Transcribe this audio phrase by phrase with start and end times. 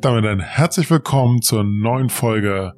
[0.00, 2.74] damit ein herzlich willkommen zur neuen Folge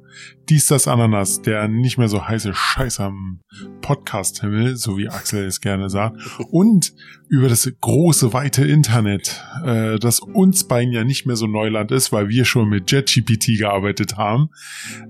[0.49, 3.39] Dies das Ananas, der nicht mehr so heiße Scheiß am
[3.83, 6.17] Podcast-Himmel, so wie Axel es gerne sagt,
[6.49, 6.93] und
[7.29, 12.11] über das große, weite Internet, äh, das uns beiden ja nicht mehr so Neuland ist,
[12.11, 14.49] weil wir schon mit JetGPT gearbeitet haben,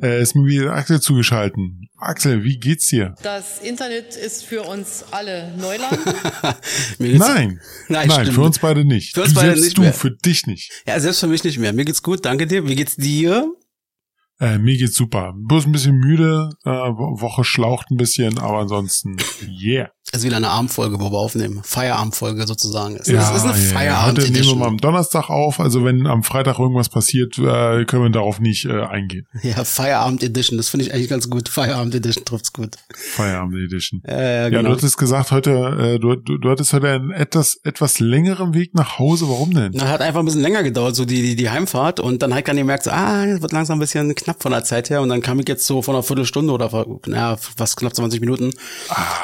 [0.02, 1.88] äh, ist mir wieder Axel zugeschalten.
[1.98, 3.16] Axel, wie geht's dir?
[3.24, 6.00] Das Internet ist für uns alle Neuland.
[7.00, 9.14] nein, nein, nein für uns beide nicht.
[9.14, 9.94] Für uns beide selbst nicht du, mehr.
[9.94, 10.72] für dich nicht.
[10.86, 11.72] Ja, selbst für mich nicht mehr.
[11.74, 12.68] Mir geht's gut, danke dir.
[12.68, 13.54] Wie geht's dir?
[14.44, 15.34] Äh, mir geht's super.
[15.38, 19.16] Bloß ein bisschen müde, äh, Woche schlaucht ein bisschen, aber ansonsten,
[19.48, 19.90] yeah.
[20.12, 21.62] Ist wieder eine Abendfolge, wo wir aufnehmen.
[21.64, 22.98] Feierabendfolge sozusagen.
[22.98, 23.74] Es Ja, ist, ist eine ja, ja.
[23.74, 27.86] Feierabend Heute nehmen wir mal am Donnerstag auf, also wenn am Freitag irgendwas passiert, äh,
[27.86, 29.26] können wir darauf nicht äh, eingehen.
[29.42, 30.58] Ja, Feierabend Edition.
[30.58, 31.48] Das finde ich eigentlich ganz gut.
[31.50, 32.76] Feierabend Edition trifft's gut.
[32.94, 34.04] Feierabend Edition.
[34.06, 34.70] Ja, ja, Ja, genau.
[34.70, 35.52] du hattest gesagt, heute,
[35.96, 39.28] äh, du, du, du hattest heute einen etwas, etwas längeren Weg nach Hause.
[39.30, 39.72] Warum denn?
[39.74, 42.00] Na, hat einfach ein bisschen länger gedauert, so die, die, die Heimfahrt.
[42.02, 44.64] Und dann hat ich dann gemerkt, so, ah, wird langsam ein bisschen knapp von der
[44.66, 45.02] Zeit her.
[45.02, 46.70] Und dann kam ich jetzt so von einer Viertelstunde oder
[47.08, 48.52] naja, fast knapp 20 Minuten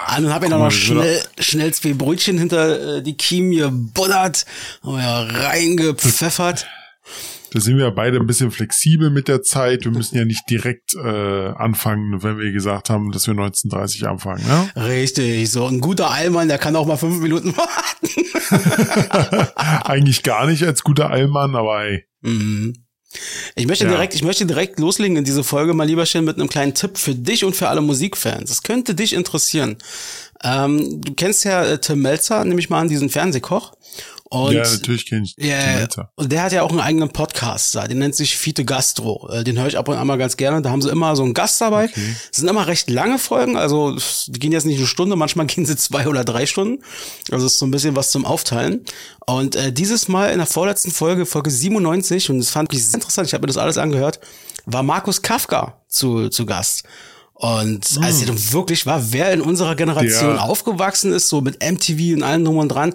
[0.08, 3.52] an und habe mir dann Ah, mal, schnell, schnell zwei Brötchen hinter äh, die Kiem
[3.52, 4.46] gebuddert,
[4.84, 6.68] haben wir ja reingepfeffert.
[7.52, 9.84] Da sind wir beide ein bisschen flexibel mit der Zeit.
[9.84, 14.46] Wir müssen ja nicht direkt äh, anfangen, wenn wir gesagt haben, dass wir 1930 anfangen.
[14.46, 14.70] Ne?
[14.86, 19.48] Richtig, so ein guter Allmann, der kann auch mal fünf Minuten warten.
[19.84, 22.06] Eigentlich gar nicht als guter Allmann, aber ey.
[22.22, 22.74] Mhm.
[23.56, 23.90] Ich möchte Ja.
[23.90, 27.00] direkt, ich möchte direkt loslegen in diese Folge, mal lieber schön mit einem kleinen Tipp
[27.00, 28.50] für dich und für alle Musikfans.
[28.50, 29.78] Das könnte dich interessieren.
[30.44, 33.74] Ähm, du kennst ja äh, Tim Melzer, nehme ich mal an, diesen Fernsehkoch.
[34.32, 35.58] Und ja, natürlich kenne ich die ja.
[35.58, 36.12] Melzer.
[36.16, 37.88] und der hat ja auch einen eigenen Podcast, da.
[37.88, 39.28] den nennt sich Fiete Gastro.
[39.32, 40.62] Äh, Den höre ich ab und an mal ganz gerne.
[40.62, 41.86] Da haben sie immer so einen Gast dabei.
[41.86, 42.16] Okay.
[42.32, 45.66] Es sind immer recht lange Folgen, also die gehen jetzt nicht eine Stunde, manchmal gehen
[45.66, 46.84] sie zwei oder drei Stunden.
[47.32, 48.86] Also es ist so ein bisschen was zum Aufteilen.
[49.26, 52.96] Und äh, dieses Mal in der vorletzten Folge, Folge 97, und das fand ich sehr
[52.96, 54.20] interessant, ich habe mir das alles angehört,
[54.68, 56.84] war Markus Kafka zu, zu Gast.
[57.42, 61.64] Und als er dann wirklich war, wer in unserer Generation Der- aufgewachsen ist, so mit
[61.64, 62.94] MTV und allem drum und dran,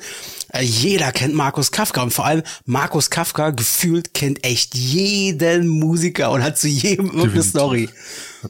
[0.53, 2.03] äh, jeder kennt Markus Kafka.
[2.03, 7.23] Und vor allem Markus Kafka gefühlt kennt echt jeden Musiker und hat zu jedem irgendeine
[7.33, 7.51] Definitiv.
[7.51, 7.89] Story.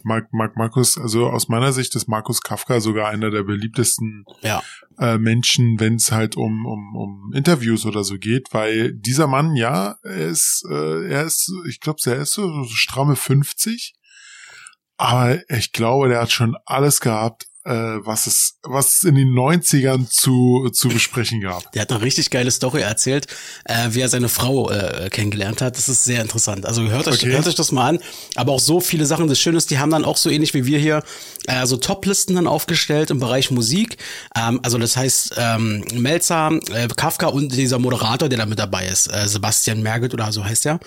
[0.02, 4.64] Mark, Mark Markus, also aus meiner Sicht ist Markus Kafka sogar einer der beliebtesten Ja.
[4.98, 9.54] äh, Menschen, wenn es halt um, um, um Interviews oder so geht, weil dieser Mann,
[9.54, 13.94] ja, er ist, äh, er ist, ich glaube, er ist so, so stramme 50,
[14.96, 19.28] aber ich glaube, der hat schon alles gehabt, äh, was es, was es in den
[19.28, 21.72] 90ern zu, zu besprechen gab.
[21.72, 23.26] Der hat eine richtig geile Story erzählt,
[23.64, 25.78] äh, wie er seine Frau äh, kennengelernt hat.
[25.78, 26.66] Das ist sehr interessant.
[26.66, 27.32] Also hört euch, Okay.
[27.32, 28.00] hört euch das mal an.
[28.36, 29.28] Aber auch so viele Sachen.
[29.28, 31.02] Das Schöne ist, die haben dann auch so ähnlich wie wir hier
[31.46, 33.96] äh, so Top-Listen dann aufgestellt im Bereich Musik.
[34.36, 38.86] Ähm, also das heißt ähm, Melzer, äh, Kafka und dieser Moderator, der da mit dabei
[38.88, 40.80] ist, äh, Sebastian Merget oder so heißt er.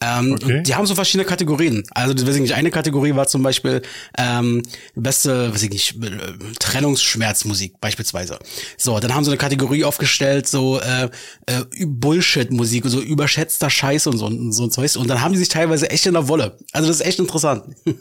[0.00, 0.62] Ähm, Okay.
[0.62, 1.82] Die haben so verschiedene Kategorien.
[1.90, 3.82] Also, das weiß ich nicht, eine Kategorie war zum Beispiel
[4.16, 4.62] ähm,
[4.94, 6.10] beste, weiß ich nicht, äh,
[6.58, 8.38] Trennungsschmerzmusik beispielsweise.
[8.76, 11.08] So, dann haben sie eine Kategorie aufgestellt, so äh,
[11.46, 14.96] äh, Bullshit-Musik, so überschätzter Scheiß und so, und so ein Zeugs.
[14.96, 16.56] Und dann haben die sich teilweise echt in der Wolle.
[16.72, 17.64] Also das ist echt interessant.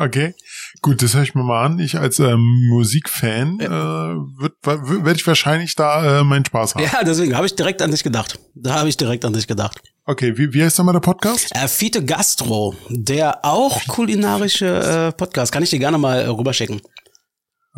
[0.00, 0.34] Okay,
[0.80, 1.80] gut, das höre ich mir mal an.
[1.80, 6.84] Ich als ähm, Musikfan äh, werde ich wahrscheinlich da äh, meinen Spaß haben.
[6.84, 8.38] ja, deswegen habe ich direkt an dich gedacht.
[8.54, 9.80] Da habe ich direkt an dich gedacht.
[10.10, 11.54] Okay, wie, wie heißt nochmal der Podcast?
[11.54, 16.80] Äh, Fiete Gastro, der auch kulinarische äh, Podcast, kann ich dir gerne mal äh, rüberschicken.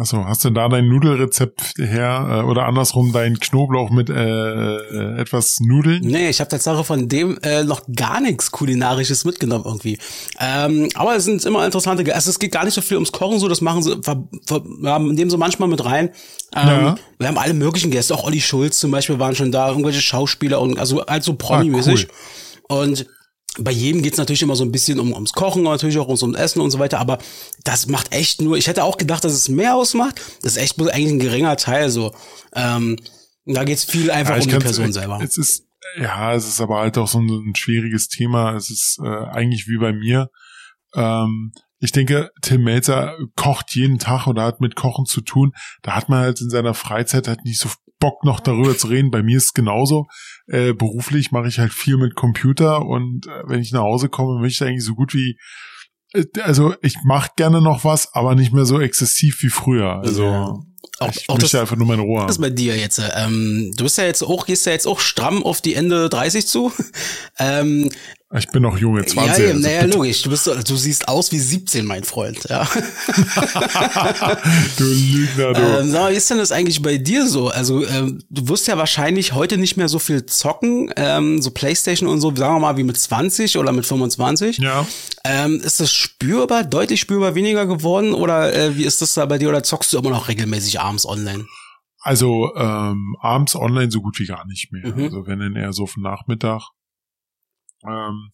[0.00, 5.20] Achso, hast du da dein Nudelrezept her äh, oder andersrum dein Knoblauch mit äh, äh,
[5.20, 6.00] etwas Nudeln?
[6.02, 9.98] Nee, ich habe Tatsache von dem äh, noch gar nichts Kulinarisches mitgenommen irgendwie.
[10.40, 13.38] Ähm, aber es sind immer interessante, also es geht gar nicht so viel ums Kochen,
[13.38, 16.10] so das machen sie, ver, ver, ja, nehmen sie manchmal mit rein.
[16.56, 16.94] Ähm, Ja.
[17.18, 20.62] Wir haben alle möglichen Gäste, auch Olli Schulz zum Beispiel waren schon da, irgendwelche Schauspieler
[20.62, 22.08] und also halt so Promi-mäßig.
[22.68, 23.06] Und
[23.58, 26.38] bei jedem geht's natürlich immer so ein bisschen um, ums Kochen, natürlich auch ums, ums
[26.38, 27.18] Essen und so weiter, aber
[27.64, 30.20] das macht echt nur, ich hätte auch gedacht, dass es mehr ausmacht.
[30.42, 32.14] Das ist echt bloß eigentlich ein geringer Teil so.
[32.54, 32.96] Ähm,
[33.44, 35.20] da geht's viel einfach ich um die Person selber.
[35.22, 35.64] Es ist,
[35.98, 38.54] ja, es ist aber halt auch so ein, ein schwieriges Thema.
[38.54, 40.28] Es ist äh, eigentlich wie bei mir.
[40.94, 45.52] Ähm, ich denke, Tim Melzer kocht jeden Tag oder hat mit Kochen zu tun.
[45.82, 47.70] Da hat man halt in seiner Freizeit halt nicht so
[48.00, 49.10] Bock noch darüber zu reden.
[49.10, 50.06] Bei mir ist es genauso.
[50.46, 54.40] Äh, beruflich mache ich halt viel mit Computer und äh, wenn ich nach Hause komme,
[54.40, 55.36] möchte ich eigentlich so gut wie
[56.12, 60.00] äh, also ich mache gerne noch was, aber nicht mehr so exzessiv wie früher.
[60.02, 60.58] Also Ja.
[60.98, 62.42] Auch, ich auch möchte das, einfach nur meine Ruhe das haben.
[62.42, 62.98] bei dir jetzt.
[62.98, 66.10] äh, Ähm, du bist ja jetzt auch, gehst ja jetzt auch stramm auf die Ende
[66.10, 66.72] 30 zu.
[67.38, 67.90] ähm,
[68.32, 69.16] Ich bin noch junge 20.
[69.16, 69.96] Ja, ja also naja, bitte.
[69.96, 70.22] logisch.
[70.22, 72.38] Du, bist, du siehst aus wie 17, mein Freund.
[72.48, 72.62] Ja.
[74.76, 75.60] du Lügner, du.
[75.60, 77.48] Ähm, sag mal, wie ist denn das eigentlich bei dir so?
[77.48, 82.08] Also, ähm, du wirst ja wahrscheinlich heute nicht mehr so viel zocken, ähm, so Playstation
[82.08, 84.58] und so, sagen wir mal, wie mit 20 oder mit 25.
[84.58, 84.86] ja.
[85.24, 89.38] Ähm, ist das spürbar, deutlich spürbar weniger geworden oder äh, wie ist das da bei
[89.38, 91.46] dir oder zockst du immer noch regelmäßig abends online?
[92.00, 94.86] Also ähm, abends online so gut wie gar nicht mehr.
[94.86, 95.04] Mhm.
[95.04, 96.70] Also wenn dann eher so auf den Nachmittag.
[97.86, 98.30] Ähm,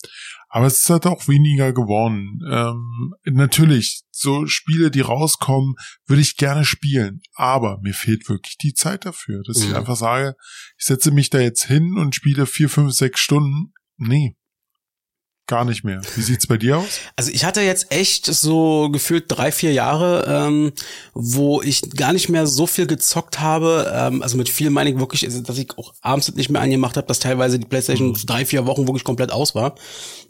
[0.48, 2.40] aber es ist halt auch weniger geworden.
[2.50, 5.74] Ähm, natürlich, so Spiele, die rauskommen,
[6.06, 7.20] würde ich gerne spielen.
[7.34, 9.76] Aber mir fehlt wirklich die Zeit dafür, dass ich Mhm.
[9.76, 10.34] einfach sage,
[10.78, 13.72] ich setze mich da jetzt hin und spiele vier, fünf, sechs Stunden.
[13.96, 14.36] Nee.
[15.48, 16.00] Gar nicht mehr.
[16.16, 16.98] Wie sieht's bei dir aus?
[17.14, 20.72] Also ich hatte jetzt echt so gefühlt drei, vier Jahre, ähm,
[21.14, 23.92] wo ich gar nicht mehr so viel gezockt habe.
[23.94, 26.96] Ähm, also mit viel meine ich wirklich, also, dass ich auch abends nicht mehr angemacht
[26.96, 29.76] habe, dass teilweise die Playstation drei, vier Wochen wirklich komplett aus war.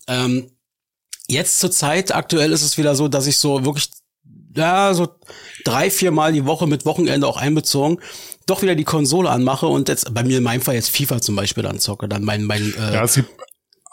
[0.06, 0.50] Ähm,
[1.28, 3.88] jetzt zur Zeit, aktuell ist es wieder so, dass ich so wirklich,
[4.54, 5.08] ja, so
[5.64, 8.00] drei, vier Mal die Woche mit Wochenende auch einbezogen,
[8.44, 11.36] doch wieder die Konsole anmache und jetzt bei mir in meinem Fall jetzt FIFA zum
[11.36, 13.30] Beispiel dann zocke, dann mein, mein äh, Ja, es gibt,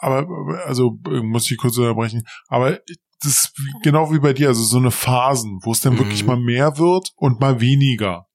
[0.04, 0.26] aber,
[0.66, 2.78] also, muss ich kurz unterbrechen, aber
[3.22, 3.52] das ist
[3.82, 6.26] genau wie bei dir, also so eine Phasen, wo es dann wirklich Mhm.
[6.28, 8.26] mal mehr wird und mal weniger.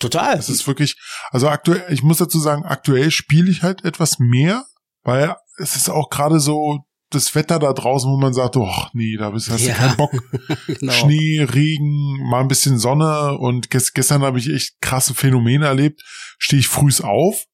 [0.00, 0.36] total.
[0.36, 0.96] Es ist wirklich,
[1.30, 4.64] also aktuell, ich muss dazu sagen, aktuell spiele ich halt etwas mehr,
[5.04, 6.80] weil es ist auch gerade so
[7.10, 9.72] das Wetter da draußen, wo man sagt, oh nee, da bist, hast Ja.
[9.74, 10.10] du keinen Bock.
[10.66, 10.92] genau.
[10.92, 16.02] Schnee, Regen, mal ein bisschen Sonne und ges gestern habe ich echt krasse Phänomene erlebt.
[16.38, 17.44] Stehe ich frühs auf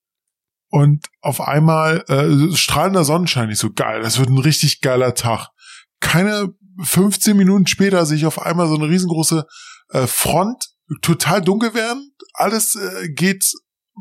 [0.71, 3.51] und auf einmal äh, strahlender Sonnenschein.
[3.51, 5.49] Ich so geil, das wird ein richtig geiler Tag.
[6.01, 9.45] Keine 15 Minuten später sehe ich auf einmal so eine riesengroße
[9.91, 10.71] äh, Front,
[11.03, 12.13] total dunkel werden.
[12.33, 13.45] Alles äh, geht,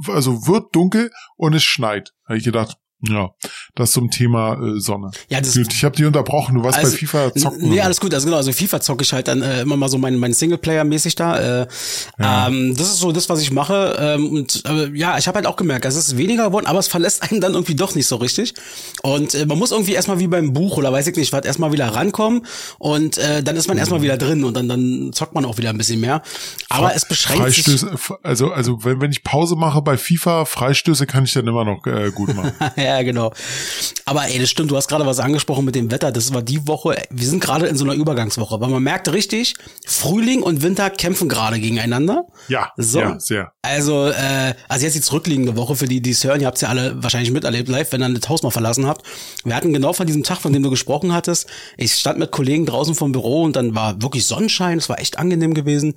[0.08, 2.14] also wird dunkel und es schneit.
[2.26, 3.30] Habe ich gedacht, ja,
[3.76, 5.12] das zum Thema äh, Sonne.
[5.30, 6.56] Ja, das Gut, ich habe dich unterbrochen.
[6.56, 7.70] Du warst Also, bei FIFA zocken.
[7.70, 8.14] Nee, alles gut.
[8.14, 11.16] Also genau, also FIFA zocke ich halt dann äh, immer mal so mein, mein Singleplayer-mäßig
[11.16, 11.62] da.
[11.62, 11.68] Äh,
[12.18, 12.48] Ja.
[12.48, 13.96] ähm, das ist so das, was ich mache.
[14.00, 16.88] Ähm, und äh, ja, ich habe halt auch gemerkt, es ist weniger geworden, aber es
[16.88, 18.54] verlässt einen dann irgendwie doch nicht so richtig.
[19.04, 21.72] Und äh, man muss irgendwie erstmal wie beim Buch oder weiß ich nicht, was erstmal
[21.72, 22.46] wieder rankommen
[22.80, 25.70] und äh, dann ist man erstmal wieder drin und dann, dann zockt man auch wieder
[25.70, 26.22] ein bisschen mehr.
[26.70, 27.64] Aber es beschränkt sich.
[27.64, 31.66] Freistöße, also, also wenn, wenn ich Pause mache bei FIFA, Freistöße kann ich dann immer
[31.66, 32.52] noch äh, gut machen.
[32.76, 33.32] ja, genau.
[34.06, 36.12] Aber ey, das stimmt, du hast gerade was angesprochen mit dem Wetter.
[36.12, 39.54] Das war die Woche, wir sind gerade in so einer Übergangswoche, weil man merkt richtig,
[39.86, 42.26] Frühling und Winter kämpfen gerade gegeneinander.
[42.48, 43.00] Ja, So.
[43.00, 43.52] ja, sehr.
[43.62, 46.62] Also, äh, also jetzt die zurückliegende Woche für die, die es hören, ihr habt es
[46.62, 49.06] ja alle wahrscheinlich miterlebt live, wenn ihr das Haus mal verlassen habt.
[49.44, 51.48] Wir hatten genau von diesem Tag, von dem du gesprochen hattest.
[51.78, 55.20] Ich stand mit Kollegen draußen vom Büro und dann war wirklich Sonnenschein, es war echt
[55.20, 55.96] angenehm gewesen.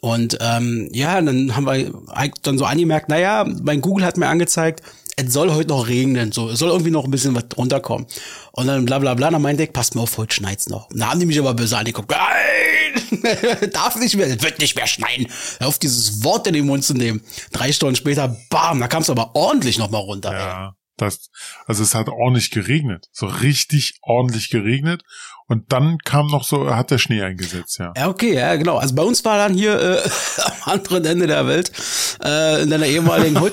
[0.00, 4.28] Und ähm, ja, dann haben wir eigentlich dann so angemerkt, naja, mein Google hat mir
[4.28, 4.82] angezeigt,
[5.26, 8.06] es soll heute noch regnen, so, es soll irgendwie noch ein bisschen was runterkommen.
[8.52, 10.90] Und dann bla bla bla, dann meinte ich, passt mir auf, heute schneit's noch.
[10.90, 14.76] Und da haben die mich aber böse angeguckt, nein, darf nicht mehr, es wird nicht
[14.76, 15.26] mehr schneien.
[15.60, 17.22] Auf dieses Wort in den Mund zu nehmen.
[17.52, 20.32] Drei Stunden später, bam, da kam es aber ordentlich noch mal runter.
[20.32, 21.30] Ja, das,
[21.66, 25.02] also es hat ordentlich geregnet, so richtig ordentlich geregnet.
[25.46, 27.92] Und dann kam noch so, hat der Schnee eingesetzt, ja.
[27.96, 28.76] Ja, okay, ja, genau.
[28.78, 30.10] Also bei uns war dann hier äh,
[30.44, 31.72] am anderen Ende der Welt,
[32.24, 33.52] äh, in deiner ehemaligen Hut.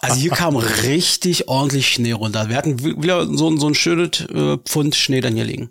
[0.00, 2.48] Also hier kam richtig ordentlich Schnee runter.
[2.48, 5.70] Wir hatten wi- wieder so, so ein schönes äh, Pfund Schnee dann hier liegen.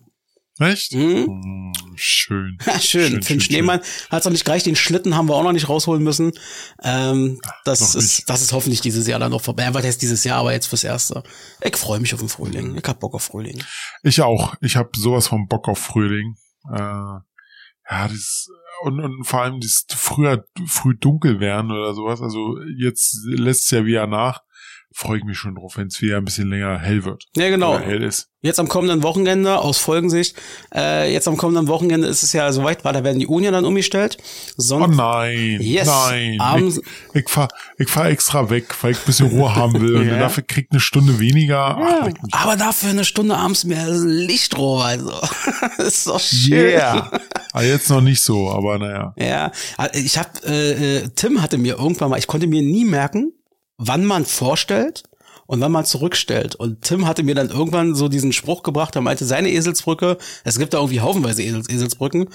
[0.60, 0.94] Echt?
[0.94, 1.25] Mhm.
[1.25, 2.57] Hm, schön.
[2.66, 3.22] Ja, schön.
[3.22, 4.65] Für den Schneemann hat es noch nicht gereicht.
[4.65, 6.32] Den Schlitten haben wir auch noch nicht rausholen müssen.
[6.82, 8.29] Ähm, das noch ist, nicht.
[8.29, 9.68] das ist hoffentlich dieses Jahr dann noch vorbei.
[9.74, 11.24] Was heißt dieses Jahr, aber jetzt fürs Erste.
[11.62, 12.77] Ich freue mich auf den Frühling.
[12.77, 13.62] Ich hab Bock auf Frühling.
[14.03, 14.56] Ich auch.
[14.62, 16.36] Ich habe sowas von Bock auf Frühling.
[16.72, 18.48] Äh, ja, das
[18.82, 22.22] und, und vor allem das früher früh dunkel werden oder sowas.
[22.22, 24.41] Also jetzt lässt es ja wieder nach.
[24.98, 27.25] Freue ich mich schon drauf, wenn es wieder ein bisschen länger hell wird.
[27.36, 27.78] Ja, genau.
[27.78, 28.30] Hell ist.
[28.42, 30.38] Jetzt am kommenden Wochenende, aus Folgensicht,
[30.74, 33.66] äh, jetzt am kommenden Wochenende ist es ja soweit, weil da werden die Unien dann
[33.66, 34.16] umgestellt.
[34.22, 34.96] Oh Sonntag.
[34.96, 35.88] nein, Yes.
[35.88, 36.40] nein.
[36.40, 36.80] Abends-
[37.14, 39.96] Ich, ich fahr, ich fahr extra weg, weil ich ein bisschen Ruhe haben will.
[39.98, 40.18] Und Ja.
[40.18, 41.56] dafür kriegt eine Stunde weniger.
[41.78, 45.12] Ja, aber dafür eine Stunde abends mehr Lichtroh, also.
[45.80, 46.54] ist doch schön.
[46.54, 47.12] Yeah.
[47.52, 49.14] ah, jetzt noch nicht so, aber naja.
[49.18, 49.52] Ja,
[49.94, 53.34] ich habe äh, äh, Tim hatte mir irgendwann mal, ich konnte mir nie merken,
[53.77, 55.03] wann man vorstellt
[55.48, 56.55] und wann man zurückstellt.
[56.55, 60.58] Und Tim hatte mir dann irgendwann so diesen Spruch gebracht, er meinte, seine Eselsbrücke, es
[60.58, 62.29] gibt da irgendwie haufenweise Esels, Eselsbrücken.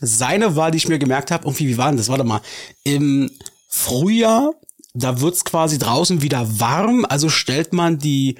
[0.00, 2.08] Seine war, die ich mir gemerkt habe, irgendwie, wie war denn das?
[2.08, 2.40] Warte mal.
[2.84, 3.30] Im
[3.68, 4.54] Frühjahr,
[4.94, 8.36] da wird's quasi draußen wieder warm, also stellt man die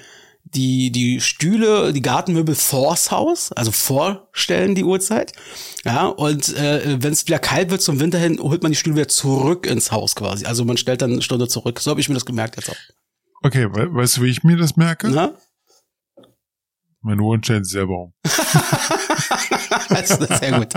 [0.55, 5.33] die, die Stühle, die Gartenmöbel vors Haus, also vorstellen die Uhrzeit.
[5.85, 8.97] Ja, und äh, wenn es wieder kalt wird zum Winter hin, holt man die Stühle
[8.97, 10.47] wieder zurück ins Haus quasi.
[10.47, 11.81] Also man stellt dann eine Stunde zurück.
[11.81, 12.77] So habe ich mir das gemerkt jetzt auch.
[13.43, 15.09] Okay, we weißt du, wie ich mir das merke?
[15.09, 15.33] Na?
[17.03, 18.13] Meine Uhren stellen sich selber um.
[19.89, 20.75] also, das ist sehr gut.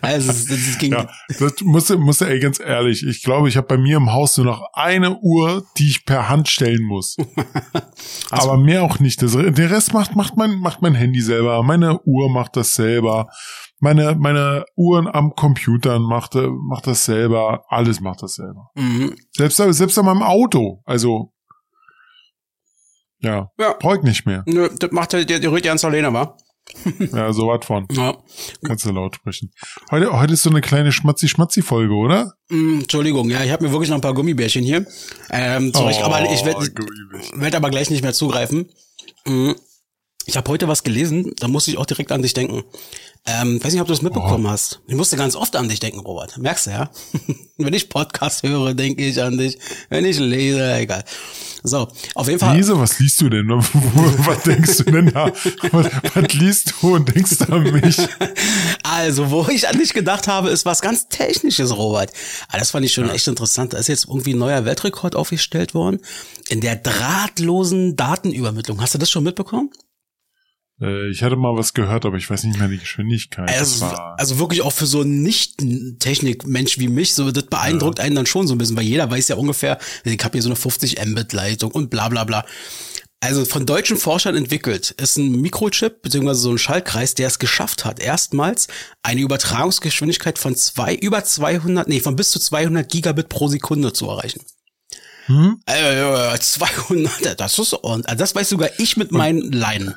[0.00, 0.92] Also, das, das ging.
[0.92, 1.08] Ja,
[1.40, 4.46] das musste, musste, ey, ganz ehrlich, ich glaube, ich habe bei mir im Haus nur
[4.46, 7.16] noch eine Uhr, die ich per Hand stellen muss.
[8.30, 9.20] Aber mehr auch nicht.
[9.20, 11.60] Das, der Rest macht, macht mein, macht mein Handy selber.
[11.64, 13.28] Meine Uhr macht das selber.
[13.80, 17.64] Meine, meine Uhren am Computer macht, macht das selber.
[17.68, 18.70] Alles macht das selber.
[18.76, 19.16] Mhm.
[19.32, 20.82] Selbst, selbst an meinem Auto.
[20.84, 21.32] Also,
[23.20, 23.74] ja, Ja.
[23.78, 24.42] brauch ich nicht mehr.
[24.46, 26.36] Nö, das macht der, der, der rührt ja ans Alena, wa?
[27.12, 27.86] Ja, so was von.
[27.92, 28.16] Ja.
[28.62, 29.50] Kannst du laut sprechen.
[29.90, 32.34] Heute, heute ist so eine kleine Schmatzi-Schmatzi-Folge, oder?
[32.50, 34.86] Mm, Entschuldigung, ja, ich habe mir wirklich noch ein paar Gummibärchen hier.
[35.30, 36.60] Ähm, zurecht, Oh, aber ich werde
[37.34, 38.68] werd aber gleich nicht mehr zugreifen.
[39.26, 39.52] Mm.
[40.28, 42.62] Ich habe heute was gelesen, da musste ich auch direkt an dich denken.
[43.24, 44.50] Ähm, weiß nicht, ob du das mitbekommen Oh.
[44.50, 44.80] hast.
[44.86, 46.36] Ich musste ganz oft an dich denken, Robert.
[46.36, 46.90] Merkst du, ja?
[47.56, 49.58] Wenn ich Podcast höre, denke ich an dich.
[49.88, 51.02] Wenn ich lese, egal.
[51.62, 52.54] So, auf jeden Fall.
[52.58, 53.48] Lese, was liest du denn?
[53.48, 55.32] was denkst du denn da?
[55.72, 57.96] Was, was liest du und denkst du an mich?
[58.82, 62.10] Also, wo ich an dich gedacht habe, ist was ganz Technisches, Robert.
[62.48, 63.72] Aber das fand ich schon echt interessant.
[63.72, 66.00] Da ist jetzt irgendwie ein neuer Weltrekord aufgestellt worden
[66.48, 68.80] in der drahtlosen Datenübermittlung.
[68.80, 69.70] Hast du das schon mitbekommen?
[70.80, 73.48] Äh, ich hatte mal was gehört, aber ich weiß nicht mehr die Geschwindigkeit.
[73.48, 78.26] Also, also wirklich auch für so einen Nicht-Technik-Mensch wie mich, so das beeindruckt einen dann
[78.26, 81.04] schon so ein bisschen, weil jeder weiß ja ungefähr, ich habe hier so eine 50
[81.04, 82.44] Mbit-Leitung und bla bla bla.
[83.20, 87.84] Also von deutschen Forschern entwickelt ist ein Mikrochip beziehungsweise so ein Schaltkreis, der es geschafft
[87.84, 88.68] hat, erstmals
[89.02, 94.08] eine Übertragungsgeschwindigkeit von zwei über 200, nee, von bis zu 200 Gigabit pro Sekunde zu
[94.08, 94.40] erreichen.
[95.26, 95.60] hm?
[95.66, 99.96] Äh, 200, das ist und das weiß sogar ich mit meinen Leinen.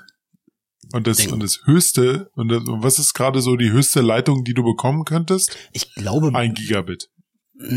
[0.94, 1.32] Und das, Ding.
[1.32, 4.64] und das höchste, und, das, und was ist gerade so die höchste Leitung, die du
[4.64, 5.56] bekommen könntest?
[5.74, 7.10] Ich glaube, Ein Gigabit.
[7.56, 7.70] mh,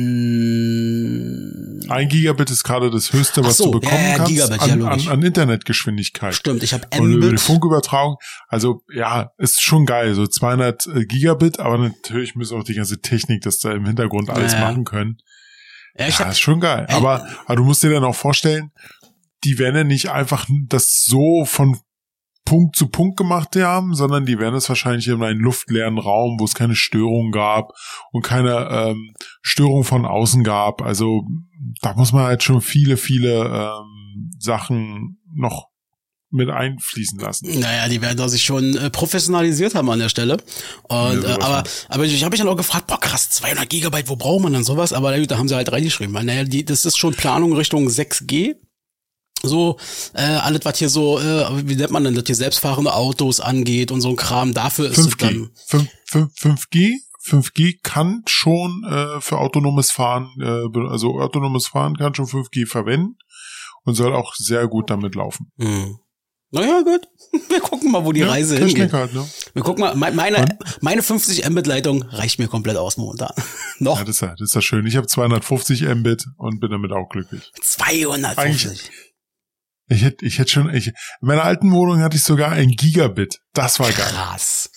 [1.93, 4.73] Ein Gigabit ist gerade das höchste, was so, du bekommen ja, ja, kannst Gigabit, ja,
[4.75, 6.35] an, an, an Internetgeschwindigkeit.
[6.35, 7.41] stimmt, ich habe Und über die Mbit.
[7.41, 8.17] Funkübertragung,
[8.49, 13.43] also ja, ist schon geil, so 200 Gigabit, aber natürlich müssen auch die ganze Technik,
[13.43, 15.19] das da im Hintergrund alles machen können.
[15.97, 16.87] Ja, hab, ist schon geil.
[16.91, 18.73] Aber, aber du musst dir dann auch vorstellen,
[19.45, 21.79] die werden ja nicht einfach das so von
[22.45, 26.45] Punkt zu Punkt gemacht haben, sondern die werden es wahrscheinlich in einem luftleeren Raum, wo
[26.45, 27.73] es keine Störungen gab
[28.13, 30.83] und keine ähm, Störung von außen gab.
[30.83, 31.23] Also
[31.81, 35.69] da muss man halt schon viele, viele ähm, Sachen noch
[36.35, 37.61] mit einfließen lassen.
[37.61, 40.39] Naja, die werden da sich schon äh, professionalisiert haben an der Stelle.
[40.83, 41.95] Und, Ja, äh, aber, von.
[41.95, 44.65] aber ich habe mich dann auch gefragt, boah krass, 200 Gigabyte, wo braucht man denn
[44.65, 44.93] sowas?
[44.93, 46.13] Aber da haben sie halt reingeschrieben.
[46.13, 48.57] Weil, naja, die, das ist schon Planung Richtung 6G.
[49.45, 49.77] So,
[50.15, 53.91] äh, alles, was hier so, äh, wie nennt man denn das hier, selbstfahrende Autos angeht
[53.93, 55.19] und so ein Kram, dafür ist es 5G.
[55.19, 55.51] dann.
[55.67, 56.33] 5, 5,
[56.73, 56.93] 5G
[57.27, 63.17] 5G kann schon äh, für autonomes Fahren, äh, also autonomes Fahren kann schon 5G verwenden
[63.85, 65.51] und soll auch sehr gut damit laufen.
[65.59, 65.99] Hm.
[66.51, 67.09] Naja, gut.
[67.49, 68.93] Wir gucken mal, wo die Ja, Reise hingeht.
[68.93, 69.27] halt, ne?
[69.55, 73.33] Wir gucken mal, me- meine, meine 50 Mbit-Leitung reicht mir komplett aus momentan.
[73.79, 74.87] Noch Ja, das ist ja, das ist ja schön.
[74.87, 77.51] Ich habe 250 Mbit und bin damit auch glücklich.
[77.63, 78.91] 250.
[79.89, 83.41] Ich hätte, ich hätte schon, ich, in meiner alten Wohnung hatte ich sogar ein Gigabit.
[83.53, 84.07] Das war geil.
[84.07, 84.71] Krass.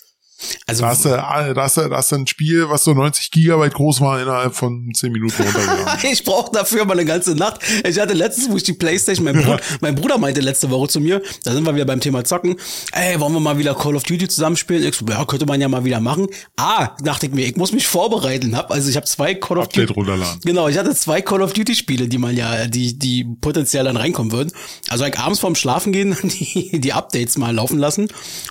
[0.66, 2.94] Also, Da hast, du, ah, da, hast du, da hast du ein Spiel, was so
[2.94, 5.86] 90 Gigabyte groß war, innerhalb von 10 Minuten runtergegangen.
[6.12, 7.60] ich brauche dafür mal eine ganze Nacht.
[7.84, 11.00] Ich hatte letztens, wo ich die Playstation, mein, Bruder, mein Bruder meinte letzte Woche zu
[11.00, 12.56] mir, da sind wir wieder beim Thema Zocken,
[12.92, 14.84] ey, wollen wir mal wieder Call of Duty zusammenspielen?
[14.84, 16.28] Ich so, ja, könnte man ja mal wieder machen.
[16.56, 18.56] Ah, dachte ich mir, ich muss mich vorbereiten.
[18.56, 20.00] Hab, also ich habe zwei Call of Update Duty.
[20.00, 20.40] runterladen.
[20.44, 23.96] Genau, ich hatte zwei Call of Duty Spiele, die man ja, die, die potenziell dann
[23.96, 24.52] reinkommen würden.
[24.88, 28.08] Also ich abends vorm Schlafen gehen, die, die Updates mal laufen lassen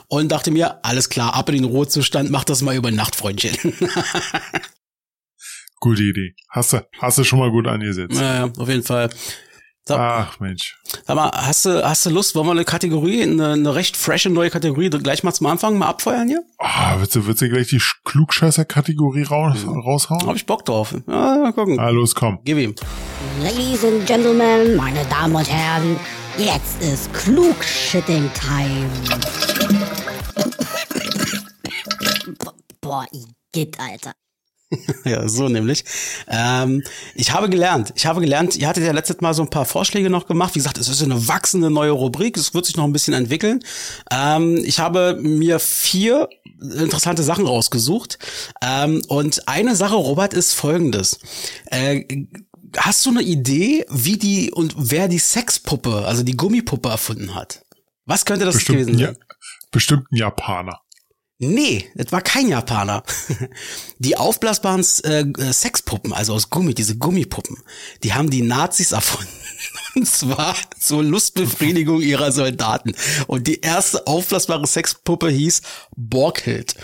[0.07, 3.55] und dachte mir, alles klar, ab in den Ruhezustand, mach das mal über Nacht, Freundchen.
[5.79, 6.33] Gute Idee.
[6.49, 8.15] Hast du, hast du schon mal gut angesetzt.
[8.15, 9.09] naja, auf jeden Fall.
[9.87, 10.75] So, Ach Mensch.
[11.05, 14.29] Sag mal, hast du, hast du Lust, wollen wir eine Kategorie, eine, eine recht frische
[14.29, 16.41] neue Kategorie gleich mal zum Anfang mal abfeuern hier?
[16.57, 20.35] Ah, willst du, willst du gleich die Sch- Klugscheißer-Kategorie raus, Hab raushauen?
[20.35, 20.93] ich Bock drauf.
[21.07, 21.79] Ja, mal gucken.
[21.79, 22.39] Ah, los, komm.
[22.43, 22.75] Gib ihm.
[23.41, 25.95] Ladies and Gentlemen, meine Damen und Herren,
[26.37, 28.29] jetzt ist Klugschitting
[32.87, 34.13] Boah, Igitt, Alter.
[35.05, 35.83] Ja, so nämlich.
[36.27, 36.83] Ähm,
[37.15, 40.09] ich habe gelernt, ich habe gelernt, ihr hattet ja letztes Mal so ein paar Vorschläge
[40.09, 40.55] noch gemacht.
[40.55, 43.63] Wie gesagt, es ist eine wachsende neue Rubrik, es wird sich noch ein bisschen entwickeln.
[44.11, 46.27] Ähm, ich habe mir vier
[46.59, 48.19] interessante Sachen rausgesucht.
[48.61, 51.19] Ähm, und eine Sache, Robert, ist folgendes.
[51.67, 52.25] Äh,
[52.75, 57.63] hast du eine Idee, wie die und wer die Sexpuppe, also die Gummipuppe erfunden hat?
[58.05, 59.17] Was könnte das Bestimmt gewesen ein, ja, sein?
[59.71, 60.81] bestimmt ein Japaner.
[61.39, 63.03] Nee, das war kein Japaner.
[63.99, 67.57] Die aufblasbaren äh, Sexpuppen, also aus Gummi, diese Gummipuppen,
[68.03, 69.31] die haben die Nazis erfunden.
[69.95, 72.95] Und zwar zur Lustbefriedigung ihrer Soldaten.
[73.27, 75.61] Und die erste aufblasbare Sexpuppe hieß
[75.95, 76.75] Borghild.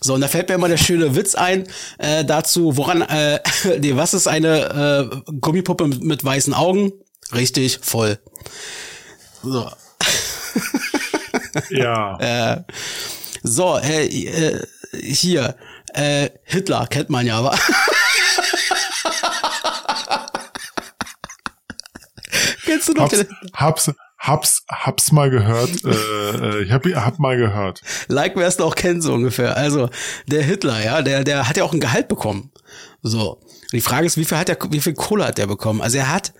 [0.00, 3.40] So, und da fällt mir immer der schöne Witz ein äh, dazu, woran, äh,
[3.80, 6.92] nee, was ist eine äh, Gummipuppe mit, mit weißen Augen?
[7.32, 8.18] Richtig, voll.
[9.42, 9.70] So.
[11.70, 12.18] Ja.
[12.18, 12.62] Äh,
[13.42, 15.56] so, äh, äh, hier,
[15.94, 17.58] äh, Hitler kennt man ja, aber.
[22.64, 25.84] Kennst du noch hab's, hab's, hab's, hab's mal gehört.
[25.84, 27.82] Äh, äh, ich hab, hab mal gehört.
[28.08, 29.56] Like, wer es noch kennt, so ungefähr.
[29.56, 29.90] Also,
[30.26, 32.52] der Hitler, ja, der, der hat ja auch ein Gehalt bekommen.
[33.02, 33.40] So.
[33.72, 35.80] Die Frage ist, wie viel hat er, wie viel Kohle hat der bekommen?
[35.80, 36.32] Also, er hat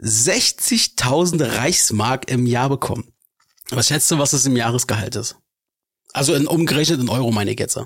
[0.00, 3.12] 60.000 Reichsmark im Jahr bekommen.
[3.70, 5.36] Was schätzt du, was das im Jahresgehalt ist?
[6.14, 7.78] Also in umgerechnet in Euro meine ich jetzt.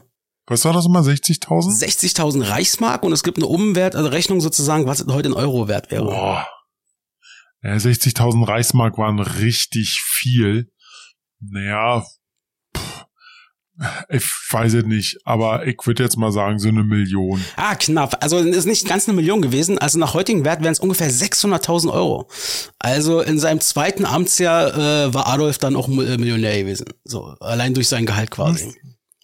[0.46, 1.00] Was war das immer?
[1.00, 1.82] 60.000?
[1.82, 5.90] 60.000 Reichsmark und es gibt eine Umwert, also Rechnung sozusagen, was heute in Euro wert
[5.90, 6.04] wäre.
[6.04, 6.46] Boah.
[7.62, 10.70] Ja, 60.000 Reichsmark waren richtig viel.
[11.40, 12.04] Naja,
[14.08, 17.44] ich weiß es nicht, aber ich würde jetzt mal sagen, so eine Million.
[17.56, 18.22] Ah, knapp.
[18.22, 19.78] Also ist nicht ganz eine Million gewesen.
[19.78, 22.28] Also nach heutigem Wert wären es ungefähr 600.000 Euro.
[22.78, 26.86] Also in seinem zweiten Amtsjahr äh, war Adolf dann auch äh, Millionär gewesen.
[27.04, 28.74] So, allein durch sein Gehalt quasi.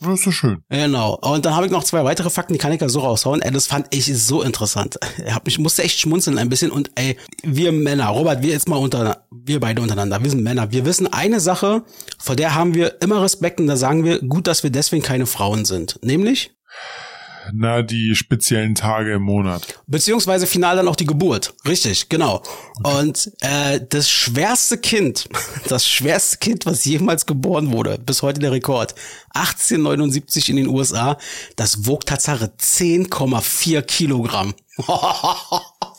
[0.05, 0.63] Das ist so schön.
[0.69, 1.19] Genau.
[1.21, 3.43] Und dann habe ich noch zwei weitere Fakten, die kann ich ja so raushauen.
[3.43, 4.99] Ey, das fand ich so interessant.
[5.25, 8.77] Ich mich musste echt schmunzeln ein bisschen und ey, wir Männer, Robert, wir jetzt mal
[8.77, 10.71] unter wir beide untereinander, wir sind Männer.
[10.71, 11.83] Wir wissen eine Sache,
[12.19, 15.27] vor der haben wir immer Respekt und da sagen wir, gut, dass wir deswegen keine
[15.27, 16.53] Frauen sind, nämlich
[17.53, 19.67] Na, die speziellen Tage im Monat.
[19.87, 21.55] beziehungsweise final dann auch die Geburt.
[21.67, 22.43] Richtig, genau.
[22.83, 25.29] Und äh, das schwerste Kind,
[25.69, 28.95] das schwerste Kind, was jemals geboren wurde, bis heute der Rekord,
[29.31, 31.19] 1879 in den USA,
[31.57, 34.55] das wog Tatsache 10,4 Kilogramm.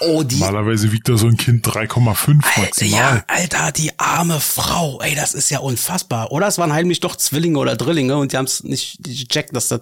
[0.00, 2.90] oh, die Normalerweise wiegt da so ein Kind 3,5 Alter, maximal.
[2.90, 5.00] ja, Alter, die arme Frau.
[5.00, 6.32] Ey, das ist ja unfassbar.
[6.32, 9.68] Oder es waren heimlich doch Zwillinge oder Drillinge und die haben es nicht gecheckt, dass
[9.68, 9.80] das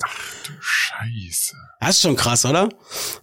[0.60, 1.54] Scheiße.
[1.80, 2.68] Das ist schon krass, oder?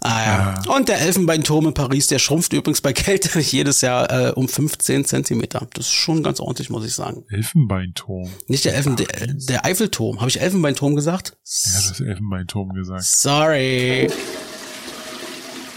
[0.01, 0.75] Ah, ja.
[0.75, 5.05] Und der Elfenbeinturm in Paris, der schrumpft übrigens bei Kälte jedes Jahr äh, um 15
[5.05, 5.67] Zentimeter.
[5.73, 7.25] Das ist schon ganz ordentlich, muss ich sagen.
[7.29, 8.29] Elfenbeinturm.
[8.47, 10.19] Nicht der Elfen, der, der Eiffelturm.
[10.19, 11.35] Habe ich Elfenbeinturm gesagt?
[11.45, 13.03] Ja, du hast Elfenbeinturm gesagt.
[13.03, 14.09] Sorry.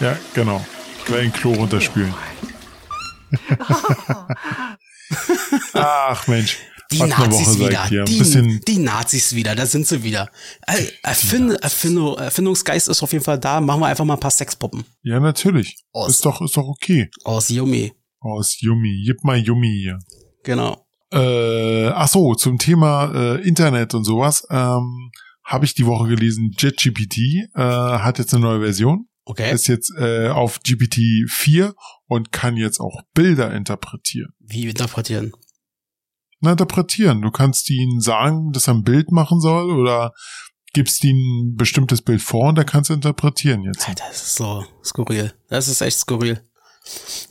[0.00, 0.64] Ja, genau.
[1.06, 2.12] Gleich ein Klo runterspülen.
[5.74, 6.58] Ach Mensch.
[6.92, 7.82] Die Nazis wieder.
[7.82, 10.28] Ein Die, die Nazis wieder, da sind sie wieder.
[10.66, 13.60] Äh, Erfind, Erfindung, Erfindungsgeist ist auf jeden Fall da.
[13.60, 14.84] Machen wir einfach mal ein paar Sexpuppen.
[15.02, 15.82] ja, natürlich.
[15.92, 17.10] Aus- Ist doch, ist doch okay.
[17.24, 17.92] Aus Yumi.
[18.20, 19.02] Aus Yummy.
[19.04, 19.98] Gib mal Yummy hier.
[20.44, 20.86] Genau.
[21.12, 24.46] Äh, ach so, zum Thema äh, Internet und sowas.
[24.50, 25.10] Ähm,
[25.44, 27.18] Habe ich die Woche gelesen, JetGPT
[27.54, 29.06] äh, hat jetzt eine neue Version.
[29.28, 29.52] Okay.
[29.52, 31.74] Ist jetzt äh, auf GPT 4
[32.06, 34.32] und kann jetzt auch Bilder interpretieren.
[34.38, 35.32] Wie interpretieren?
[36.40, 37.22] Na, interpretieren.
[37.22, 40.12] Du kannst ihnen sagen, dass er ein Bild machen soll oder
[40.72, 43.88] gibst ihnen ein bestimmtes Bild vor und er kann es interpretieren jetzt.
[43.88, 45.32] Alter, das ist so skurril.
[45.48, 46.40] Das ist echt skurril.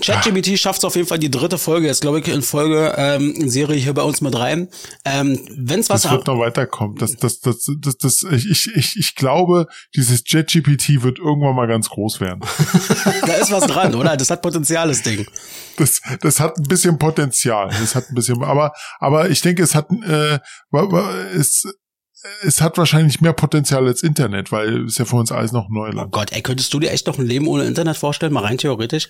[0.01, 3.33] ChatGPT schafft es auf jeden Fall die dritte Folge, jetzt glaube ich in Folge ähm,
[3.33, 4.69] in Serie hier bei uns mit rein.
[5.05, 6.97] Ähm, wenn's was Das wird noch weiterkommen.
[6.97, 11.89] Das, das, das, das, das, ich, ich, ich, glaube, dieses JetGPT wird irgendwann mal ganz
[11.89, 12.41] groß werden.
[13.25, 14.17] da ist was dran, oder?
[14.17, 15.25] Das hat Potenzial, das Ding.
[15.77, 17.69] Das, das hat ein bisschen Potenzial.
[17.69, 20.39] Das hat ein bisschen, aber, aber ich denke, es hat, äh,
[21.33, 21.65] es,
[22.41, 25.73] es hat wahrscheinlich mehr Potenzial als Internet, weil es ja für uns alles noch Oh
[25.73, 26.11] Neuland.
[26.11, 28.33] Gott, ey, könntest du dir echt noch ein Leben ohne Internet vorstellen?
[28.33, 29.09] Mal rein theoretisch?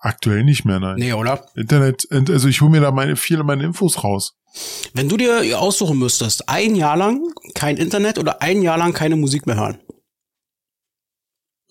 [0.00, 0.96] Aktuell nicht mehr, nein.
[0.98, 1.46] Nee, oder?
[1.54, 4.34] Internet, also ich hole mir da meine, viele meine Infos raus.
[4.94, 7.20] Wenn du dir aussuchen müsstest, ein Jahr lang
[7.54, 9.78] kein Internet oder ein Jahr lang keine Musik mehr hören.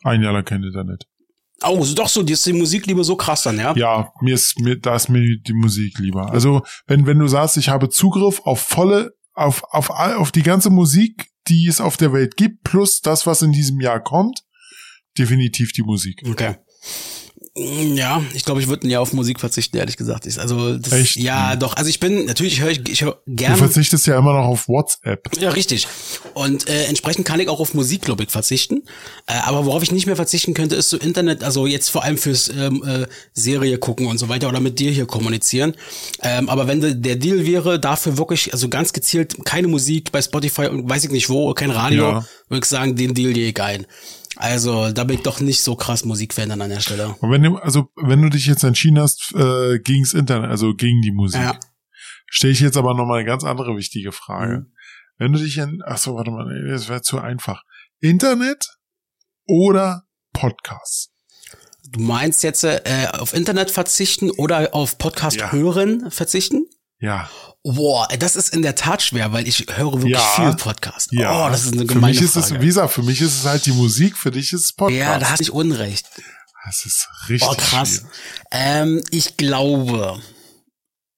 [0.03, 1.05] Ein Jahr lang kein Internet.
[1.61, 3.75] Oh, ist doch so, dir ist die Musikliebe so krass dann, ja?
[3.75, 6.31] Ja, mir ist mir, da ist mir die Musik lieber.
[6.31, 10.69] Also, wenn, wenn du sagst, ich habe Zugriff auf volle, auf, auf, auf die ganze
[10.69, 14.43] Musik, die es auf der Welt gibt, plus das, was in diesem Jahr kommt,
[15.17, 16.21] definitiv die Musik.
[16.29, 16.55] Okay.
[17.55, 20.25] Mm, Ja, ich glaube, ich würde Jahr auf Musik verzichten, ehrlich gesagt.
[20.25, 21.15] Ich, also das, Echt?
[21.17, 21.75] ja, doch.
[21.75, 23.57] Also ich bin natürlich höre ich, ich höre Du gerne.
[23.57, 25.29] verzichtest ja immer noch auf WhatsApp.
[25.39, 25.87] Ja, richtig.
[26.33, 28.83] Und äh, entsprechend kann ich auch auf Musik, glaube ich, verzichten.
[29.27, 32.17] Äh, aber worauf ich nicht mehr verzichten könnte, ist so Internet, also jetzt vor allem
[32.17, 35.75] fürs ähm, äh, Serie gucken und so weiter oder mit dir hier kommunizieren.
[36.21, 40.21] Ähm, aber wenn de, der Deal wäre, dafür wirklich, also ganz gezielt keine Musik bei
[40.21, 42.25] Spotify und weiß ich nicht wo, kein Radio, Ja.
[42.47, 43.85] würde ich sagen, den Deal gehe ich ein.
[44.39, 47.13] Also da bin ich doch nicht so krass Musikfan dann an der Stelle.
[47.19, 51.01] Und wenn du, also, wenn du dich jetzt entschieden hast, äh, gegens Internet, also gegen
[51.01, 51.59] die Musik, Ja.
[52.27, 54.59] stelle ich jetzt aber noch mal eine ganz andere wichtige Frage.
[54.59, 54.73] Mhm.
[55.17, 57.63] Wenn du dich in, ach so, warte mal, das wäre zu einfach.
[57.99, 58.77] Internet
[59.45, 61.11] oder Podcast?
[61.91, 65.51] Du meinst jetzt äh, auf Internet verzichten oder auf Podcast Ja.
[65.51, 66.68] hören verzichten?
[67.01, 67.29] Ja,
[67.63, 70.19] Boah, das ist in der Tat schwer, weil ich höre wirklich Ja.
[70.35, 71.09] viel Podcast.
[71.11, 71.45] ja.
[71.45, 72.45] Oh, das ist eine für gemeine mich ist Frage.
[72.55, 74.97] es, wie gesagt, für mich ist es halt die Musik, für dich ist es Podcast.
[74.99, 76.05] ja, da hast du Unrecht.
[76.65, 78.03] das ist richtig Oh, krass.
[78.51, 80.19] Ähm, ich glaube.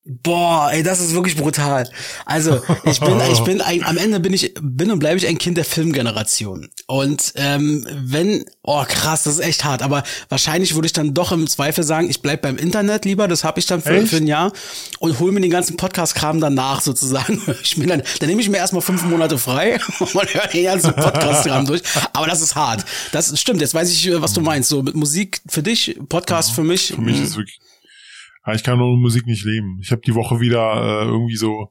[0.03, 1.87] Boah, ey, das ist wirklich brutal.
[2.25, 5.37] Also, ich bin, ich bin ein, am Ende bin ich, bin und bleibe ich ein
[5.37, 6.69] Kind der Filmgeneration.
[6.87, 11.31] Und ähm, wenn, oh krass, das ist echt hart, aber wahrscheinlich würde ich dann doch
[11.31, 14.25] im Zweifel sagen, ich bleib beim Internet lieber, das habe ich dann für, für ein
[14.25, 14.51] Jahr
[14.97, 17.39] und hole mir den ganzen Podcast-Kram danach sozusagen.
[17.63, 20.93] Ich bin dann, dann nehme ich mir erstmal fünf Monate frei und höre den ganzen
[20.93, 21.81] Podcast-Kram durch.
[22.11, 22.85] Aber das ist hart.
[23.11, 24.69] Das stimmt, jetzt weiß ich, was du meinst.
[24.69, 26.87] So mit Musik für dich, Podcast für mich.
[26.87, 27.59] Für mich mm, ist wirklich,
[28.45, 29.80] ja, ich kann ohne Musik nicht leben.
[29.82, 31.69] Ich habe die Woche wieder äh, irgendwie so,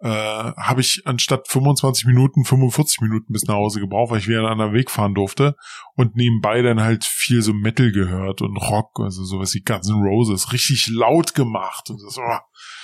[0.00, 4.40] äh, habe ich anstatt 25 Minuten 45 Minuten bis nach Hause gebraucht, weil ich wieder
[4.40, 5.56] einen anderen Weg fahren durfte
[5.94, 10.02] und nebenbei dann halt viel so Metal gehört und Rock, also sowas wie Guns N'
[10.02, 12.38] Roses, richtig laut gemacht und das, oh,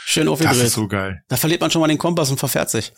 [0.07, 0.67] Schön das aufgedreht.
[0.67, 1.23] ist so geil.
[1.29, 2.93] Da verliert man schon mal den Kompass und verfährt sich.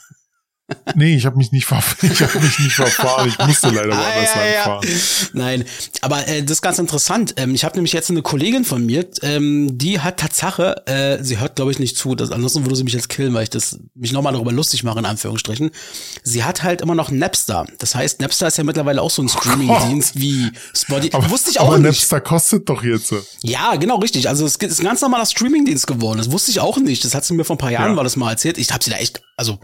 [0.94, 3.98] Nee, ich habe mich nicht ver ich habe mich nicht verfahren, ich musste leider Ah,
[3.98, 4.52] woanders ja, ja.
[4.66, 4.88] langfahren.
[5.34, 5.64] Nein,
[6.00, 7.34] aber äh, das ist ganz interessant.
[7.36, 11.38] Ähm, ich habe nämlich jetzt eine Kollegin von mir, ähm, die hat Tatsache, äh, sie
[11.38, 13.78] hört glaube ich nicht zu, das, ansonsten würde sie mich jetzt killen, weil ich das
[13.94, 15.70] mich nochmal darüber lustig mache, in Anführungsstrichen.
[16.22, 17.66] Sie hat halt immer noch Napster.
[17.78, 21.14] Das heißt, Napster ist ja mittlerweile auch so ein Streaming-Dienst wie Spotify.
[21.14, 21.86] Aber, Wusste ich auch aber nicht.
[21.88, 23.12] Napster kostet doch jetzt.
[23.42, 24.28] Ja, genau, richtig.
[24.30, 26.16] Also es ist ein ganz normaler Streamingdienst geworden.
[26.18, 27.04] Das wusste ich auch nicht.
[27.04, 27.96] Das hat sie mir vor ein paar Jahren Ja.
[27.96, 28.56] war das mal erzählt.
[28.56, 29.58] Ich habe sie da echt, also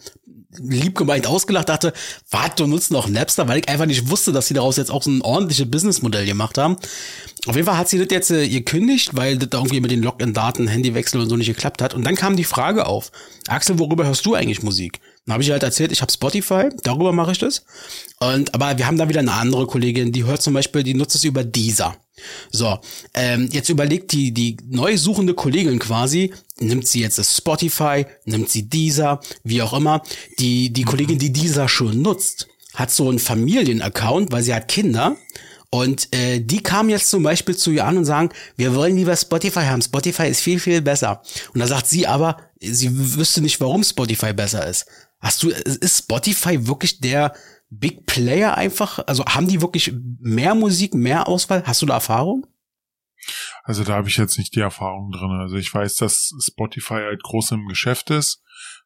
[0.58, 1.92] lieb gemeint ausgelacht, dachte,
[2.30, 5.02] warte, du nutzt noch Napster, weil ich einfach nicht wusste, dass sie daraus jetzt auch
[5.02, 6.76] so ein ordentliches Businessmodell gemacht haben.
[7.46, 10.02] Auf jeden Fall hat sie das jetzt äh, gekündigt, weil das da irgendwie mit den
[10.02, 11.94] Login-Daten, Handywechsel und so nicht geklappt hat.
[11.94, 13.12] Und dann kam die Frage auf,
[13.48, 15.00] Axel, worüber hörst du eigentlich Musik?
[15.26, 17.64] Dann habe ich halt erzählt, ich habe Spotify, darüber mache ich das.
[18.18, 21.14] Und aber wir haben da wieder eine andere Kollegin, die hört zum Beispiel, die nutzt
[21.14, 21.96] es über Deezer.
[22.50, 22.78] So,
[23.14, 28.50] ähm, jetzt überlegt die, die neu suchende Kollegin quasi, nimmt sie jetzt das Spotify, nimmt
[28.50, 30.02] sie Deezer, wie auch immer.
[30.38, 35.16] Die, die Kollegin, die Deezer schon nutzt, hat so einen Familienaccount, weil sie hat Kinder.
[35.70, 39.14] Und äh, die kamen jetzt zum Beispiel zu ihr an und sagen, wir wollen lieber
[39.16, 39.82] Spotify haben.
[39.82, 41.22] Spotify ist viel, viel besser.
[41.54, 44.86] Und da sagt sie aber, sie wüsste nicht, warum Spotify besser ist.
[45.20, 47.34] Hast du, ist Spotify wirklich der
[47.70, 49.00] Big Player einfach?
[49.06, 51.62] Also haben die wirklich mehr Musik, mehr Auswahl?
[51.64, 52.46] Hast du da Erfahrung?
[53.62, 55.30] Also da habe ich jetzt nicht die Erfahrung drin.
[55.30, 58.42] Also ich weiß, dass Spotify halt groß im Geschäft ist,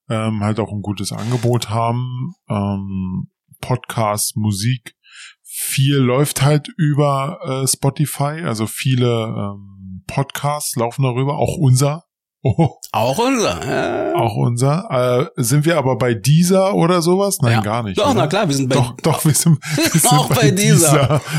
[0.08, 4.94] ähm, halt auch ein gutes Angebot haben, ähm, Podcast, Musik,
[5.42, 12.04] viel läuft halt über äh, Spotify, also viele ähm, Podcasts laufen darüber, auch unser.
[12.46, 14.10] Oh, Auch unser.
[14.12, 15.30] Äh, auch unser.
[15.36, 17.38] Äh, sind wir aber bei dieser oder sowas?
[17.40, 17.60] Nein, Ja.
[17.62, 17.98] gar nicht.
[17.98, 18.14] Doch, oder?
[18.20, 21.20] na klar, wir sind bei- Doch, doch, wir sind, wir sind Auch bei dieser.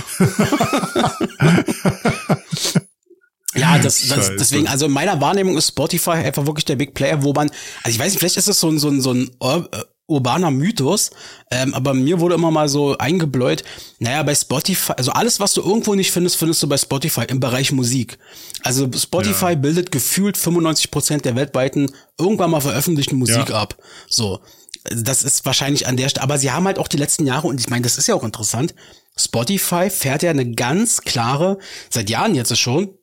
[3.58, 7.24] Ja, das, das deswegen, also in meiner Wahrnehmung ist Spotify einfach wirklich der Big Player,
[7.24, 7.50] wo man,
[7.84, 9.32] also ich weiß nicht, vielleicht ist es so ein, so ein, so ein
[10.08, 11.10] urbaner Mythos,
[11.52, 13.63] ähm, aber mir wurde immer mal so eingebläut,
[14.00, 17.39] naja, bei Spotify, also alles, was du irgendwo nicht findest, findest du bei Spotify im
[17.39, 18.20] Bereich Musik.
[18.63, 19.56] Also Spotify Ja.
[19.56, 23.62] bildet gefühlt 95 Prozent der weltweiten irgendwann mal veröffentlichten Musik Ja.
[23.62, 23.78] ab.
[24.08, 24.39] So.
[24.91, 27.60] Das ist wahrscheinlich an der Stelle, aber sie haben halt auch die letzten Jahre, und
[27.60, 28.76] ich meine, das ist ja auch interessant,
[29.18, 31.58] Spotify fährt ja eine ganz klare,
[31.89, 32.96] seit Jahren jetzt schon,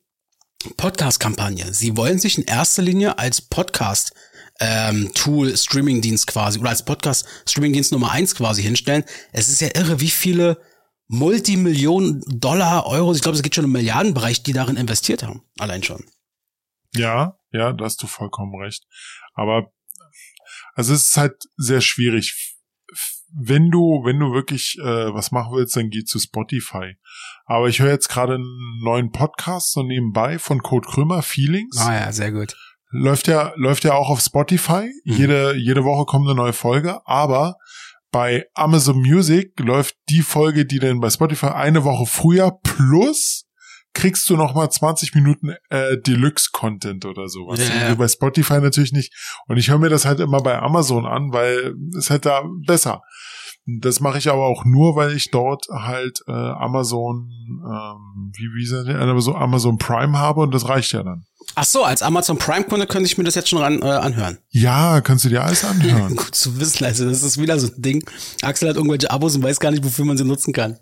[0.77, 1.73] Podcast-Kampagne.
[1.73, 4.13] Sie wollen sich in erster Linie als Podcast
[4.59, 9.03] ähm, Tool Streaming-Dienst quasi oder als Podcast Streaming-Dienst Nummer eins quasi hinstellen.
[9.31, 10.61] Es ist ja irre, wie viele
[11.07, 15.43] Multimillionen Dollar, Euro, ich glaube, es geht schon im Milliardenbereich, die darin investiert haben.
[15.59, 16.03] Allein schon.
[16.95, 18.85] Ja, ja, da hast du vollkommen recht.
[19.33, 19.71] Aber
[20.75, 22.55] also es ist halt sehr schwierig.
[23.35, 26.95] Wenn du, wenn du wirklich äh, was machen willst, dann geh zu Spotify.
[27.45, 31.77] Aber ich höre jetzt gerade einen neuen Podcast so nebenbei von Code Krümmer, Feelings.
[31.77, 32.55] Ah ja, sehr gut.
[32.93, 34.91] Läuft ja, läuft ja auch auf Spotify.
[35.03, 35.13] Mhm.
[35.13, 37.57] Jede, jede Woche kommt eine neue Folge, aber
[38.11, 43.45] bei Amazon Music läuft die Folge, die dann bei Spotify eine Woche früher plus
[43.93, 47.59] kriegst du noch mal 20 Minuten äh, Deluxe-Content oder sowas.
[47.59, 47.91] Ja.
[47.91, 49.13] Und Bei Spotify natürlich nicht.
[49.47, 53.01] Und ich höre mir das halt immer bei Amazon an, weil es halt da besser.
[53.65, 58.93] Das mache ich aber auch nur, weil ich dort halt äh, Amazon, ähm, wie wie
[58.93, 61.23] Amazon, Amazon Prime habe und das reicht ja dann.
[61.55, 64.37] Ach so, als Amazon Prime-Kunde könnte ich mir das jetzt schon ran, äh, anhören.
[64.49, 66.15] Ja, kannst du dir alles anhören.
[66.15, 68.03] Gut zu wissen, also das ist wieder so ein Ding.
[68.41, 70.77] Axel hat irgendwelche Abos und weiß gar nicht, wofür man sie nutzen kann.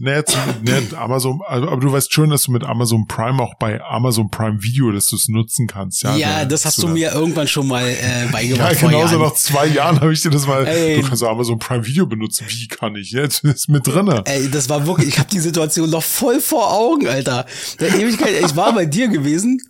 [0.00, 0.22] Nee,
[0.62, 4.30] nee, Amazon, also, aber du weißt schon, dass du mit Amazon Prime auch bei Amazon
[4.30, 6.04] Prime Video, dass du es nutzen kannst.
[6.04, 8.76] Ja, Ja, da- das hast so du da- mir irgendwann schon mal äh, Ja, beigebracht.
[8.76, 9.26] vor genauso Jahren.
[9.28, 10.64] nach zwei Jahren habe ich dir das mal.
[10.68, 11.00] Ey.
[11.02, 12.46] Du kannst Amazon Prime Video benutzen.
[12.48, 13.10] Wie kann ich?
[13.10, 14.22] Jetzt ist mit drinne.
[14.26, 17.44] Ey, das war wirklich, ich habe die Situation noch voll vor Augen, Alter.
[17.80, 19.60] Der Ewigkeit, ich war bei dir gewesen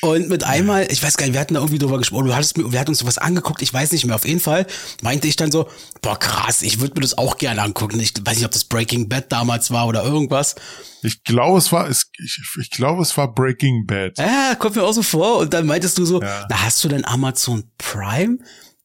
[0.00, 2.56] und mit einmal, ich weiß gar nicht, wir hatten da irgendwie drüber gesprochen, du hattest
[2.58, 4.66] mir, wir hatten uns sowas angeguckt, ich weiß nicht mehr, auf jeden Fall
[5.02, 5.68] meinte ich dann so,
[6.00, 8.00] boah krass, ich würde mir das auch gerne angucken.
[8.00, 10.54] Ich weiß nicht, ob das Breaking Bad damals war oder irgendwas.
[11.02, 12.02] Ich glaube, es war, ich,
[12.60, 14.18] ich glaube, es war Breaking Bad.
[14.18, 15.38] Ja, kommt mir auch so vor.
[15.38, 16.46] Und dann meintest du so, Ja.
[16.48, 18.38] na, hast du denn Amazon Prime?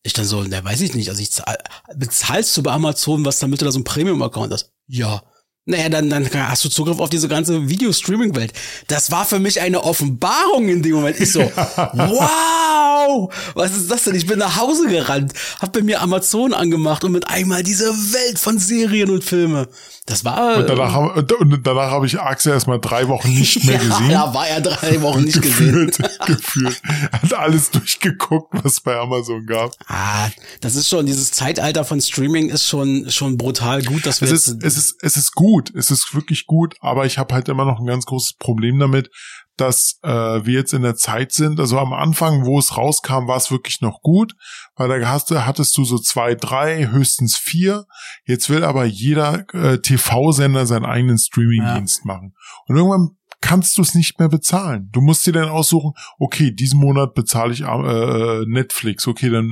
[0.04, 1.10] Ich dann so, na, weiß ich nicht.
[1.10, 1.58] Also ich zahl,
[1.96, 4.72] bezahlst du bei Amazon was, damit du da so ein Premium-Account hast?
[4.88, 5.22] Ja.
[5.70, 8.54] Naja, dann, dann hast du Zugriff auf diese ganze Video-Streaming-Welt.
[8.88, 11.20] Das war für mich eine Offenbarung in dem Moment.
[11.20, 11.42] Ich so,
[11.76, 14.16] wow, was ist das denn?
[14.16, 18.40] Ich bin nach Hause gerannt, hab bei mir Amazon angemacht und mit einmal diese Welt
[18.40, 19.68] von Serien und Filme.
[20.08, 20.58] Das war...
[20.58, 24.10] Und danach, haben, und- danach habe ich Axel erstmal drei Wochen nicht mehr ja, gesehen.
[24.10, 25.88] ja, war er drei Wochen nicht gesehen.
[25.92, 26.82] gefühlt, gefühlt.
[27.12, 29.72] Hat alles durchgeguckt, was es bei Amazon gab.
[29.88, 30.30] Ah,
[30.62, 34.48] das ist schon, dieses Zeitalter von Streaming ist schon, schon brutal gut, dass wir Es
[34.48, 35.76] ist, es ist, es ist gut.
[35.76, 39.10] Es ist wirklich gut, aber ich habe halt immer noch ein ganz großes Problem damit,
[39.58, 41.60] dass äh, wir jetzt in der Zeit sind.
[41.60, 44.34] Also am Anfang, wo es rauskam, war es wirklich noch gut,
[44.76, 47.86] weil da hast hattest du so zwei, drei, höchstens vier.
[48.26, 52.34] Jetzt will aber jeder äh, TV-Sender seinen eigenen Streaming-Dienst machen.
[52.68, 54.90] Und irgendwann kannst du es nicht mehr bezahlen.
[54.92, 59.52] Du musst dir dann aussuchen, okay, diesen Monat bezahle ich äh, Netflix, okay, dann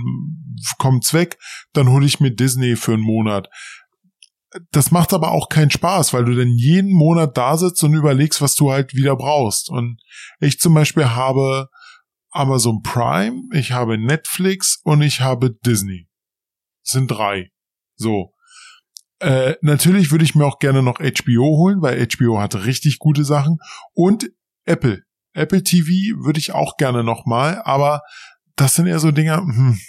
[0.77, 1.37] kommt's weg,
[1.73, 3.47] dann hole ich mir Disney für einen Monat.
[4.71, 8.41] Das macht aber auch keinen Spaß, weil du dann jeden Monat da sitzt und überlegst,
[8.41, 9.69] was du halt wieder brauchst.
[9.69, 10.01] Und
[10.39, 11.69] ich zum Beispiel habe
[12.31, 16.07] Amazon Prime, ich habe Netflix und ich habe Disney.
[16.83, 17.51] Das sind drei.
[17.95, 18.33] So.
[19.19, 23.23] Äh, natürlich würde ich mir auch gerne noch HBO holen, weil HBO hat richtig gute
[23.23, 23.57] Sachen.
[23.93, 24.29] Und
[24.65, 25.03] Apple.
[25.33, 25.89] Apple TV
[26.23, 28.01] würde ich auch gerne noch mal, aber
[28.55, 29.79] das sind eher so Dinger, hm,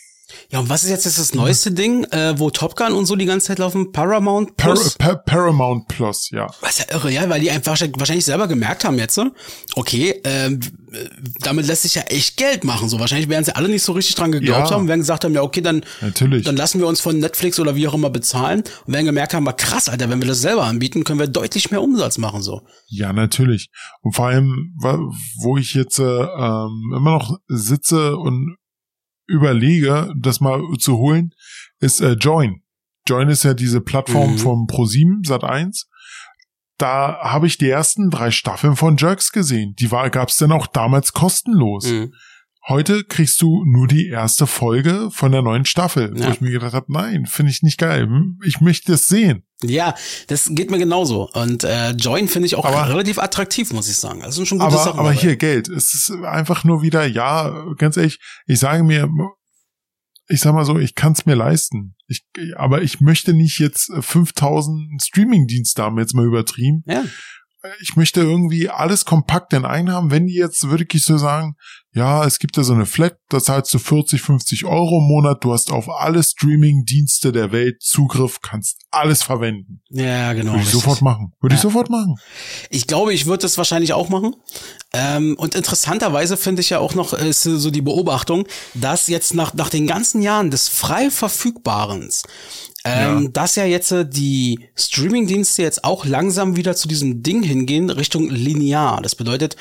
[0.51, 3.27] ja, und was ist jetzt das neueste Ding, äh, wo Top Gun und so die
[3.27, 3.93] ganze Zeit laufen?
[3.93, 4.95] Paramount Par Plus?
[4.97, 6.49] Par Paramount Plus, ja.
[6.61, 9.27] Was ja irre, ja, weil die einfach wahrscheinlich- selber gemerkt haben jetzt, so,
[9.77, 10.61] okay, ähm,
[10.93, 11.09] äh,
[11.41, 12.89] damit lässt sich ja echt Geld machen.
[12.89, 14.77] So wahrscheinlich werden sie alle nicht so richtig dran geglaubt Ja.
[14.77, 16.45] haben, werden gesagt haben, ja, okay, dann, Natürlich.
[16.45, 19.47] dann lassen wir uns von Netflix oder wie auch immer bezahlen und werden gemerkt haben,
[19.47, 22.63] war krass, Alter, wenn wir das selber anbieten, können wir deutlich mehr Umsatz machen, so.
[22.89, 23.69] Ja, natürlich.
[24.03, 24.75] Und vor allem,
[25.43, 28.57] wo ich jetzt äh, ähm, immer noch sitze und
[29.27, 31.33] überlege, das mal zu holen,
[31.81, 32.63] ist äh, Join.
[33.09, 34.39] Join ist ja diese Plattform Mhm.
[34.39, 35.85] vom Pro7 Sat1.
[36.79, 39.75] Da habe ich die ersten drei Staffeln von Jerks gesehen.
[39.79, 41.87] Die war, gab's denn auch damals kostenlos.
[41.87, 42.13] Mhm.
[42.69, 46.27] Heute kriegst du nur die erste Folge von der neuen Staffel, Ja.
[46.27, 48.07] wo ich mir gedacht habe, nein, finde ich nicht geil.
[48.07, 49.45] Hm, Ich möchte es sehen.
[49.63, 49.95] Ja,
[50.27, 51.31] das geht mir genauso.
[51.33, 54.23] Und äh, Join finde ich auch Aber- relativ attraktiv, muss ich sagen.
[54.23, 54.99] Also sind schon gute aber, Sachen.
[54.99, 55.21] aber dabei.
[55.21, 55.69] hier Geld.
[55.69, 59.09] Es ist einfach nur wieder, ja, ganz ehrlich, ich sage mir,
[60.29, 61.95] ich sag mal so, ich kann es mir leisten.
[62.09, 62.25] Ich,
[62.57, 66.83] aber ich möchte nicht jetzt äh, 5000 Streaming-Dienste haben, jetzt mal übertrieben.
[66.87, 67.05] Ja.
[67.81, 70.11] Ich möchte irgendwie alles kompakt in einen haben.
[70.13, 71.55] Wenn die jetzt wirklich so sagen,
[71.97, 75.43] ja, es gibt da so eine Flat, da zahlst du 40, 50 Euro im Monat,
[75.43, 79.81] du hast auf alle Streaming-Dienste der Welt Zugriff, kannst alles verwenden.
[79.89, 80.53] Ja, genau.
[80.53, 80.83] Würde ich richtig.
[80.83, 81.33] sofort machen.
[81.41, 81.63] Würde ich Ja.
[81.63, 82.17] sofort machen.
[82.71, 84.37] Ich glaube, ich würde das wahrscheinlich auch machen.
[84.93, 89.35] Ähm, und interessanterweise finde ich ja auch noch äh, ist so die Beobachtung, dass jetzt
[89.35, 92.23] nach, nach den ganzen Jahren des frei Verfügbarens,
[92.85, 93.29] ähm, Ja.
[93.31, 98.29] dass ja jetzt äh, die Streamingdienste jetzt auch langsam wieder zu diesem Ding hingehen, Richtung
[98.31, 99.01] linear.
[99.03, 99.57] Das bedeutet,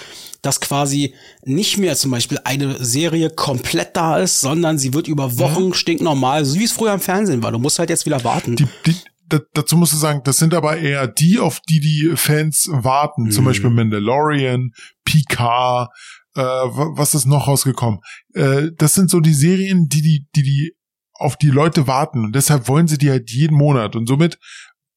[0.45, 5.38] dass quasi nicht mehr zum Beispiel eine Serie komplett da ist, sondern sie wird über
[5.39, 7.51] Wochen stinknormal, so wie es früher im Fernsehen war.
[7.51, 8.55] Du musst halt jetzt wieder warten.
[8.55, 8.95] die, die,
[9.27, 13.31] da, dazu musst du sagen, das sind aber eher die, auf die die Fans warten.
[13.31, 13.47] Zum Mhm.
[13.47, 14.71] Beispiel Mandalorian,
[15.03, 15.89] Picard,
[16.36, 17.99] äh, wa- was ist noch rausgekommen?
[18.34, 20.73] Äh, das sind so die Serien, die die, die die
[21.17, 24.38] auf die Leute warten und deshalb wollen sie die halt jeden Monat und somit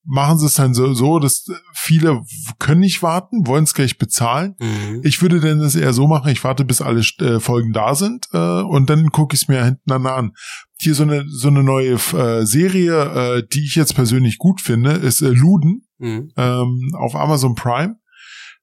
[0.05, 2.23] machen sie es dann so, so dass viele
[2.59, 4.55] können nicht warten, wollen es gleich bezahlen.
[4.59, 5.03] Mhm.
[5.05, 8.27] Ich würde denn das eher so machen, ich warte, bis alle äh, Folgen da sind
[8.33, 10.33] äh, und dann gucke ich es mir hintereinander an.
[10.81, 14.93] Hier so eine so eine neue äh, Serie, äh, die ich jetzt persönlich gut finde,
[14.93, 16.31] ist äh, Luden Mhm.
[16.37, 17.97] ähm, auf Amazon Prime.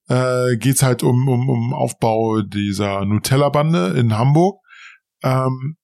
[0.08, 4.62] Äh, geht's halt um, um, um Aufbau dieser Nutella-Bande in Hamburg.
[5.24, 5.76] Ähm,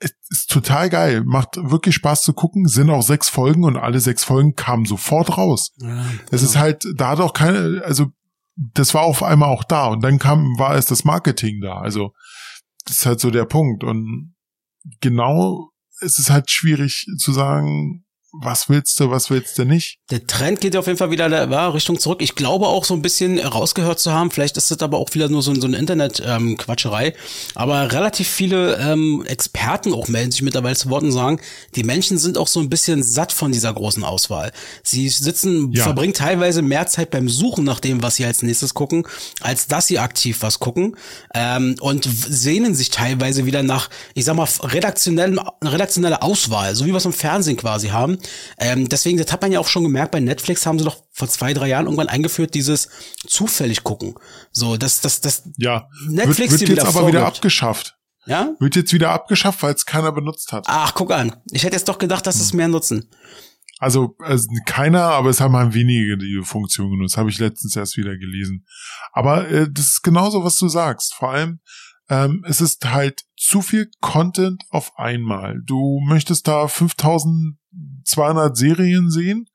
[0.00, 4.24] ist total geil, macht wirklich Spaß zu gucken, sind auch sechs Folgen und alle sechs
[4.24, 5.72] Folgen kamen sofort raus.
[5.78, 8.06] Ja, Es ist halt, da hat auch keine, also
[8.56, 11.78] das war auf einmal auch da und dann kam, war es das Marketing da.
[11.78, 12.12] Also
[12.86, 13.84] das ist halt so der Punkt.
[13.84, 14.34] Und
[15.00, 19.98] genau es ist halt schwierig zu sagen, was willst du, was willst du nicht?
[20.10, 22.20] Der Trend geht auf jeden Fall wieder der, war Richtung zurück.
[22.22, 24.30] Ich glaube auch so ein bisschen rausgehört zu haben.
[24.30, 27.08] Vielleicht ist das aber auch wieder nur so, so eine Internet-Quatscherei.
[27.08, 27.12] Ähm,
[27.54, 31.40] aber relativ viele ähm, Experten auch melden sich mittlerweile zu Wort und sagen,
[31.74, 34.52] die Menschen sind auch so ein bisschen satt von dieser großen Auswahl.
[34.82, 35.84] Sie sitzen, ja.
[35.84, 39.06] verbringen teilweise mehr Zeit beim Suchen nach dem, was sie als nächstes gucken,
[39.40, 40.96] als dass sie aktiv was gucken.
[41.34, 46.90] Ähm, und sehnen sich teilweise wieder nach, ich sag mal, redaktionellen, redaktionelle Auswahl, so wie
[46.90, 48.18] wir es im Fernsehen quasi haben.
[48.58, 51.28] Ähm, deswegen, das hat man ja auch schon gemerkt, bei Netflix haben sie doch vor
[51.28, 52.88] zwei, drei Jahren irgendwann eingeführt, dieses
[53.26, 54.14] zufällig gucken.
[54.52, 55.88] So, das, das, das ja.
[56.08, 57.96] Netflix wird, wird jetzt aber wieder abgeschafft.
[58.26, 58.54] Ja?
[58.58, 60.64] Wird jetzt wieder abgeschafft, weil es keiner benutzt hat.
[60.68, 61.36] Ach, guck an.
[61.50, 62.42] Ich hätte jetzt doch gedacht, dass hm.
[62.42, 63.08] es mehr nutzen.
[63.78, 67.18] Also, also keiner, aber es haben halt wenige die Funktion genutzt.
[67.18, 68.66] Habe ich letztens erst wieder gelesen.
[69.12, 71.14] Aber äh, das ist genauso, was du sagst.
[71.14, 71.60] Vor allem,
[72.08, 75.60] ähm, es ist halt zu viel Content auf einmal.
[75.64, 76.68] Du möchtest da
[78.14, 79.46] 5200 Serien sehen,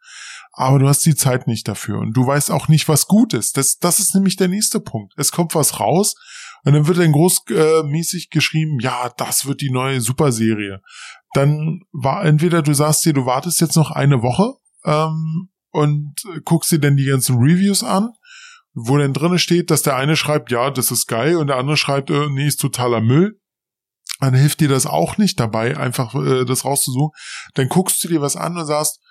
[0.54, 3.58] aber du hast die Zeit nicht dafür und du weißt auch nicht, was gut ist.
[3.58, 5.14] Das, das ist nämlich der nächste Punkt.
[5.18, 6.16] Es kommt was raus
[6.64, 10.82] und dann wird dann großmäßig äh, geschrieben, ja, das wird die neue Superserie.
[11.34, 14.54] Dann war entweder du sagst dir, du wartest jetzt noch eine Woche
[14.86, 18.10] ähm, und guckst dir dann die ganzen Reviews an
[18.74, 21.78] wo denn drinne steht, dass der eine schreibt, ja, das ist geil, und der andere
[21.78, 23.40] schreibt, äh, nee, ist totaler Müll.
[24.22, 27.12] Dann hilft dir das auch nicht dabei, einfach äh, das rauszusuchen.
[27.56, 29.02] Dann guckst du dir was an und sagst,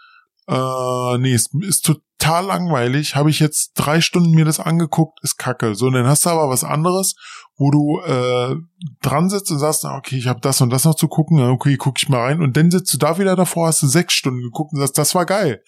[0.48, 5.36] äh, nee, ist, ist total langweilig, habe ich jetzt drei Stunden mir das angeguckt, ist
[5.36, 5.74] kacke.
[5.74, 7.14] So, und dann hast du aber was anderes,
[7.56, 8.56] wo du äh,
[9.02, 12.00] dran sitzt und sagst, okay, ich habe das und das noch zu gucken, okay, guck
[12.00, 12.40] ich mal rein.
[12.40, 15.14] Und dann sitzt du da wieder davor, hast du sechs Stunden geguckt und sagst, das
[15.14, 15.62] war geil.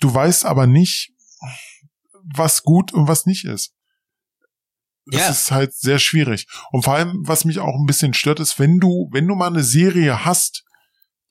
[0.00, 1.12] Du weißt aber nicht,
[2.34, 3.75] was gut und was nicht ist.
[5.06, 5.28] Das ja.
[5.30, 6.46] ist halt sehr schwierig.
[6.72, 9.46] Und vor allem, was mich auch ein bisschen stört, ist, wenn du, wenn du mal
[9.46, 10.64] eine Serie hast,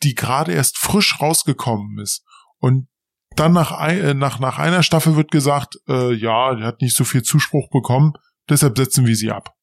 [0.04, 2.24] die gerade erst frisch rausgekommen ist
[2.60, 2.88] und
[3.36, 6.96] dann nach, ein, äh, nach, nach einer Staffel wird gesagt, äh, ja, die hat nicht
[6.96, 8.14] so viel Zuspruch bekommen,
[8.50, 9.54] deshalb setzen wir sie ab.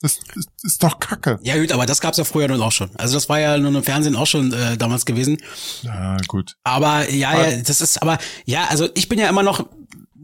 [0.00, 1.38] Das, das ist doch Kacke.
[1.42, 2.90] Ja gut, aber das gab's ja früher nun auch schon.
[2.96, 5.38] Also das war ja nur im Fernsehen auch schon äh, damals gewesen.
[5.82, 6.56] Ja, gut.
[6.64, 9.68] Aber ja, ja, das ist, aber ja, also ich bin ja immer noch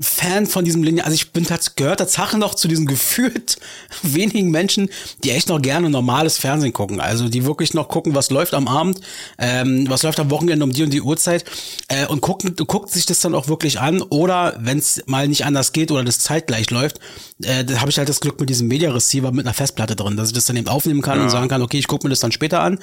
[0.00, 1.04] Fan von diesem Linie.
[1.04, 3.58] Also ich bin gehört Tatsache noch zu diesen gefühlt
[4.02, 4.90] wenigen Menschen,
[5.24, 7.00] die echt noch gerne normales Fernsehen gucken.
[7.00, 9.00] Also die wirklich noch gucken, was läuft am Abend,
[9.38, 11.44] ähm, was läuft am Wochenende um die und die Uhrzeit
[11.88, 14.02] äh, und gucken, guckt sich das dann auch wirklich an.
[14.02, 17.00] Oder wenn es mal nicht anders geht oder das zeitgleich läuft,
[17.42, 20.16] äh, da habe ich halt das Glück mit diesem Media Receiver mit einer Festplatte drin,
[20.16, 21.24] dass ich das dann eben aufnehmen kann ja.
[21.24, 22.78] und sagen kann, okay, ich gucke mir das dann später an.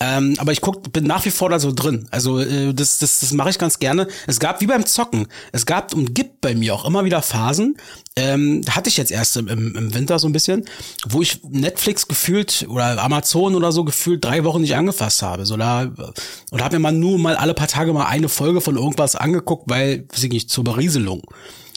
[0.00, 2.08] Ähm, aber ich guck, bin nach wie vor da so drin.
[2.10, 4.08] Also äh, das, das, das mache ich ganz gerne.
[4.26, 7.76] Es gab wie beim Zocken, es gab und gibt bei mir auch immer wieder Phasen,
[8.14, 10.64] ähm, hatte ich jetzt erst im, im Winter so ein bisschen,
[11.08, 15.44] wo ich Netflix gefühlt oder Amazon oder so gefühlt drei Wochen nicht angefasst habe.
[15.44, 15.90] So da,
[16.52, 19.68] und habe mir mal nur mal alle paar Tage mal eine Folge von irgendwas angeguckt,
[19.68, 21.22] weil, weiß ich nicht, zur Berieselung.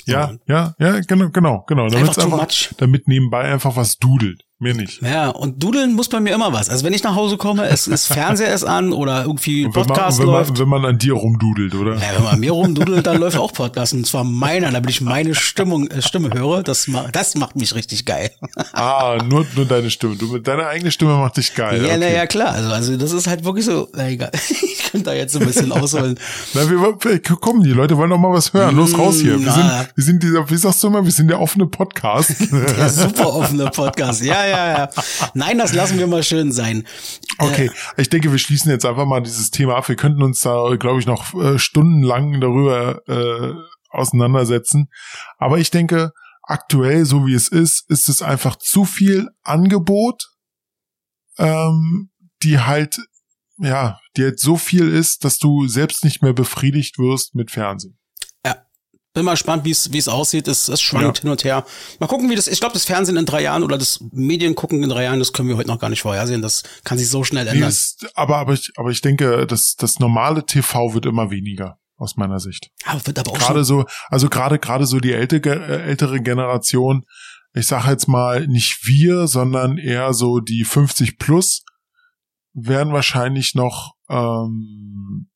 [0.06, 1.88] Ja, ja, ja, genau, genau, genau.
[1.90, 4.44] Damit, einfach einfach, damit nebenbei einfach was dudelt.
[4.62, 5.02] Mir nicht.
[5.02, 6.70] Ja, und dudeln muss bei mir immer was.
[6.70, 10.26] Also wenn ich nach Hause komme, es ist Fernseher ist an oder irgendwie Podcast wenn
[10.26, 10.50] man, läuft.
[10.50, 11.96] Man, wenn man an dir rumdudelt, oder?
[11.96, 13.94] Ja, wenn man an mir rumdudelt, dann läuft auch Podcast.
[13.94, 16.62] Und zwar meiner, damit ich meine Stimmung, äh, Stimme höre.
[16.62, 18.32] Das, das macht mich richtig geil.
[18.74, 20.18] Ah, nur, nur deine Stimme.
[20.18, 21.82] Du, deine eigene Stimme macht dich geil.
[21.82, 21.98] Ja, okay.
[21.98, 22.52] na ja, klar.
[22.52, 24.32] Also, also das ist halt wirklich so, na egal.
[24.90, 26.20] Ich könnte da jetzt so ein bisschen ausholen.
[26.56, 26.98] na, wir,
[27.40, 28.76] komm, die Leute wollen doch mal was hören.
[28.76, 29.40] Los raus hier.
[29.40, 32.34] Wir sind, wir sind dieser, wie sagst du immer, wir sind der offene Podcast.
[32.52, 34.24] Der super offene Podcast.
[34.24, 34.90] Ja, ja, ja.
[35.34, 36.86] Nein, das lassen wir mal schön sein.
[37.38, 39.88] Okay, äh, ich denke, wir schließen jetzt einfach mal dieses Thema ab.
[39.88, 43.54] Wir könnten uns da, glaube ich, noch äh, stundenlang darüber äh,
[43.90, 44.90] auseinandersetzen.
[45.38, 50.24] Aber ich denke, aktuell, so wie es ist, ist es einfach zu viel Angebot,
[51.38, 52.10] ähm,
[52.44, 53.00] die halt,
[53.58, 57.99] ja, die halt so viel ist, dass du selbst nicht mehr befriedigt wirst mit Fernsehen
[59.14, 60.48] bin mal gespannt, wie es wie es aussieht.
[60.48, 61.22] Es, es schwankt ja.
[61.24, 61.66] hin und her.
[62.00, 62.48] Mal gucken, wie das.
[62.48, 65.50] Ich glaube, das Fernsehen in drei Jahren oder das Mediengucken in drei Jahren, das können
[65.50, 66.42] wir heute noch gar nicht vorhersehen.
[66.42, 67.70] Das kann sich so schnell ändern.
[67.70, 72.18] Ist, aber aber ich aber ich denke, das das normale TV wird immer weniger aus
[72.18, 72.72] meiner Sicht.
[72.86, 77.06] Aber wird aber auch gerade so, also gerade gerade so die ältere äh, ältere Generation.
[77.54, 81.64] Ich sage jetzt mal nicht wir, sondern eher so die 50 plus
[82.54, 85.30] werden wahrscheinlich noch ähm,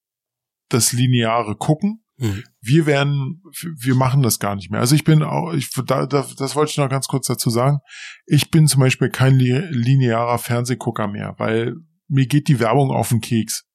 [0.70, 2.44] das lineare gucken Mhm.
[2.66, 3.44] Wir werden,
[3.78, 4.80] wir machen das gar nicht mehr.
[4.80, 7.80] Also ich bin auch, ich, da, da, das wollte ich noch ganz kurz dazu sagen.
[8.26, 11.76] Ich bin zum Beispiel kein linearer Fernsehgucker mehr, weil
[12.08, 13.66] mir geht die Werbung auf den Keks.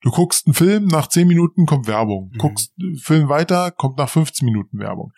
[0.00, 2.30] Du guckst einen Film, nach 10 Minuten kommt Werbung.
[2.32, 2.38] Mhm.
[2.38, 2.72] Guckst
[3.02, 5.12] Film weiter, kommt nach 15 Minuten Werbung.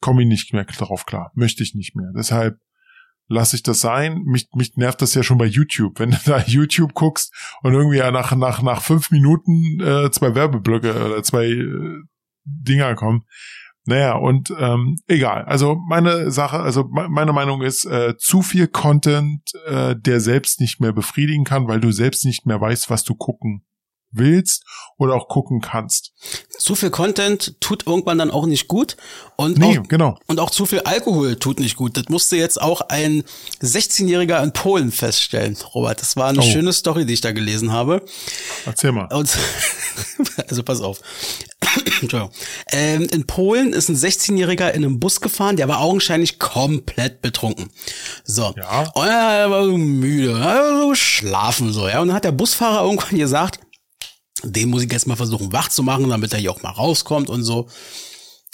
[0.00, 1.30] Komme ich nicht mehr darauf klar.
[1.34, 2.12] Möchte ich nicht mehr.
[2.14, 2.58] Deshalb
[3.30, 4.22] lasse ich das sein.
[4.24, 5.98] Mich, mich nervt das ja schon bei YouTube.
[6.00, 7.32] Wenn du da YouTube guckst
[7.62, 12.02] und irgendwie nach, nach, nach fünf Minuten äh, zwei Werbeblöcke oder zwei äh,
[12.44, 13.24] Dinger kommen.
[13.86, 15.44] Naja, und ähm, egal.
[15.46, 20.80] Also meine Sache, also meine Meinung ist, äh, zu viel Content, äh, der selbst nicht
[20.80, 23.64] mehr befriedigen kann, weil du selbst nicht mehr weißt, was du gucken
[24.12, 24.64] willst
[24.98, 26.12] oder auch gucken kannst.
[26.58, 28.96] Zu viel Content tut irgendwann dann auch nicht gut
[29.36, 30.18] und nee, auch, genau.
[30.26, 31.96] und auch zu viel Alkohol tut nicht gut.
[31.96, 33.24] Das musste jetzt auch ein
[33.62, 36.00] 16-Jähriger in Polen feststellen, Robert.
[36.00, 36.42] Das war eine oh.
[36.42, 38.04] schöne Story, die ich da gelesen habe.
[38.66, 39.12] Erzähl mal.
[39.12, 39.36] Und,
[40.48, 41.00] also pass auf.
[42.72, 47.70] ähm, in Polen ist ein 16-Jähriger in einem Bus gefahren, der war augenscheinlich komplett betrunken.
[48.24, 48.54] So.
[48.56, 48.90] Ja.
[48.94, 52.00] Und er war so müde, er war so schlafen so, ja.
[52.00, 53.60] Und dann hat der Busfahrer irgendwann gesagt,
[54.42, 57.28] den muss ich jetzt mal versuchen wach zu machen, damit er hier auch mal rauskommt
[57.28, 57.68] und so.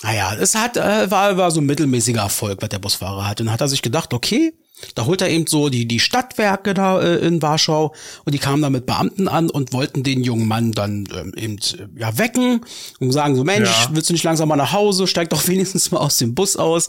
[0.02, 3.40] Naja, es hat, äh, war, war so ein mittelmäßiger Erfolg, was der Busfahrer hat.
[3.40, 4.52] Und dann hat er sich gedacht, okay,
[4.94, 8.60] da holt er eben so die, die Stadtwerke da äh, in Warschau und die kamen
[8.60, 12.60] da mit Beamten an und wollten den jungen Mann dann ähm, eben äh, ja wecken
[13.00, 13.88] und sagen so, Mensch, ja.
[13.92, 15.06] willst du nicht langsam mal nach Hause?
[15.06, 16.88] Steig doch wenigstens mal aus dem Bus aus.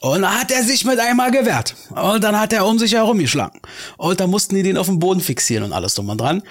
[0.00, 1.74] Und dann hat er sich mit einmal gewehrt.
[1.90, 3.60] Und dann hat er um sich herum geschlagen.
[3.96, 6.42] Und dann mussten die den auf den Boden fixieren und alles drum und dran.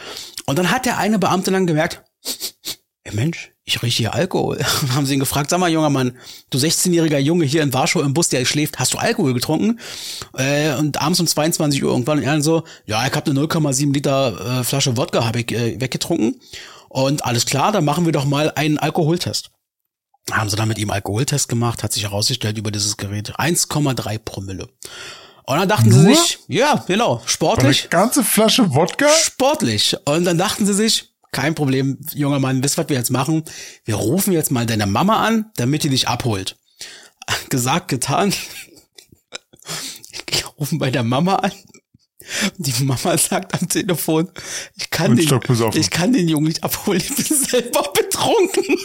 [0.47, 2.03] Und dann hat der eine Beamte dann gemerkt,
[3.03, 4.59] ey Mensch, ich rieche hier Alkohol.
[4.93, 6.17] Haben sie ihn gefragt, sag mal, junger Mann,
[6.49, 9.79] du 16-jähriger Junge hier in Warschau im Bus, der schläft, hast du Alkohol getrunken?
[10.37, 13.39] Äh, und abends um 22 Uhr irgendwann und er dann so, ja, ich habe eine
[13.39, 16.41] 0,7 Liter äh, Flasche Wodka hab ich äh, weggetrunken.
[16.89, 19.49] Und alles klar, dann machen wir doch mal einen Alkoholtest.
[20.31, 24.67] Haben sie dann mit ihm Alkoholtest gemacht, hat sich herausgestellt über dieses Gerät 1,3 Promille.
[25.45, 25.99] Und dann dachten Nur?
[25.99, 27.83] sie sich, ja, genau, sportlich.
[27.83, 29.09] Eine ganze Flasche Wodka?
[29.09, 29.97] Sportlich.
[30.05, 33.43] Und dann dachten sie sich, kein Problem, junger Mann, wisst was wir jetzt machen?
[33.83, 36.55] Wir rufen jetzt mal deine Mama an, damit die dich abholt.
[37.49, 38.33] Gesagt, getan.
[40.29, 41.51] Ich rufen bei der Mama an.
[42.57, 44.29] Die Mama sagt am Telefon,
[44.75, 45.39] ich kann, den,
[45.73, 48.63] ich kann den Jungen nicht abholen, ich bin selber betrunken.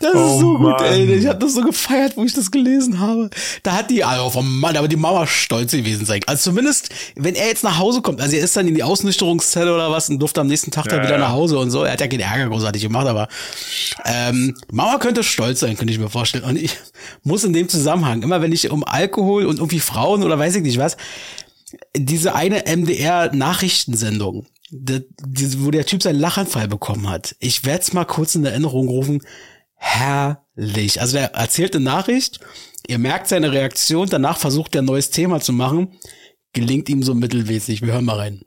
[0.00, 1.14] Das oh ist so gut, ey.
[1.14, 3.30] Ich habe das so gefeiert, wo ich das gelesen habe.
[3.62, 6.20] Da hat die, also vom Mann, aber die Mama stolz gewesen sein.
[6.26, 9.72] Also zumindest, wenn er jetzt nach Hause kommt, also er ist dann in die Ausnüchterungszelle
[9.72, 11.20] oder was und durfte am nächsten Tag ja, dann wieder ja.
[11.20, 11.84] nach Hause und so.
[11.84, 13.28] Er hat ja keinen Ärger großartig gemacht, aber
[14.04, 16.44] ähm, Mama könnte stolz sein, könnte ich mir vorstellen.
[16.44, 16.76] Und ich
[17.22, 20.62] muss in dem Zusammenhang, immer wenn ich um Alkohol und irgendwie Frauen oder weiß ich
[20.62, 20.96] nicht was,
[21.96, 27.36] diese eine MDR-Nachrichtensendung, wo der Typ seinen Lachanfall bekommen hat.
[27.40, 29.22] Ich werde es mal kurz in Erinnerung rufen.
[29.74, 31.00] Herrlich.
[31.00, 32.40] Also der erzählt eine Nachricht,
[32.86, 35.98] ihr merkt seine Reaktion, danach versucht er ein neues Thema zu machen,
[36.52, 37.82] gelingt ihm so mittelmäßig.
[37.82, 38.42] Wir hören mal rein.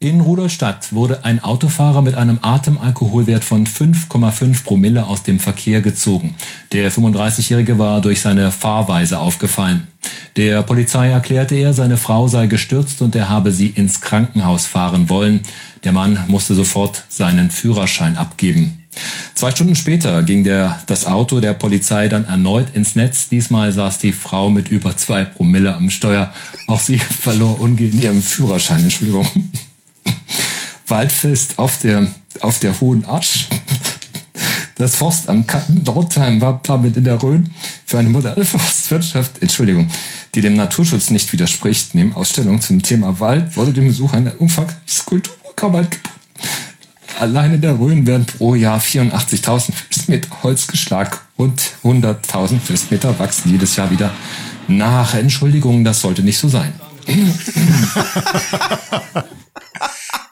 [0.00, 6.36] In Rudolstadt wurde ein Autofahrer mit einem Atemalkoholwert von 5,5 Promille aus dem Verkehr gezogen.
[6.70, 9.88] Der 35-Jährige war durch seine Fahrweise aufgefallen.
[10.36, 15.08] Der Polizei erklärte er, seine Frau sei gestürzt und er habe sie ins Krankenhaus fahren
[15.08, 15.40] wollen.
[15.82, 18.84] Der Mann musste sofort seinen Führerschein abgeben.
[19.34, 23.30] Zwei Stunden später ging der, das Auto der Polizei dann erneut ins Netz.
[23.30, 26.32] Diesmal saß die Frau mit über zwei Promille am Steuer.
[26.68, 28.84] Auch sie verlor ungehend ihren Führerschein.
[28.84, 29.26] Entschuldigung.
[30.86, 32.06] Waldfest auf der,
[32.40, 33.48] auf der Hohen Asch.
[34.76, 37.50] Das Forstamt Dortheim war damit in der Rhön
[37.84, 39.90] für eine moderne Forstwirtschaft, Entschuldigung,
[40.34, 41.94] die dem Naturschutz nicht widerspricht.
[41.94, 45.98] Neben Ausstellungen zum Thema Wald wurde dem Besuch ein umfangreiches Kulturprogramm geboten.
[47.18, 53.50] Allein in der Rhön werden pro Jahr 84.000 Festmeter Holz geschlagen und 100.000 Festmeter wachsen
[53.50, 54.12] jedes Jahr wieder
[54.68, 55.14] nach.
[55.14, 56.72] Entschuldigung, das sollte nicht so sein.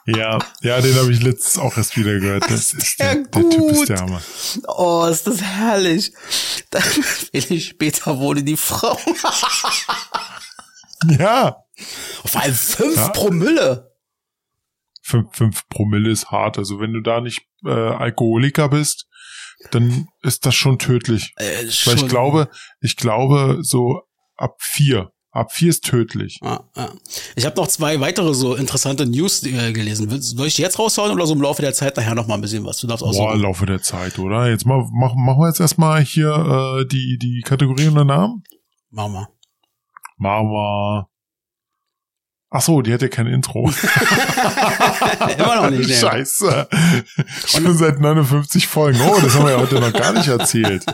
[0.09, 2.43] Ja, ja, den habe ich letztens auch erst wieder gehört.
[2.43, 4.21] Das, das ist der, der, der Typ ist der Hammer.
[4.69, 6.13] Oh, ist das herrlich.
[6.69, 6.81] Dann
[7.33, 8.97] wenig später wurde die Frau.
[11.19, 11.57] ja.
[12.23, 13.09] Auf allem fünf ja.
[13.09, 13.91] Promille.
[15.01, 16.57] Fünf, fünf Promille ist hart.
[16.57, 19.07] Also wenn du da nicht äh, Alkoholiker bist,
[19.71, 21.33] dann ist das schon tödlich.
[21.35, 21.91] Äh, schon.
[21.91, 22.49] Weil ich glaube,
[22.79, 24.03] ich glaube, so
[24.37, 26.39] ab vier Ab vier ist tödlich.
[26.41, 26.89] Ah, ah.
[27.35, 30.09] Ich habe noch zwei weitere so interessante News äh, gelesen.
[30.21, 32.41] Soll ich die jetzt raushauen oder so im Laufe der Zeit nachher noch mal ein
[32.41, 32.79] bisschen was?
[32.79, 34.49] Du darfst auch Boah, im Laufe der Zeit, oder?
[34.49, 38.43] Jetzt mal, mach, machen wir jetzt erstmal hier äh, die, die Kategorien und Namen.
[38.89, 39.29] Machen wir.
[40.17, 41.07] Machen wir.
[42.49, 43.69] Ach so, die hätte kein Intro.
[45.37, 45.89] Immer noch nicht.
[45.89, 45.95] Ne?
[45.95, 46.69] Scheiße.
[47.45, 48.99] Schon seit 59 Folgen.
[49.01, 50.85] Oh, das haben wir ja heute noch gar nicht erzählt.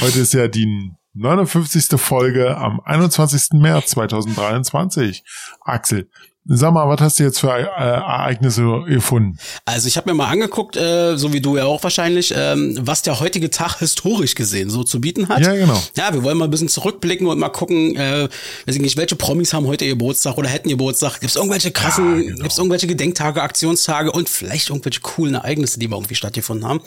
[0.00, 2.00] Heute ist ja die 59.
[2.00, 3.52] Folge am 21.
[3.60, 5.24] März 2023.
[5.60, 6.08] Axel,
[6.46, 9.38] Sag mal, was hast du jetzt für äh, Ereignisse gefunden?
[9.64, 13.00] Also ich habe mir mal angeguckt, äh, so wie du ja auch wahrscheinlich, ähm, was
[13.00, 15.40] der heutige Tag historisch gesehen so zu bieten hat.
[15.40, 15.82] Ja, genau.
[15.96, 18.28] Ja, wir wollen mal ein bisschen zurückblicken und mal gucken, äh,
[18.66, 21.20] weiß ich nicht, welche Promis haben heute Geburtstag oder hätten Geburtstag.
[21.20, 22.36] Gibt es irgendwelche krassen, Ja, genau.
[22.40, 26.82] gibt es irgendwelche Gedenktage, Aktionstage und vielleicht irgendwelche coolen Ereignisse, die mal irgendwie stattgefunden haben.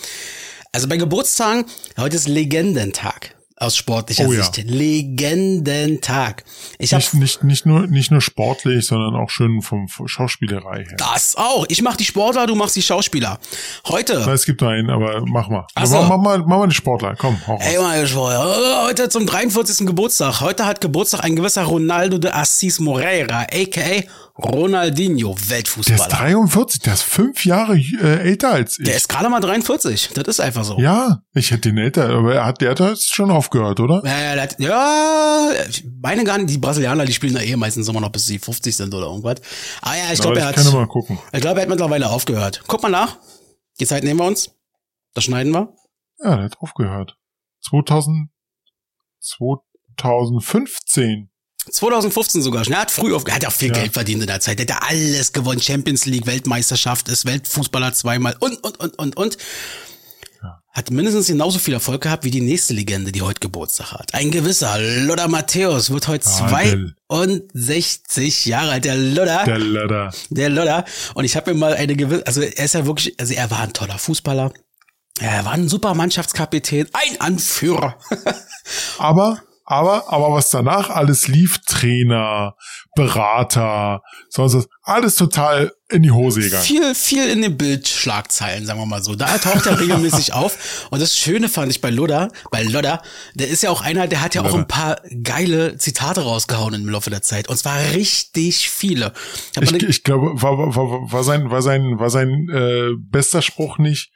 [0.72, 1.66] Also bei Geburtstagen,
[1.98, 4.44] heute ist Legendentag aus sportlicher Oh ja.
[4.44, 4.64] Sicht.
[4.70, 6.44] Legendentag.
[6.78, 10.96] Ich Nicht, nicht, nicht, nur, nicht nur sportlich, sondern auch schön vom Schauspielerei her.
[10.98, 11.66] das auch.
[11.70, 13.40] Ich mach die Sportler, du machst die Schauspieler.
[13.88, 15.66] Heute Na, es gibt noch einen, aber mach mal.
[15.76, 15.96] Ach so.
[16.02, 16.38] mach, mach mal.
[16.40, 17.16] Mach mal den Sportler.
[17.18, 17.58] Komm, hau.
[17.62, 18.36] Ey, mal Schwoll,
[18.86, 19.88] heute zum 43.
[19.88, 20.42] Geburtstag.
[20.42, 24.04] Heute hat Geburtstag ein gewisser Ronaldo de Assis Moreira, a.k.a.
[24.40, 26.08] Ronaldinho, Der ist Weltfußballer.
[26.08, 28.86] 43, der ist fünf Jahre äh, älter als ich.
[28.86, 30.10] Der ist gerade mal 43.
[30.14, 30.78] Das ist einfach so.
[30.80, 34.02] ja, ich hätte den älter, aber er hat, der hat jetzt schon aufgehört, oder?
[34.06, 35.52] Ja, ja, ja,
[36.02, 38.76] meine gar nicht, die Brasilianer, die spielen da eh meistens immer noch bis sie 50
[38.76, 39.42] sind oder irgendwas.
[39.82, 41.18] Ah ja, ich glaube, er ich hat, kann mal gucken.
[41.32, 42.64] ich glaube, er hat mittlerweile aufgehört.
[42.68, 43.18] Guck mal nach.
[43.80, 44.52] Die Zeit nehmen wir uns.
[45.14, 45.74] Das schneiden wir.
[46.24, 47.18] Ja, der hat aufgehört.
[47.70, 48.30] 2000,
[49.20, 51.30] 2015.
[51.72, 52.74] 2015 sogar schon.
[52.74, 53.76] Er hat früh auf, er hat auch viel Ja.
[53.82, 54.60] Geld verdient in der Zeit.
[54.60, 55.62] Er hat ja alles gewonnen.
[55.62, 59.38] Champions League, Weltmeisterschaft, ist Weltfußballer zweimal und, und, und, und, und.
[60.72, 64.14] Hat mindestens genauso viel Erfolg gehabt wie die nächste Legende, die heute Geburtstag hat.
[64.14, 68.86] Ein gewisser Lothar Matthäus wird heute Ah, der- 62 Jahre alt.
[68.86, 69.46] Der Lothar.
[69.46, 70.14] Der Ladder.
[70.30, 70.86] Der Lodder.
[71.16, 73.62] Und ich habe mir mal eine gewisse, also er ist ja wirklich, also er war
[73.62, 74.54] ein toller Fußballer.
[75.20, 77.98] Er war ein super Mannschaftskapitän, ein Anführer.
[79.00, 82.56] Aber, aber, aber was danach alles lief, Trainer,
[82.96, 86.64] Berater, sonst was, alles total in die Hose gegangen.
[86.64, 89.16] viel, viel in den Bildschlagzeilen, sagen wir mal so.
[89.16, 90.88] Da taucht er regelmäßig auf.
[90.90, 93.02] Und das Schöne fand ich bei Lodder, bei Lodder,
[93.34, 94.60] der ist ja auch einer, der hat ja auch Lodder.
[94.60, 97.50] ein paar geile Zitate rausgehauen im Laufe der Zeit.
[97.50, 99.12] Und zwar richtig viele.
[99.60, 103.80] Ich Ich, glaube, war, war, war, war sein, war sein, war sein äh, bester Spruch
[103.80, 104.12] nicht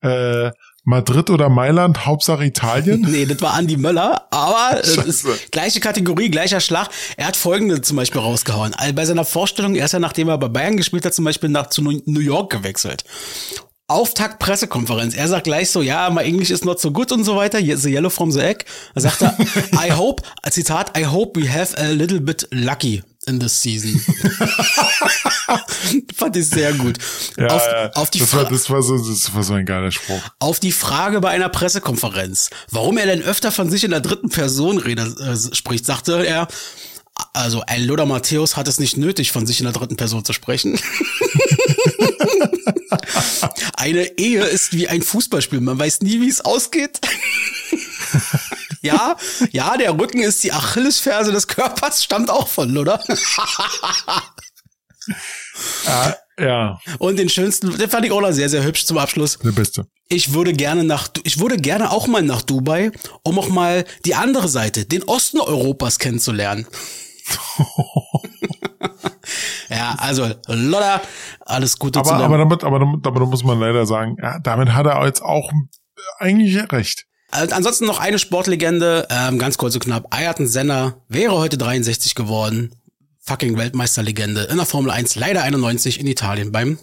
[0.00, 0.50] äh,
[0.84, 3.06] Madrid oder Mailand, Hauptsache Italien?
[3.14, 6.88] Nee, das war Andy Möller, aber es ist gleiche Kategorie, gleicher Schlag.
[7.16, 8.74] Er hat folgende zum Beispiel rausgehauen.
[8.74, 11.48] Also bei seiner Vorstellung, er ist ja, nachdem er bei Bayern gespielt hat, zum Beispiel
[11.48, 13.04] nach zu New York gewechselt.
[13.86, 15.14] Auftakt Pressekonferenz.
[15.14, 17.58] Er sagt gleich so, ja, my English is not so good und so weiter.
[17.58, 18.64] The yellow from the egg.
[18.94, 19.36] Da sagt er,
[19.72, 24.00] I hope, Zitat, I hope we have a little bit lucky in this season.
[26.16, 26.98] Fand ich sehr gut.
[27.36, 29.90] Ja, auf, ja, auf die das, war, das, war so, das war so ein geiler
[29.90, 30.20] Spruch.
[30.38, 34.28] auf die Frage bei einer Pressekonferenz, warum er denn öfter von sich in der dritten
[34.28, 36.48] Person rede, äh, spricht, sagte er,
[37.32, 40.32] also ein Lothar Matthäus hat es nicht nötig, von sich in der dritten Person zu
[40.32, 40.78] sprechen.
[43.76, 47.00] Eine Ehe ist wie ein Fußballspiel, man weiß nie, wie es ausgeht.
[48.84, 49.16] ja,
[49.50, 53.02] ja, der Rücken ist die Achillesferse des Körpers, stammt auch von Lothar.
[55.86, 59.38] Ah, ja, Und den schönsten, den fand ich auch noch sehr, sehr hübsch zum Abschluss.
[59.38, 59.86] der Beste.
[60.08, 62.90] Ich würde gerne nach, ich würde gerne auch mal nach Dubai,
[63.22, 66.66] um auch mal die andere Seite, den Osten Europas kennenzulernen.
[69.68, 71.02] ja, also, Lotta,
[71.40, 74.38] alles Gute Aber, zu aber, damit, aber, damit, aber da muss man leider sagen, ja,
[74.40, 75.52] damit hat er jetzt auch
[76.18, 77.04] eigentlich recht.
[77.34, 80.14] Äh, Ansonsten noch eine Sportlegende, ähm, ganz kurz und knapp.
[80.14, 82.74] Ayrton Senna wäre heute 63 geworden.
[83.20, 86.78] Fucking Weltmeisterlegende in der Formel 1, leider 91 in Italien beim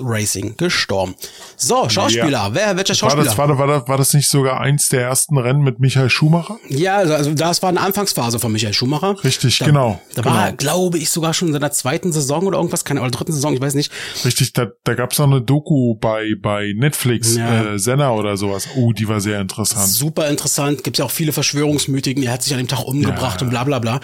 [0.00, 1.14] Racing gestorben.
[1.56, 2.28] So, Schauspieler.
[2.30, 2.54] Ja.
[2.54, 3.36] Wer, welcher War Schauspieler?
[3.38, 6.58] war, das, war, das, war das nicht sogar eins der ersten Rennen mit Michael Schumacher?
[6.68, 9.16] Ja, also- also das war eine Anfangsphase von Michael Schumacher.
[9.22, 10.56] Richtig, da, genau, Da war genau.
[10.56, 13.60] glaube ich, sogar schon in seiner zweiten Saison oder irgendwas, keine oder dritten Saison, ich
[13.60, 13.92] weiß nicht.
[14.24, 17.74] Richtig, da, da gab's noch eine Doku bei, bei Netflix, Ja.
[17.74, 18.66] äh, Senna oder sowas.
[18.76, 19.86] Oh, die war sehr interessant.
[19.88, 20.82] Super interessant.
[20.82, 22.22] Gibt ja auch viele Verschwörungsmythiken.
[22.24, 23.44] Er hat sich an dem Tag umgebracht Ja.
[23.46, 24.00] und bla bla bla.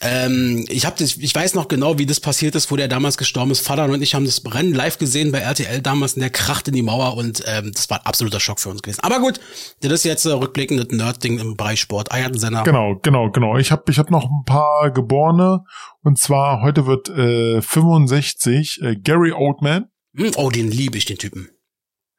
[0.00, 3.18] Ähm, ich hab das, ich weiß noch genau, wie das passiert ist, wo der damals
[3.18, 3.60] gestorben ist.
[3.60, 6.74] Vater und ich haben das Rennen live gesehen bei RTL damals und der kracht in
[6.74, 9.00] die Mauer und ähm, das war ein absoluter Schock für uns gewesen.
[9.02, 9.40] Aber gut,
[9.80, 12.08] das ist jetzt äh, rückblickend das Nerd-Ding im Bereich Sport.
[12.34, 12.62] Senna.
[12.62, 13.56] Genau, genau, genau.
[13.56, 15.60] Ich habe ich hab noch ein paar Geborene.
[16.02, 19.86] Und zwar heute wird äh, 65 äh, Gary Oldman.
[20.16, 21.48] Hm, Oh, den liebe ich, den Typen.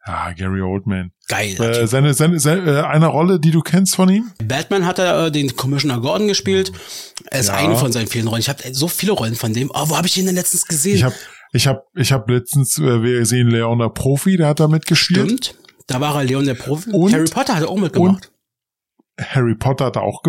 [0.05, 1.12] Ja, Gary Oldman.
[1.28, 1.60] Geil.
[1.62, 4.32] Äh, seine, seine, seine äh, eine Rolle, die du kennst von ihm?
[4.41, 6.72] Batman hat er äh, den Commissioner Gordon gespielt.
[7.26, 7.55] Er ist Ja.
[7.55, 8.39] eine von seinen vielen Rollen.
[8.39, 9.70] Ich habe so viele Rollen von dem.
[9.74, 10.95] Oh, wo habe ich ihn denn letztens gesehen?
[10.95, 11.16] Ich habe
[11.58, 15.45] ich hab, ich hab letztens, äh, wir sehen Leon der Profi, der hat da mitgespielt.
[15.45, 15.55] Stimmt.
[15.88, 16.91] Da war er Leon der Profi.
[16.91, 18.32] Und- Harry Potter hat er auch mitgemacht.
[19.20, 20.22] Harry Potter hat auch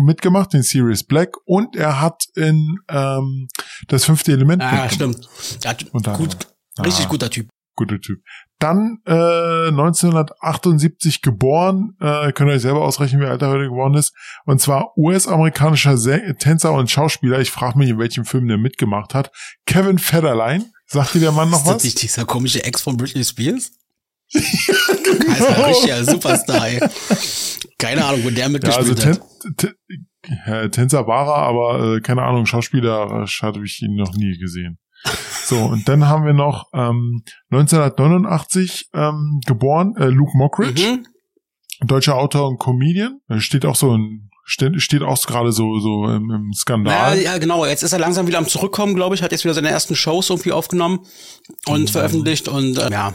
[0.00, 1.36] mitgemacht, den Sirius Black.
[1.44, 3.46] Und er hat in ähm,
[3.88, 4.94] das fünfte Element ah, mitgemacht.
[4.94, 5.28] stimmt.
[5.92, 6.36] Unter gut,
[6.84, 7.08] richtig Ah.
[7.08, 7.48] guter Typ.
[7.74, 8.20] Guter Typ.
[8.58, 13.94] Dann äh, 1978 geboren, äh, könnt ihr euch selber ausrechnen, wie alt er heute geworden
[13.94, 14.14] ist.
[14.44, 15.96] Und zwar US-amerikanischer
[16.38, 17.40] Tänzer und Schauspieler.
[17.40, 19.30] Ich frage mich, in welchem Film der mitgemacht hat.
[19.66, 20.66] Kevin Federline.
[20.86, 21.84] Sagt dir der Mann noch Ist das was?
[21.84, 23.72] nicht dieser komische Ex von Britney Spears?
[24.32, 26.80] Das ist ein richtiger Superstar, ey.
[27.78, 29.20] Keine Ahnung, wo der Ja, mitgespielt also hat.
[29.56, 29.74] Tän Tän-
[30.46, 34.78] ja, Tänzer war er, aber äh, keine Ahnung, Schauspieler hatte ich ihn noch nie gesehen.
[35.44, 41.06] So, und dann haben wir noch ähm, 1989 ähm, geboren, äh, Luke Mockridge, Mhm.
[41.86, 43.20] deutscher Autor und Comedian.
[43.28, 47.18] Er steht auch so in, steht, steht auch gerade so, so im, im Skandal.
[47.20, 47.66] ja, genau.
[47.66, 49.22] Jetzt ist er langsam wieder am Zurückkommen, glaube ich.
[49.22, 51.00] Hat jetzt wieder seine ersten Shows irgendwie aufgenommen
[51.66, 53.12] und veröffentlicht und äh, ja,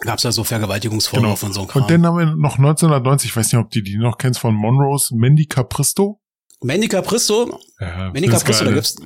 [0.00, 1.86] gab's ja so Vergewaltigungsvorwürfe und so ein Kram.
[1.86, 2.10] Genau.
[2.10, 4.54] Und dann haben wir noch 1990, ich weiß nicht, ob du die noch kennst, von
[4.54, 6.20] Monrose, Mandy Capristo.
[6.62, 8.96] Mandy Capristo, Ja, Mandy Capristo, da gibt's,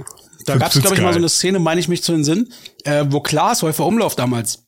[0.48, 1.22] da Find's- gab's, glaube ich, find's mal so geil.
[1.22, 2.52] eine Szene, meine ich mich zu den Sinn,
[2.84, 4.64] äh, wo Klaas Häufer Umlauf damals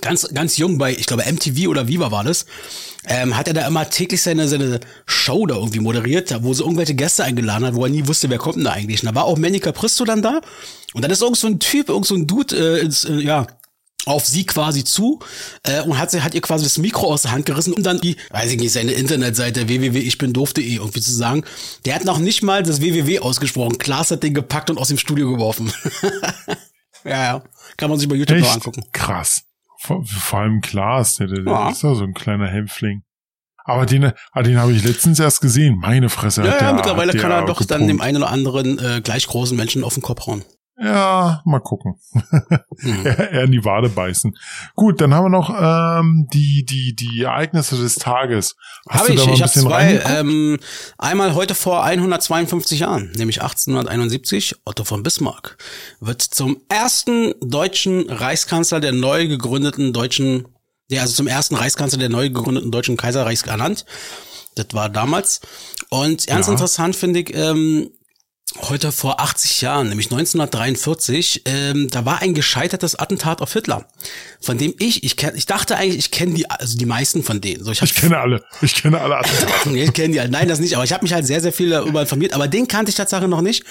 [0.00, 2.46] ganz, ganz jung bei, ich glaube, MTV oder Viva war das,
[3.08, 6.62] ähm, hat er da immer täglich seine, seine Show da irgendwie moderiert, da wo sie
[6.62, 9.00] irgendwelche Gäste eingeladen hat, wo er nie wusste, wer kommt denn da eigentlich.
[9.02, 10.40] Und da war auch Manny Capristo dann da.
[10.92, 13.46] Und dann ist irgend so ein Typ, irgend so ein Dude, äh, ins, äh, ja,
[14.06, 15.18] auf sie quasi zu
[15.64, 18.00] äh, und hat sie hat ihr quasi das Mikro aus der Hand gerissen, um dann
[18.00, 21.44] die, weiß ich nicht, seine Internetseite www.ichbindoof.de irgendwie zu sagen.
[21.84, 23.76] Der hat noch nicht mal das www ausgesprochen.
[23.78, 25.72] Klaas hat den gepackt und aus dem Studio geworfen.
[27.04, 27.42] ja, ja.
[27.76, 28.84] Kann man sich bei YouTube noch Echt angucken.
[28.92, 29.42] krass.
[29.78, 31.70] Vor, vor allem Klaas, der, der, der Ja.
[31.70, 33.02] ist ja so ein kleiner Hämpfling.
[33.64, 35.78] Aber den, ah, den habe ich letztens erst gesehen.
[35.80, 36.42] Meine Fresse.
[36.42, 39.56] Ja, ja, der, mittlerweile kann er doch dann dem einen oder anderen äh, gleich großen
[39.56, 40.44] Menschen auf den Kopf hauen.
[40.78, 41.94] Ja, mal gucken.
[42.12, 43.06] Hm.
[43.06, 44.36] eher eher in die Wade beißen.
[44.74, 48.56] Gut, dann haben wir noch ähm, die die die Ereignisse des Tages.
[48.88, 50.02] Habe ich, ich habe zwei.
[50.06, 50.58] Ähm,
[50.98, 55.56] einmal heute vor 152 Jahren, nämlich 1871, Otto von Bismarck
[56.00, 60.46] wird zum ersten deutschen Reichskanzler der neu gegründeten deutschen,
[60.90, 63.86] ja, also zum ersten Reichskanzler der neu gegründeten deutschen Kaiserreichs ernannt.
[64.56, 65.40] Das war damals.
[65.88, 66.52] Und ganz Ja.
[66.52, 67.90] interessant finde ich, ähm,
[68.62, 73.86] heute vor 80 Jahren, nämlich 1943, ähm, da war ein gescheitertes Attentat auf Hitler,
[74.40, 77.40] von dem ich, ich kenn, ich dachte eigentlich, ich kenne die, also die meisten von
[77.40, 77.64] denen.
[77.64, 78.42] So, ich, ich kenne alle.
[78.62, 79.76] Ich kenne alle Attentate.
[79.78, 80.30] Ich kenne die halt.
[80.30, 80.74] Nein, das nicht.
[80.74, 82.32] Aber ich habe mich halt sehr, sehr viel darüber informiert.
[82.34, 83.64] Aber den kannte ich tatsächlich noch nicht.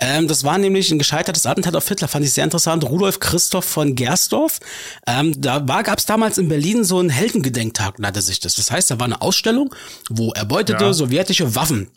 [0.00, 2.08] Ähm, das war nämlich ein gescheitertes Attentat auf Hitler.
[2.08, 2.84] Fand ich sehr interessant.
[2.84, 4.60] Rudolf Christoph von Gersdorf.
[5.06, 8.54] Ähm, da war, gab es damals in Berlin so einen Heldengedenktag, nannte sich das.
[8.56, 9.74] Das heißt, da war eine Ausstellung,
[10.08, 10.92] wo erbeutete Ja.
[10.92, 11.88] sowjetische Waffen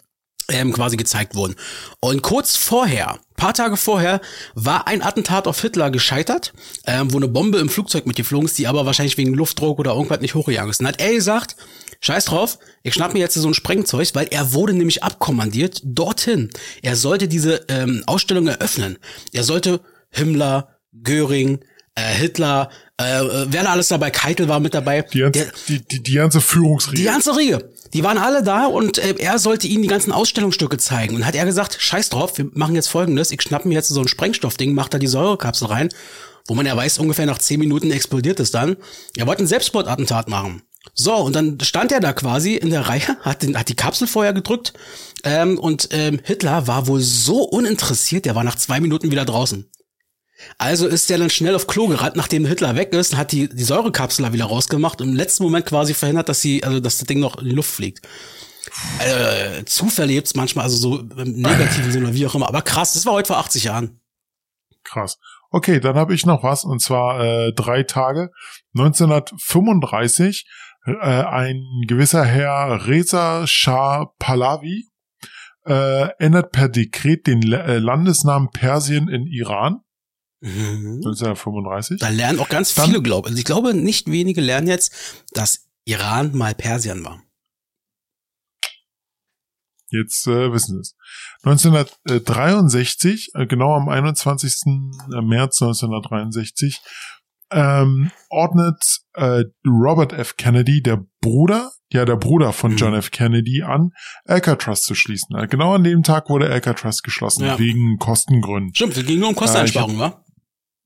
[0.51, 1.55] ähm, quasi gezeigt wurden.
[1.99, 4.21] Und kurz vorher, paar Tage vorher,
[4.53, 6.53] war ein Attentat auf Hitler gescheitert,
[6.85, 10.21] ähm, wo eine Bombe im Flugzeug mitgeflogen ist, die aber wahrscheinlich wegen Luftdruck oder irgendwas
[10.21, 10.79] nicht hochgegangen ist.
[10.79, 11.55] Und hat er gesagt,
[12.01, 16.49] scheiß drauf, ich schnapp mir jetzt so ein Sprengzeug, weil er wurde nämlich abkommandiert dorthin.
[16.81, 18.97] Er sollte diese ähm, Ausstellung eröffnen.
[19.31, 21.59] Er sollte Himmler, Göring,
[21.95, 22.69] äh, Hitler,
[22.99, 25.01] äh, äh, wer da alles dabei, Keitel war mit dabei.
[25.01, 26.97] Die ganze, Der- die, die, die ganze Führungsriege.
[26.97, 27.69] die ganze Riege.
[27.93, 31.15] Die waren alle da und äh, er sollte ihnen die ganzen Ausstellungsstücke zeigen.
[31.15, 33.99] Und hat er gesagt, scheiß drauf, wir machen jetzt folgendes, ich schnapp mir jetzt so
[33.99, 35.89] ein Sprengstoffding, mach da die Säurekapsel rein,
[36.47, 38.77] wo man ja weiß, ungefähr nach zehn Minuten explodiert es dann.
[39.17, 40.61] Er wollte ein Selbstmordattentat machen.
[40.93, 44.07] So, und dann stand er da quasi in der Reihe, hat, den, hat die Kapsel
[44.07, 44.73] vorher gedrückt
[45.23, 49.69] ähm, und ähm, Hitler war wohl so uninteressiert, der war nach zwei Minuten wieder draußen.
[50.57, 53.63] Also ist der dann schnell auf Klo gerannt, nachdem Hitler weg ist, hat die, die
[53.63, 57.19] Säurekapsel wieder rausgemacht und im letzten Moment quasi verhindert, dass sie, also dass das Ding
[57.19, 58.07] noch in die Luft fliegt.
[58.99, 62.47] Äh, Zufälle gibt's manchmal, also so im negativen Sinne oder wie auch immer.
[62.47, 63.99] Aber krass, das war heute vor 80 Jahren.
[64.83, 65.17] Krass.
[65.49, 68.31] Okay, dann habe ich noch was und zwar äh, drei Tage.
[68.75, 70.45] 1935
[70.85, 74.87] äh, ein gewisser Herr Reza Shah Pahlavi
[75.65, 79.81] äh, ändert per Dekret den äh, Landesnamen Persien in Iran.
[80.41, 81.01] Mhm.
[81.05, 81.99] 1935.
[81.99, 83.31] Da lernen auch ganz Dann- viele, glaube ich.
[83.31, 84.91] Also ich glaube, nicht wenige lernen jetzt,
[85.31, 87.21] dass Iran mal Persien war.
[89.89, 90.95] Jetzt äh, wissen Sie es.
[91.43, 94.53] 1963, äh, genau am 21.
[95.21, 96.79] März 1963,
[97.51, 100.37] ähm, ordnet äh, Robert F.
[100.37, 102.77] Kennedy, der Bruder, ja der Bruder von Mhm.
[102.77, 103.11] John F.
[103.11, 103.91] Kennedy, an,
[104.23, 105.35] Alcatraz zu schließen.
[105.35, 107.59] Äh, Genau an dem Tag wurde Alcatraz geschlossen, Ja.
[107.59, 108.73] wegen Kostengründen.
[108.73, 110.20] Stimmt, es ging nur um Kosteneinsparungen, wa?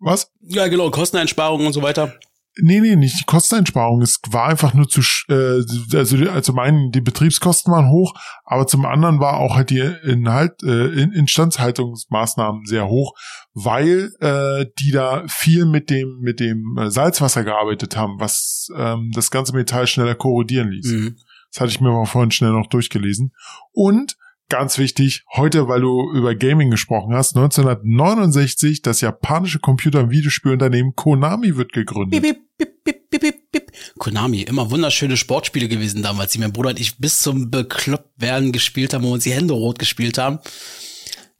[0.05, 0.31] Was?
[0.41, 2.13] Ja, genau, Kosteneinsparungen und so weiter.
[2.61, 4.01] Nee, nee, nicht die Kosteneinsparung.
[4.01, 5.61] Es war einfach nur zu, äh,
[5.97, 8.13] also, die- also meinen, die Betriebskosten waren hoch,
[8.45, 13.13] aber zum anderen war auch halt die Inhalt, äh, In- Instandhaltungsmaßnahmen sehr hoch,
[13.53, 19.11] weil äh, die da viel mit dem mit dem äh, Salzwasser gearbeitet haben, was ähm,
[19.13, 20.91] das ganze Metall schneller korrodieren ließ.
[20.91, 21.15] Mhm.
[21.51, 23.31] Das hatte ich mir mal vorhin schnell noch durchgelesen.
[23.71, 24.15] Und
[24.49, 30.95] ganz wichtig, heute, weil du über Gaming gesprochen hast, 1969 das japanische Computer- und Videospielunternehmen
[30.95, 32.21] Konami wird gegründet.
[32.21, 33.71] Bip, bip, bip, bip, bip, bip.
[33.97, 38.93] Konami, immer wunderschöne Sportspiele gewesen damals, die mein Bruder und ich bis zum Beklopptwerden gespielt
[38.93, 40.39] haben, wo uns die Hände rot gespielt haben.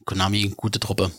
[0.06, 1.12] Konami, gute Truppe.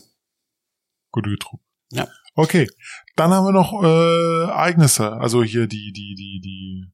[1.11, 1.63] Gute Truppe.
[1.91, 2.07] Ja.
[2.35, 2.67] Okay,
[3.15, 6.85] dann haben wir noch äh, Ereignisse, also hier die die die die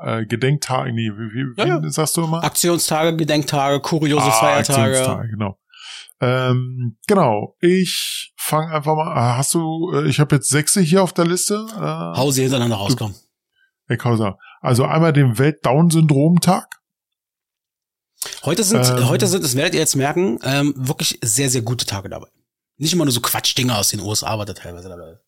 [0.00, 1.90] äh, Gedenktage, nee, wie, wie, Ja, ja.
[1.90, 2.42] sagst du immer?
[2.44, 4.80] Aktionstage, Gedenktage, kuriose Ah, Feiertage.
[4.98, 5.58] Aktionstage, genau.
[6.20, 11.02] Ähm, genau, ich fange einfach mal, äh, hast du, äh, ich habe jetzt sechs hier
[11.02, 11.66] auf der Liste.
[11.74, 13.16] Äh, Hau sie hintereinander rauskommen.
[13.88, 14.38] Eckhauser.
[14.60, 16.80] Also einmal den Welt-Down-Syndrom-Tag.
[18.44, 19.08] Heute sind, Ähm.
[19.08, 22.28] heute sind, das werdet ihr jetzt merken, ähm, wirklich sehr, sehr gute Tage dabei.
[22.76, 25.18] Nicht immer nur so Quatschdinger aus den USA, was da teilweise dabei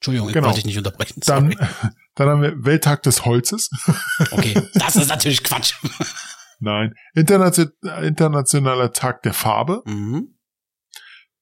[0.00, 0.46] Entschuldigung, ich Genau.
[0.46, 1.20] wollte dich nicht unterbrechen.
[1.26, 1.68] Dann, Sorry.
[2.14, 3.70] dann haben wir Welttag des Holzes.
[4.32, 5.74] Okay, das ist natürlich Quatsch.
[6.58, 6.94] Nein.
[7.14, 7.70] Internation,
[8.02, 9.82] internationaler Tag der Farbe.
[9.86, 10.36] mhm.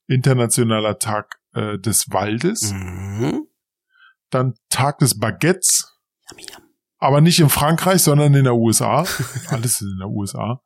[0.06, 2.72] Internationaler Tag äh, des Waldes.
[2.72, 3.46] Mhm.
[4.30, 5.98] Dann Tag des Baguettes.
[6.30, 6.62] Yummy, yum.
[6.98, 9.04] Aber nicht in Frankreich, sondern in der USA.
[9.48, 10.62] Alles ist in der USA.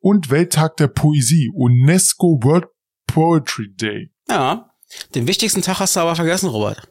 [0.00, 1.50] Und Welttag der Poesie.
[1.54, 2.66] UNESCO World
[3.06, 4.12] Poetry Day.
[4.28, 4.70] Ja,
[5.14, 6.88] den wichtigsten Tag hast du aber vergessen, Robert.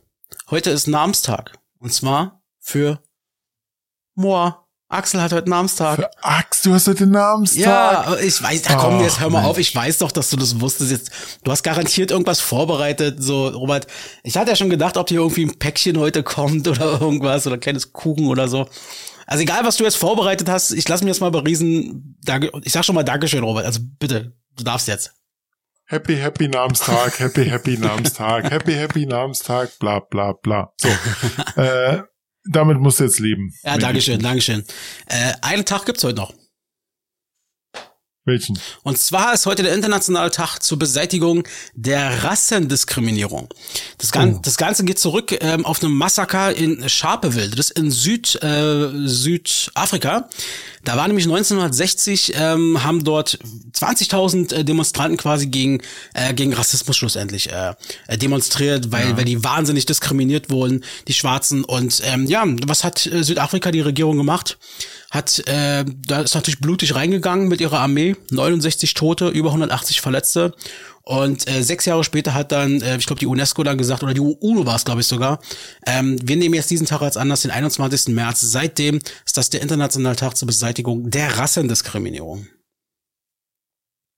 [0.50, 1.58] Heute ist Namenstag.
[1.80, 3.02] Und zwar für
[4.16, 4.64] Moa.
[4.90, 5.96] Axel hat heute Namenstag.
[5.96, 7.64] Für Axt, du hast heute Namenstag.
[7.64, 9.50] Ja, ich weiß, da komm, jetzt hör mal Mensch.
[9.50, 11.12] auf, ich weiß doch, dass du das wusstest jetzt.
[11.44, 13.88] Du hast garantiert irgendwas vorbereitet, so, Robert.
[14.24, 17.56] Ich hatte ja schon gedacht, ob hier irgendwie ein Päckchen heute kommt oder irgendwas oder
[17.56, 18.68] ein kleines Kuchen oder so.
[19.26, 22.18] Also egal, was du jetzt vorbereitet hast, ich lass mir jetzt mal beriesen.
[22.24, 23.66] Danke, ich sag schon mal Dankeschön, Robert.
[23.66, 25.12] Also bitte, du darfst jetzt.
[25.94, 30.74] Happy, happy Namenstag, happy, happy Namenstag, happy, happy Namenstag, bla, bla, bla.
[30.82, 30.90] So.
[31.62, 32.02] äh,
[32.46, 33.54] damit musst du jetzt leben.
[33.62, 33.78] Ja.
[33.78, 34.66] Dankeschön, Dankeschön.
[35.06, 36.34] Äh, einen Tag gibt's heute noch.
[38.26, 38.58] Welchen?
[38.84, 41.44] Und zwar ist heute der internationale Tag zur Beseitigung
[41.76, 43.50] der Rassendiskriminierung.
[43.98, 44.40] Das, Gan Oh.
[44.42, 48.88] das Ganze geht zurück ähm, auf einen Massaker in Sharpeville, das ist in Süd, äh,
[49.06, 50.30] Südafrika.
[50.86, 53.40] Da war nämlich 1960, ähm, haben dort
[53.74, 55.82] 20.000 äh, Demonstranten quasi gegen,
[56.14, 57.74] äh, gegen Rassismus schlussendlich äh,
[58.08, 61.64] äh, demonstriert, weil, weil die wahnsinnig diskriminiert wurden, die Schwarzen.
[61.64, 64.58] Und ähm, ja, was hat äh, Südafrika die Regierung gemacht?
[65.14, 70.56] Hat, äh, da ist natürlich blutig reingegangen mit ihrer Armee, 69 Tote, über 180 Verletzte.
[71.04, 74.16] Und äh, sechs Jahre später hat dann, äh, ich glaube, die UNESCO dann gesagt, oder
[74.16, 75.40] die UNO war es, glaube ich, sogar,
[75.86, 78.16] ähm, wir nehmen jetzt diesen Tag als Anlass, den 21.
[78.16, 78.42] März.
[78.42, 82.48] Seitdem ist das der internationale Tag zur Beseitigung der Rassendiskriminierung.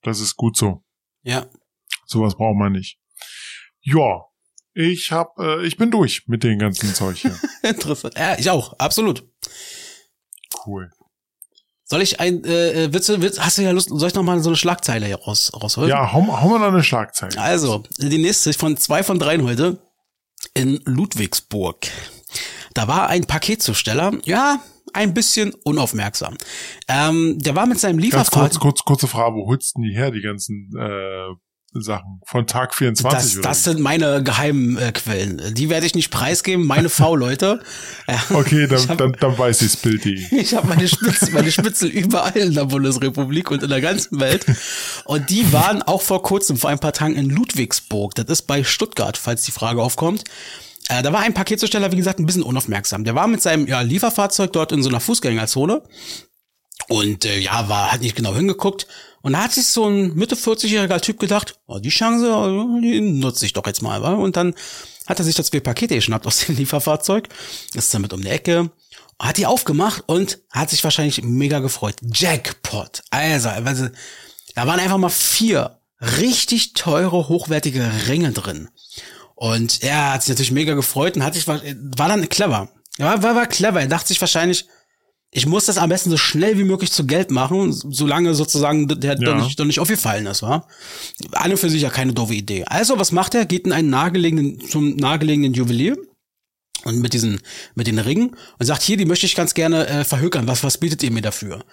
[0.01, 0.81] Das ist gut so.
[1.23, 1.45] Ja.
[2.05, 2.99] Sowas braucht man nicht.
[3.81, 4.21] Ja,
[4.73, 7.37] ich hab, äh, ich bin durch mit den ganzen Zeug hier.
[7.63, 8.17] Interessant.
[8.17, 9.27] Ja, ich auch, absolut.
[10.65, 10.91] Cool.
[11.87, 14.41] Soll ich ein, äh, willst du, willst, hast du ja Lust, soll ich noch mal
[14.41, 15.89] so eine Schlagzeile hier raus, rausholen?
[15.89, 17.39] Ja, hau, hau mal noch eine Schlagzeile.
[17.39, 19.77] Also, die nächste von zwei von dreien heute
[20.55, 21.87] in Ludwigsburg.
[22.73, 24.59] Da war ein Paketzusteller, ja,
[24.93, 26.35] ein bisschen unaufmerksam.
[26.87, 28.61] Ähm, der war mit seinem Ganz kurz, Lieferfahrzeug.
[28.61, 31.35] kurz, kurze Frage, wo holst denn die her, die ganzen äh,
[31.81, 32.19] Sachen?
[32.25, 33.41] Von Tag 24 Das, oder?
[33.49, 35.41] das sind meine geheimen äh, Quellen.
[35.53, 37.61] Die werde ich nicht preisgeben, meine V-Leute.
[38.29, 40.25] Okay, dann, hab- dann, dann weiß ich's Bild.de.
[40.31, 44.45] Ich habe meine Spitzel, meine Spitzel überall in der Bundesrepublik und in der ganzen Welt.
[45.05, 48.13] Und die waren auch vor kurzem, vor ein paar Tagen in Ludwigsburg.
[48.15, 50.23] Das ist bei Stuttgart, falls die Frage aufkommt.
[50.87, 53.03] Äh, da war ein Paketzusteller, wie gesagt, ein bisschen unaufmerksam.
[53.05, 55.81] Der war mit seinem ja, Lieferfahrzeug dort in so einer Fußgängerzone.
[56.87, 58.85] Und äh, ja, war, hat nicht genau hingeguckt.
[59.25, 63.01] Und da hat sich so ein Mitte 40-jähriger Typ gedacht, oh, die Chance, oh, die
[63.01, 64.03] nutze ich doch jetzt mal.
[64.03, 64.13] Wa?
[64.13, 64.53] Und dann
[65.07, 67.29] hat er sich das Pakete geschnappt aus dem Lieferfahrzeug,
[67.73, 68.69] ist damit um die Ecke,
[69.17, 71.95] hat die aufgemacht und hat sich wahrscheinlich mega gefreut.
[72.03, 73.01] Jackpot.
[73.09, 73.87] Also, also
[74.53, 78.69] da waren einfach mal vier richtig teure, hochwertige Ringe drin.
[79.33, 82.69] Und er hat sich natürlich mega gefreut und hat sich, war, war dann clever.
[82.99, 83.81] Ja, war, war clever.
[83.81, 84.67] Er dachte sich wahrscheinlich,
[85.35, 89.19] ich muss das am besten so schnell wie möglich zu Geld machen, solange sozusagen der
[89.19, 89.33] Ja.
[89.33, 90.69] doch, nicht, nicht aufgefallen ist, war.
[91.33, 92.63] An und für sich ja keine doofe Idee.
[92.67, 93.45] Also, was macht er?
[93.45, 95.97] Geht in einen nahegelegenen, zum nahegelegenen Juwelier
[96.85, 97.41] und mit diesen,
[97.73, 100.47] mit den Ringen und sagt, hier, die möchte ich ganz gerne äh, verhökern.
[100.47, 101.65] Was, was bietet ihr mir dafür?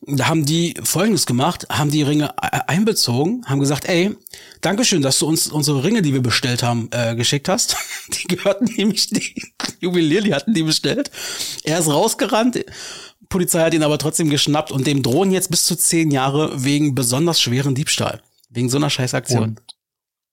[0.00, 4.16] Da haben die Folgendes gemacht, haben die Ringe e- einbezogen, haben gesagt, ey,
[4.62, 7.76] Dankeschön, dass du uns unsere Ringe, die wir bestellt haben, äh, geschickt hast.
[8.08, 9.34] Die gehörten nämlich die
[9.80, 11.10] Juwelier, die hatten die bestellt.
[11.64, 12.64] Er ist rausgerannt.
[13.28, 16.94] Polizei hat ihn aber trotzdem geschnappt und dem drohen jetzt bis zu zehn Jahre wegen
[16.94, 18.22] besonders schweren Diebstahl.
[18.48, 19.58] Wegen so einer Scheißaktion.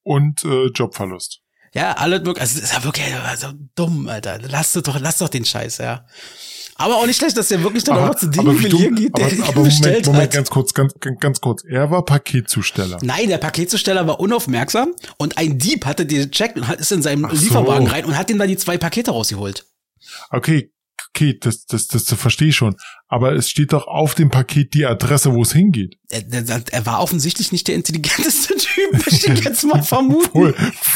[0.03, 1.42] Und, und äh, Jobverlust.
[1.73, 4.39] Ja, alle wirklich, also das ist ja wirklich also dumm, Alter.
[4.47, 6.05] Lass doch, lass doch den Scheiß, ja.
[6.75, 9.17] Aber auch nicht schlecht, dass er wirklich dann Aber- auch noch zu dem Juwelier geht,
[9.17, 10.31] der aber, aber Moment, Moment, hat.
[10.31, 11.63] ganz kurz, ganz, ganz, kurz.
[11.63, 12.97] Er war Paketzusteller.
[13.01, 17.25] Nein, der Paketzusteller war unaufmerksam und ein Dieb hatte den gecheckt und ist in seinen
[17.25, 17.41] Ach so.
[17.43, 19.65] Lieferwagen rein und hat ihm dann die zwei Pakete rausgeholt.
[20.31, 20.72] Okay,
[21.15, 22.75] okay, das, das, das, das verstehe ich schon.
[23.07, 25.97] Aber es steht doch auf dem Paket die Adresse, wo es hingeht.
[26.09, 30.33] Er, er, er war offensichtlich nicht der intelligenteste Typ, möchte ich jetzt mal vermuten.
[30.33, 30.55] Wohl,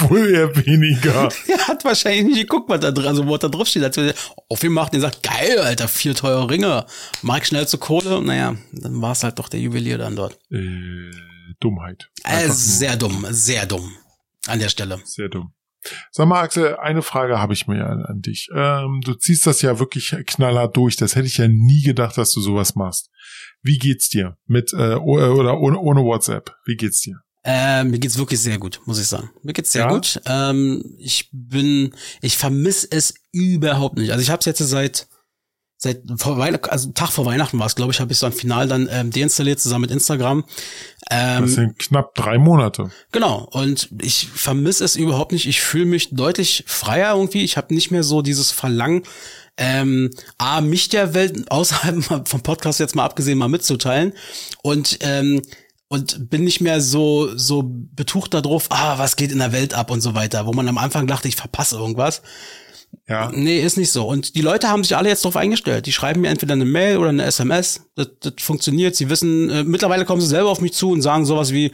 [0.09, 1.29] wohl eher weniger.
[1.47, 3.83] Er hat wahrscheinlich nicht geguckt, was da drin, also wo da drauf steht.
[3.83, 4.13] Als er
[4.49, 6.85] aufgemacht und sagt, geil, Alter, vier teure Ringe.
[7.21, 8.21] Mag schnell zur Kohle.
[8.21, 10.37] Naja, dann war es halt doch der Juwelier dann dort.
[10.51, 11.11] Äh,
[11.59, 12.09] Dummheit.
[12.23, 13.91] Äh, sehr dumm, sehr dumm.
[14.47, 14.99] An der Stelle.
[15.03, 15.51] Sehr dumm.
[16.11, 18.49] Sag mal, Axel, eine Frage habe ich mir an, an dich.
[18.53, 20.95] Ähm, du ziehst das ja wirklich knallhart durch.
[20.95, 23.09] Das hätte ich ja nie gedacht, dass du sowas machst.
[23.61, 26.55] Wie geht's dir mit äh, äh, oder ohne, ohne WhatsApp?
[26.65, 27.21] Wie geht's dir?
[27.43, 29.29] Äh, mir geht's wirklich sehr gut, muss ich sagen.
[29.43, 29.89] Mir geht's sehr Ja?
[29.89, 30.19] gut.
[30.25, 34.11] Ähm, ich bin, ich vermisse es überhaupt nicht.
[34.11, 35.07] Also ich habe es jetzt seit
[35.77, 38.31] seit vor Weihnachten, also Tag vor Weihnachten war es, glaube ich, habe ich so ein
[38.31, 40.43] Final dann ähm, deinstalliert zusammen mit Instagram.
[41.11, 42.89] Ähm, Das sind knapp drei Monate.
[43.11, 45.47] Genau, und ich vermisse es überhaupt nicht.
[45.47, 47.43] Ich fühle mich deutlich freier irgendwie.
[47.43, 49.03] Ich habe nicht mehr so dieses Verlangen,
[49.57, 54.13] ähm, A, mich der Welt außerhalb vom Podcast jetzt mal abgesehen mal mitzuteilen.
[54.63, 55.41] Und ähm,
[55.89, 59.89] und bin nicht mehr so so betucht darauf, ah, was geht in der Welt ab
[59.89, 62.21] und so weiter, wo man am Anfang dachte, ich verpasse irgendwas.
[63.07, 63.31] Ja.
[63.33, 64.05] Nee, ist nicht so.
[64.05, 65.85] Und die Leute haben sich alle jetzt darauf eingestellt.
[65.85, 67.85] Die schreiben mir entweder eine Mail oder eine SMS.
[67.95, 68.95] Das, das funktioniert.
[68.95, 71.71] Sie wissen, äh, mittlerweile kommen sie selber auf mich zu und sagen sowas wie,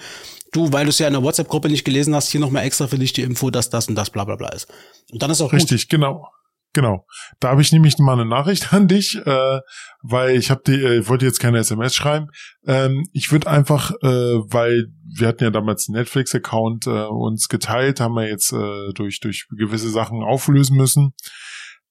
[0.52, 3.00] du, weil du es ja in der WhatsApp-Gruppe nicht gelesen hast, hier nochmal extra für
[3.00, 4.68] dich die Info, dass das und das bla bla bla ist.
[5.12, 5.60] Und dann ist auch gut.
[5.60, 6.30] Richtig, genau.
[6.74, 7.06] Genau.
[7.40, 9.60] Da habe ich nämlich mal eine Nachricht an dich, äh,
[10.02, 12.28] weil ich habe die, äh, wollte jetzt keine SMS schreiben.
[12.66, 14.08] Ähm, ich würde einfach, äh,
[14.52, 19.20] weil wir hatten ja damals einen Netflix-Account äh, uns geteilt, haben wir jetzt äh, durch
[19.20, 21.14] durch gewisse Sachen auflösen müssen.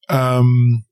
[0.09, 0.85] Ähm,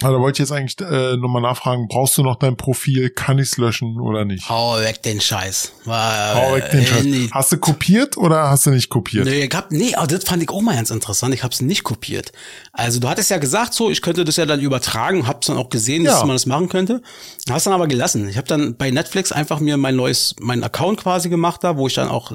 [0.00, 3.08] da wollte ich jetzt eigentlich äh, nochmal nachfragen, brauchst du noch dein Profil?
[3.10, 4.48] Kann ich's löschen oder nicht?
[4.48, 5.72] Hau weg den Scheiß.
[5.84, 7.04] War, Hau weg den äh, Scheiß.
[7.04, 9.24] Nee, Hast du kopiert oder hast du nicht kopiert?
[9.24, 11.34] Nee, ich hab, nee, aber das fand ich auch mal ganz interessant.
[11.34, 12.32] Ich hab's nicht kopiert.
[12.72, 15.70] Also du hattest ja gesagt, so, ich könnte das ja dann übertragen, hab's dann auch
[15.70, 16.26] gesehen, dass Ja.
[16.26, 17.00] man das machen könnte.
[17.48, 18.28] Hast dann aber gelassen.
[18.28, 21.86] Ich habe dann bei Netflix einfach mir mein neues, meinen Account quasi gemacht da, wo
[21.86, 22.34] ich dann auch, äh,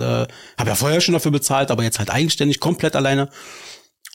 [0.57, 3.30] habe ja vorher schon dafür bezahlt, aber jetzt halt eigenständig, komplett alleine.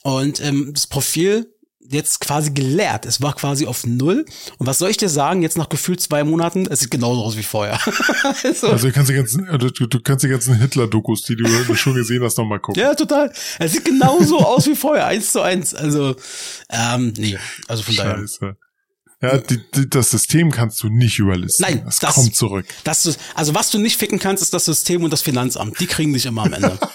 [0.03, 1.53] Und ähm, das Profil
[1.89, 3.05] jetzt quasi geleert.
[3.05, 4.25] Es war quasi auf null.
[4.57, 7.37] Und was soll ich dir sagen, jetzt nach gefühlt zwei Monaten, es sieht genauso aus
[7.37, 7.79] wie vorher.
[8.43, 11.75] also, Also du kannst die ganzen, äh, du, du kannst die ganzen Hitler-Dokus, die du
[11.75, 12.81] schon gesehen hast, nochmal gucken.
[12.81, 13.31] Ja, total.
[13.59, 15.73] Es sieht genauso aus wie vorher, eins zu eins.
[15.73, 16.15] Also,
[16.69, 18.17] ähm, nee, also von daher.
[18.19, 18.55] Scheiße.
[19.19, 21.65] Ja, die, die, das System kannst du nicht überlisten.
[21.67, 22.65] Nein, es das- kommt zurück.
[22.83, 25.79] Das also was du nicht ficken kannst, ist das System und das Finanzamt.
[25.79, 26.77] Die kriegen dich immer am Ende.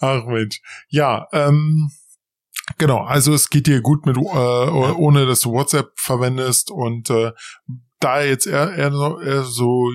[0.00, 0.60] Ach Mensch.
[0.88, 1.90] Ja, ähm,
[2.78, 3.00] genau.
[3.00, 7.32] Also es geht dir gut mit, äh, ohne dass du WhatsApp verwendest und äh,
[8.00, 9.90] da jetzt eher, eher, so, eher so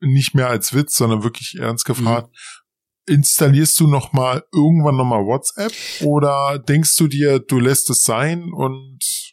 [0.00, 2.28] nicht mehr als Witz, sondern wirklich ernst gefragt.
[2.30, 3.14] Mhm.
[3.14, 8.02] Installierst du noch mal irgendwann noch mal WhatsApp oder denkst du dir, du lässt es
[8.02, 9.23] sein und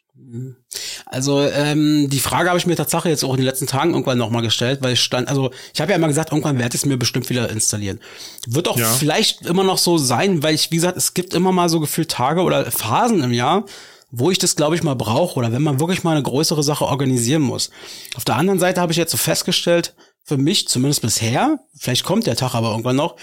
[1.06, 4.18] Also ähm, die Frage habe ich mir tatsächlich jetzt auch in den letzten Tagen irgendwann
[4.18, 6.86] nochmal gestellt, weil ich stand, also ich habe ja immer gesagt, irgendwann werde ich es
[6.86, 8.00] mir bestimmt wieder installieren.
[8.46, 8.90] Wird auch Ja.
[8.92, 12.10] vielleicht immer noch so sein, weil ich, wie gesagt, es gibt immer mal so gefühlt
[12.10, 13.64] Tage oder Phasen im Jahr,
[14.10, 16.84] wo ich das, glaube ich, mal brauche oder wenn man wirklich mal eine größere Sache
[16.84, 17.70] organisieren muss.
[18.14, 19.94] Auf der anderen Seite habe ich jetzt so festgestellt,
[20.24, 23.16] für mich, zumindest bisher, vielleicht kommt der Tag aber irgendwann noch,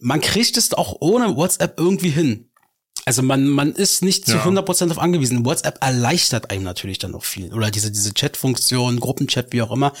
[0.00, 2.47] man kriegt es auch ohne WhatsApp irgendwie hin.
[3.08, 4.44] Also man, man ist nicht zu Ja.
[4.44, 5.46] 100% auf angewiesen.
[5.46, 7.54] WhatsApp erleichtert einem natürlich dann auch viel.
[7.54, 9.94] Oder diese, diese Chat-Funktion, Gruppenchat, wie auch immer.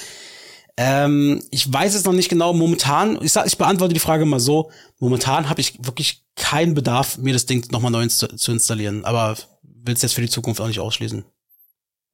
[0.76, 2.52] Ähm, ich weiß es noch nicht genau.
[2.52, 4.70] Momentan, ich sag, ich beantworte die Frage mal so.
[4.98, 9.06] Momentan habe ich wirklich keinen Bedarf, mir das Ding nochmal neu zu, zu installieren.
[9.06, 11.24] Aber will es jetzt für die Zukunft auch nicht ausschließen.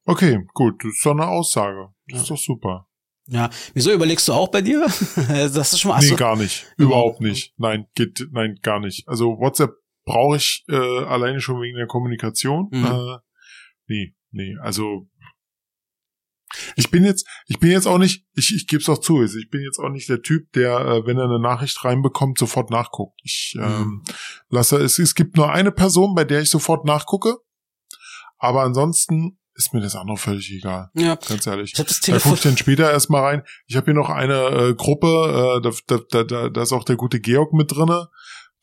[0.05, 1.89] okay, gut, das ist doch eine Aussage.
[2.07, 2.87] Das ist doch super.
[3.27, 3.49] Ja.
[3.73, 4.85] Wieso überlegst du auch bei dir?
[5.27, 6.65] das ist schon mal, nee, achso, gar nicht.
[6.77, 7.53] Überhaupt nicht.
[7.57, 9.07] Nein, geht, nein, gar nicht.
[9.07, 9.73] Also WhatsApp
[10.05, 12.69] brauche ich äh, alleine schon wegen der Kommunikation.
[12.71, 12.85] Mhm.
[12.85, 13.17] Äh,
[13.87, 15.07] nee, nee, also
[16.77, 19.37] ich bin jetzt, ich bin jetzt auch nicht, ich, ich gebe es auch zu, also
[19.37, 22.69] ich bin jetzt auch nicht der Typ, der, äh, wenn er eine Nachricht reinbekommt, sofort
[22.69, 23.19] nachguckt.
[23.23, 23.63] Ich Mhm.
[23.63, 24.03] ähm,
[24.49, 27.35] lasse, es, es gibt nur eine Person, bei der ich sofort nachgucke,
[28.37, 30.89] aber ansonsten ist mir das andere völlig egal.
[30.95, 31.15] ja.
[31.15, 31.71] Ganz ehrlich.
[31.73, 32.31] Ich habe das Da Telefon.
[32.31, 33.43] guck ich dann später erstmal rein.
[33.67, 35.07] Ich habe hier noch eine äh, Gruppe,
[35.57, 38.09] äh, da, da, da, da, da ist auch der gute Georg mit drinne.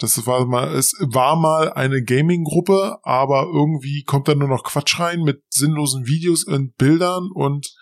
[0.02, 4.98] Das war mal, es war mal eine Gaming-Gruppe, aber irgendwie kommt da nur noch Quatsch
[4.98, 7.72] rein mit sinnlosen Videos und Bildern und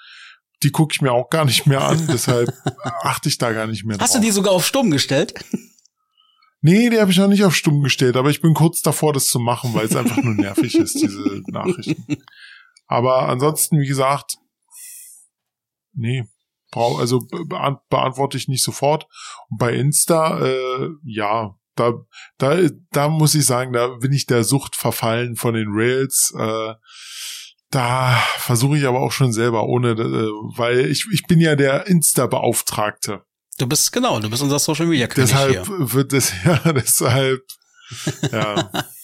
[0.62, 2.06] die gucke ich mir auch gar nicht mehr an.
[2.12, 2.52] deshalb
[3.02, 4.04] achte ich da gar nicht mehr drauf.
[4.04, 5.32] Hast du die sogar auf stumm gestellt?
[6.60, 9.28] Nee, die habe ich noch nicht auf stumm gestellt, aber ich bin kurz davor, das
[9.28, 12.22] zu machen, weil es einfach nur nervig ist, diese Nachrichten.
[12.86, 14.36] Aber ansonsten, wie gesagt,
[15.94, 16.24] nee,
[16.70, 19.06] brau also be beantworte ich nicht sofort.
[19.48, 21.92] Und bei Insta, äh, ja, da,
[22.38, 22.58] da,
[22.92, 26.32] da muss ich sagen, da bin ich der Sucht verfallen von den Rails.
[26.36, 26.74] Äh,
[27.70, 31.86] da versuche ich aber auch schon selber, ohne, äh, weil ich, ich bin ja der
[31.86, 33.22] Insta-Beauftragte.
[33.58, 35.92] Du bist, genau, du bist unser Social Media König Deshalb hier.
[35.92, 37.42] wird das, ja, deshalb,
[38.32, 38.70] ja.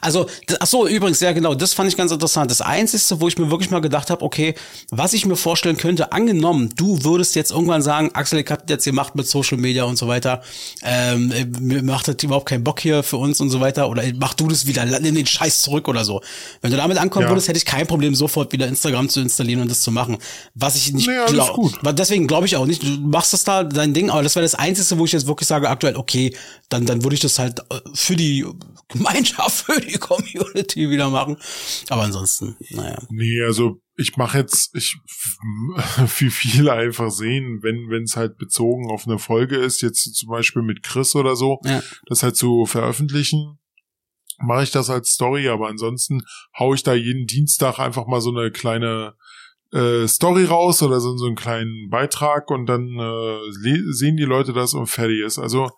[0.00, 0.26] Also,
[0.60, 2.50] ach so, übrigens, ja genau, das fand ich ganz interessant.
[2.50, 4.54] Das Einzige, wo ich mir wirklich mal gedacht habe, okay,
[4.90, 8.84] was ich mir vorstellen könnte, angenommen, du würdest jetzt irgendwann sagen, Axel, ich hab jetzt
[8.84, 10.42] gemacht mit Social Media und so weiter,
[10.82, 14.34] ähm, mir macht das überhaupt keinen Bock hier für uns und so weiter, oder mach
[14.34, 16.20] du das wieder, nimm den Scheiß zurück oder so.
[16.60, 17.30] Wenn du damit ankommen ja.
[17.30, 20.18] würdest, hätte ich kein Problem, sofort wieder Instagram zu installieren und das zu machen.
[20.54, 23.94] Was ich nicht naja, glaube, deswegen glaube ich auch nicht, du machst das da dein
[23.94, 26.34] Ding, aber das wäre das Einzige, wo ich jetzt wirklich sage, aktuell, okay,
[26.68, 28.44] dann, dann würde ich das halt äh, für die
[28.88, 31.36] Gemeinschaft, für die Community wieder machen.
[31.88, 32.98] Aber ansonsten, naja.
[33.10, 34.96] Nee, also ich mache jetzt, ich
[36.18, 40.28] wie viele einfach sehen, wenn wenn es halt bezogen auf eine Folge ist, jetzt zum
[40.28, 41.82] Beispiel mit Chris oder so, ja.
[42.06, 43.58] das halt zu veröffentlichen,
[44.38, 46.22] mache ich das als Story, aber ansonsten
[46.58, 49.14] hau ich da jeden Dienstag einfach mal so eine kleine
[49.72, 53.38] äh, Story raus oder so, so einen kleinen Beitrag und dann äh,
[53.90, 55.38] sehen die Leute das und fertig ist.
[55.38, 55.70] Also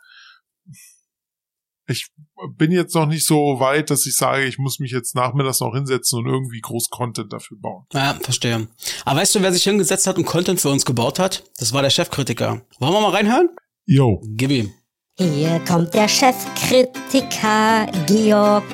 [1.88, 2.08] ich
[2.56, 5.74] bin jetzt noch nicht so weit, dass ich sage, ich muss mich jetzt nachmittags noch
[5.74, 7.86] hinsetzen und irgendwie groß Content dafür bauen.
[7.92, 8.68] Ja, verstehe.
[9.04, 11.44] Aber weißt du, wer sich hingesetzt hat und Content für uns gebaut hat?
[11.58, 12.60] Das war der Chefkritiker.
[12.78, 13.48] Wollen wir mal reinhören?
[13.86, 14.20] Jo.
[14.24, 14.72] Gib ihm.
[15.18, 18.64] Hier kommt der Chefkritiker Georg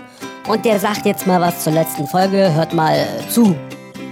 [0.49, 2.53] und der sagt jetzt mal was zur letzten Folge.
[2.53, 3.57] Hört mal zu.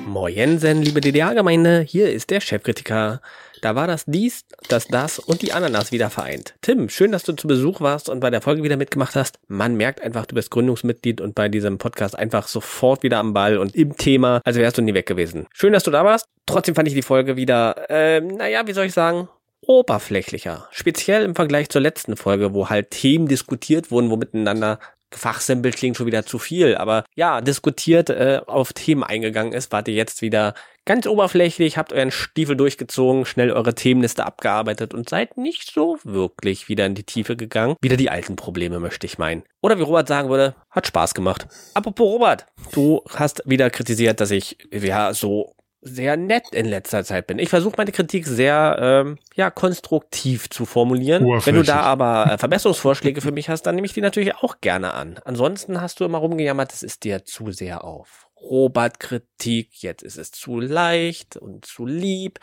[0.07, 3.21] Moinsen, liebe DDR-Gemeinde, hier ist der Chefkritiker.
[3.63, 6.55] Da war das dies, das das und die Ananas wieder vereint.
[6.63, 9.39] Tim, schön, dass du zu Besuch warst und bei der Folge wieder mitgemacht hast.
[9.47, 13.59] Man merkt einfach, du bist Gründungsmitglied und bei diesem Podcast einfach sofort wieder am Ball
[13.59, 15.47] und im Thema, also wärst du nie weg gewesen.
[15.53, 16.27] Schön, dass du da warst.
[16.45, 19.29] Trotzdem fand ich die Folge wieder, äh, naja, wie soll ich sagen,
[19.61, 20.67] oberflächlicher.
[20.73, 24.81] Speziell im Vergleich zur letzten Folge, wo halt Themen diskutiert wurden, wo miteinander
[25.17, 29.89] Fachsimpel klingt schon wieder zu viel, aber ja, diskutiert, äh, auf Themen eingegangen ist, wart
[29.89, 30.55] ihr jetzt wieder
[30.85, 36.69] ganz oberflächlich, habt euren Stiefel durchgezogen, schnell eure Themenliste abgearbeitet und seid nicht so wirklich
[36.69, 37.77] wieder in die Tiefe gegangen.
[37.81, 39.45] Wieder die alten Probleme, möchte ich meinen.
[39.61, 41.47] Oder wie Robert sagen würde, hat Spaß gemacht.
[41.75, 47.27] Apropos Robert, du hast wieder kritisiert, dass ich ja so sehr nett in letzter Zeit
[47.27, 47.41] bin.
[47.41, 51.25] Ich versuche meine Kritik sehr ähm, ja konstruktiv zu formulieren.
[51.25, 54.61] Wenn du da aber äh, Verbesserungsvorschläge für mich hast, dann nehme ich die natürlich auch
[54.61, 55.19] gerne an.
[55.25, 60.31] Ansonsten hast du immer rumgejammert, das ist dir zu sehr auf Robert-Kritik, jetzt ist es
[60.31, 62.39] zu leicht und zu lieb.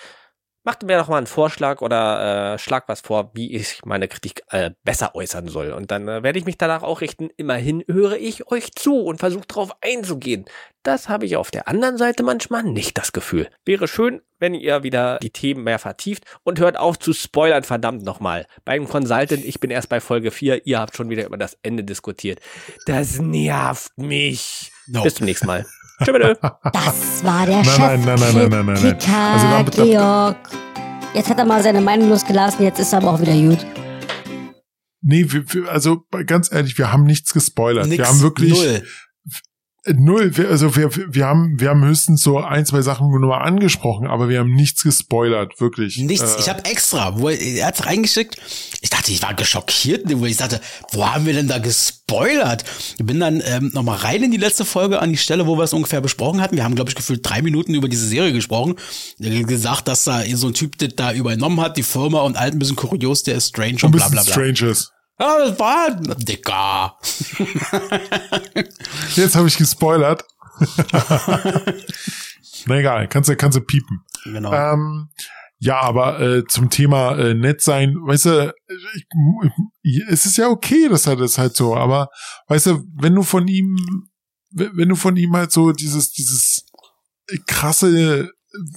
[0.64, 4.44] Macht mir doch mal einen Vorschlag oder äh, schlag was vor, wie ich meine Kritik
[4.50, 5.72] äh, besser äußern soll.
[5.72, 7.30] Und dann äh, werde ich mich danach auch richten.
[7.38, 10.46] Immerhin höre ich euch zu und versuche darauf einzugehen.
[10.84, 13.50] Das habe ich auf der anderen Seite manchmal nicht das Gefühl.
[13.66, 18.04] Wäre schön, wenn ihr wieder die Themen mehr vertieft und hört auf zu spoilern, verdammt
[18.04, 18.46] nochmal.
[18.66, 21.84] Beim Consultant, ich bin erst bei Folge 4, ihr habt schon wieder über das Ende
[21.86, 22.40] diskutiert.
[22.86, 24.72] Das nervt mich.
[24.88, 25.04] No.
[25.04, 25.66] Bis zum nächsten Mal.
[26.00, 27.78] Das war der Chef.
[27.78, 29.64] Nein, nein, nein, nein, nein, nein, nein.
[29.64, 30.38] Also Georg.
[31.14, 33.66] Jetzt hat er mal seine Meinung losgelassen, jetzt ist er aber auch wieder gut.
[35.02, 37.88] Nee, wir, wir, also ganz ehrlich, wir haben nichts gespoilert.
[37.88, 38.84] Nix, wir haben wirklich null.
[39.86, 44.08] Null, also wir, wir haben, wir haben höchstens so ein, zwei Sachen nur mal angesprochen,
[44.08, 45.98] aber wir haben nichts gespoilert, wirklich.
[45.98, 46.36] Nichts.
[46.36, 48.36] Äh, ich habe extra, wo er, er hat's reingeschickt.
[48.82, 50.60] Ich dachte, ich war geschockiert, wo ich dachte,
[50.92, 52.66] wo haben wir denn da gespoilert?
[52.98, 55.64] Ich bin dann ähm, nochmal rein in die letzte Folge an die Stelle, wo wir
[55.64, 56.58] es ungefähr besprochen hatten.
[56.58, 58.76] Wir haben, glaube ich, gefühlt drei Minuten über diese Serie gesprochen.
[59.18, 62.60] Gesagt, dass da so ein Typ das da übernommen hat, die Firma und alt ein
[62.60, 64.32] bisschen kurios, der ist strange und bla bla bla.
[64.32, 64.92] Strange ist.
[65.20, 66.98] Ja, das war Dicker.
[69.16, 70.24] Jetzt habe ich gespoilert.
[72.66, 74.02] Na egal, kannst du kannst du piepen.
[74.24, 74.54] Genau.
[74.54, 75.10] Ähm,
[75.58, 78.54] ja, aber äh, zum Thema äh, nett sein, weißt du,
[79.82, 82.10] ich, es ist ja okay, dass er das halt so, aber
[82.48, 83.76] weißt du, wenn du von ihm,
[84.52, 86.66] wenn du von ihm halt so dieses, dieses
[87.46, 88.32] krasse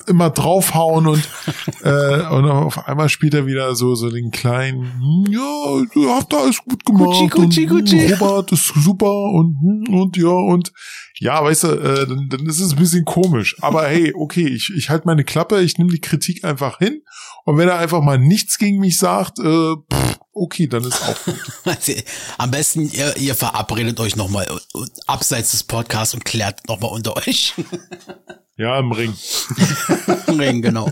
[0.06, 1.28] immer draufhauen und,
[1.82, 6.58] äh, und auf einmal spielt er wieder so, so den kleinen, ja, du habt alles
[6.58, 7.30] gut gemacht.
[7.30, 8.12] Gucci, Gucci, und, Gucci.
[8.12, 10.72] Robert ist super und, und ja, und
[11.18, 13.56] ja, weißt du, äh, dann, dann ist es ein bisschen komisch.
[13.60, 17.02] Aber hey, okay, ich, ich halte meine Klappe, ich nehme die Kritik einfach hin
[17.44, 21.24] und wenn er einfach mal nichts gegen mich sagt, äh, pff, okay, dann ist auch
[21.24, 21.40] gut.
[22.38, 24.46] Am besten, ihr, ihr verabredet euch nochmal
[25.06, 27.54] abseits des Podcasts und klärt nochmal unter euch.
[28.56, 29.14] Ja, im Ring.
[30.26, 30.90] Im Ring, genau.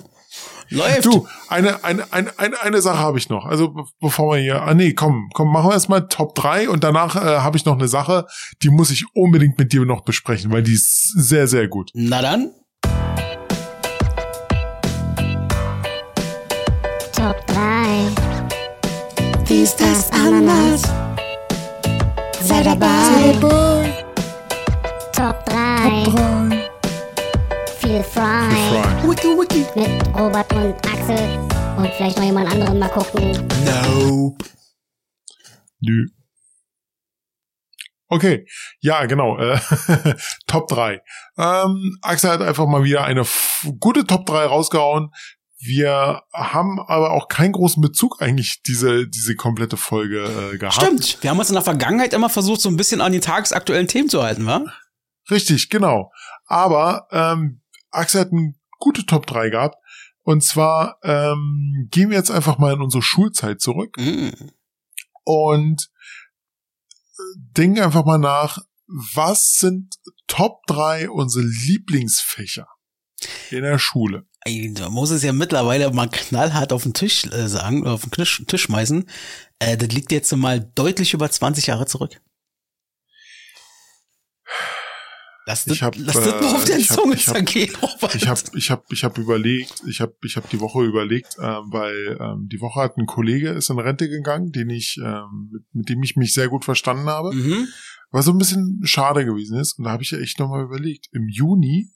[0.70, 1.04] Läuft.
[1.04, 3.44] Du, eine, eine, eine, eine, eine Sache habe ich noch.
[3.44, 4.62] Also bevor wir hier.
[4.62, 7.74] Ah nee, komm, komm, machen wir erstmal Top 3 und danach äh, habe ich noch
[7.74, 8.26] eine Sache,
[8.62, 11.90] die muss ich unbedingt mit dir noch besprechen, weil die ist sehr, sehr gut.
[11.94, 12.52] Na dann.
[17.12, 18.06] Top 3.
[19.48, 20.82] Dies, das, anders?
[22.42, 22.86] Sei dabei.
[22.86, 23.90] Sei dabei.
[25.12, 26.04] Top 3.
[26.04, 26.14] Top
[26.46, 26.59] 3.
[27.90, 28.22] Gefry.
[29.02, 29.66] Wiki, wiki.
[29.74, 31.38] Mit Robert und Axel.
[31.76, 33.32] Und vielleicht noch jemand anderen mal gucken.
[33.64, 34.44] Nope.
[35.80, 36.06] Nö.
[38.06, 38.46] Okay,
[38.78, 39.38] ja, genau.
[39.38, 39.58] Äh,
[40.46, 41.00] Top 3.
[41.36, 43.24] Ähm, Axel hat einfach mal wieder eine
[43.80, 45.10] gute Top 3 rausgehauen.
[45.58, 50.76] Wir haben aber auch keinen großen Bezug eigentlich diese, diese komplette Folge äh, gehabt.
[50.76, 53.88] Stimmt, wir haben uns in der Vergangenheit immer versucht, so ein bisschen an die tagesaktuellen
[53.88, 54.64] Themen zu halten, wa?
[55.28, 56.12] Richtig, genau.
[56.46, 57.59] Aber ähm,
[57.90, 59.76] Axel hat eine gute Top 3 gehabt.
[60.22, 64.28] Und zwar ähm, gehen wir jetzt einfach mal in unsere Schulzeit zurück Mm.
[65.24, 65.90] und
[67.18, 67.22] äh,
[67.56, 69.94] denken einfach mal nach, was sind
[70.26, 72.66] Top 3 unsere Lieblingsfächer
[73.50, 74.26] in der Schule?
[74.74, 78.42] Da muss es ja mittlerweile mal knallhart auf den Tisch äh, sagen, auf den Tisch,
[78.46, 79.08] Tisch schmeißen.
[79.58, 82.20] Äh, das liegt jetzt mal deutlich über 20 Jahre zurück.
[85.46, 88.14] Lass das, Ich hab, lass das mal auf äh, der Zunge ich hab- zergehen, Robert.
[88.14, 91.64] Ich habe ich hab, ich hab überlegt, ich habe ich hab die Woche überlegt, ähm,
[91.70, 95.62] weil ähm, die Woche hat ein Kollege ist in Rente gegangen, den ich ähm, mit,
[95.72, 97.34] mit dem ich mich sehr gut verstanden habe.
[97.34, 97.68] Mhm.
[98.10, 99.78] was so ein bisschen schade gewesen ist.
[99.78, 101.06] Und da habe ich ja echt nochmal überlegt.
[101.12, 101.88] Im Juni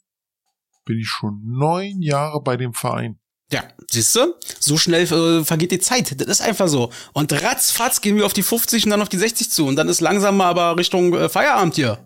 [0.85, 3.19] bin ich schon neun Jahre bei dem Verein.
[3.51, 4.33] Ja, siehst du?
[4.59, 6.19] So schnell äh, vergeht die Zeit.
[6.19, 6.91] Das ist einfach so.
[7.13, 9.67] Und ratzfatz gehen wir auf die 50 und dann auf die 60 zu.
[9.67, 11.99] Und dann ist langsam mal aber Richtung äh, Feierabend hier.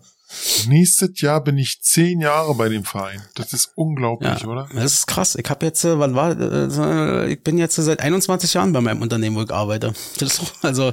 [0.68, 3.20] Nächstes Jahr bin ich zehn Jahre bei dem Verein.
[3.34, 4.68] Das ist unglaublich, Ja, oder?
[4.74, 5.34] das ist krass.
[5.36, 9.02] Ich habe jetzt, äh, wann war, äh, ich bin jetzt seit 21 Jahren bei meinem
[9.02, 9.92] Unternehmen, wo ich arbeite.
[10.18, 10.92] Das also,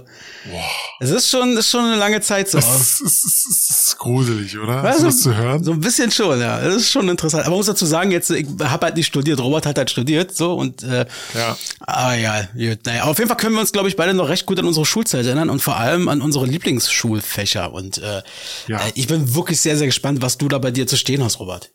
[0.99, 2.57] es ist schon, ist schon eine lange Zeit so.
[2.57, 4.83] Das ist, ist, ist, gruselig, oder?
[4.83, 5.63] Ja, das zu hören.
[5.63, 6.59] So ein bisschen schon, ja.
[6.59, 7.45] Das ist schon interessant.
[7.45, 9.39] Aber muss dazu sagen, jetzt, ich habe halt nicht studiert.
[9.39, 11.57] Robert hat halt studiert, so und äh, Ja.
[11.79, 12.79] aber ja, gut.
[12.85, 14.85] Naja, auf jeden Fall können wir uns, glaube ich, beide noch recht gut an unsere
[14.85, 17.71] Schulzeit erinnern und vor allem an unsere Lieblingsschulfächer.
[17.73, 18.21] Und äh,
[18.67, 18.79] Ja.
[18.95, 21.71] ich bin wirklich sehr, sehr gespannt, was du da bei dir zu stehen hast, Robert.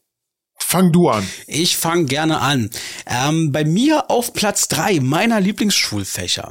[0.58, 1.26] Fang du an.
[1.46, 2.70] Ich fange gerne an.
[3.06, 6.50] Ähm, bei mir auf Platz drei meiner Lieblingsschulfächer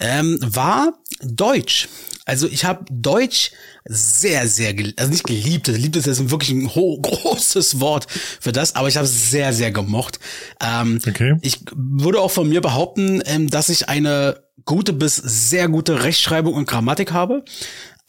[0.00, 1.88] ähm, war Deutsch.
[2.24, 3.52] Also ich habe Deutsch
[3.84, 5.00] sehr, sehr, geliebt.
[5.00, 8.06] also nicht geliebt, geliebt ist jetzt wirklich ein großes Wort
[8.40, 10.18] für das, aber ich habe es sehr, sehr gemocht.
[10.62, 11.36] Ähm, Okay.
[11.42, 16.54] Ich würde auch von mir behaupten, ähm, dass ich eine gute bis sehr gute Rechtschreibung
[16.54, 17.44] und Grammatik habe.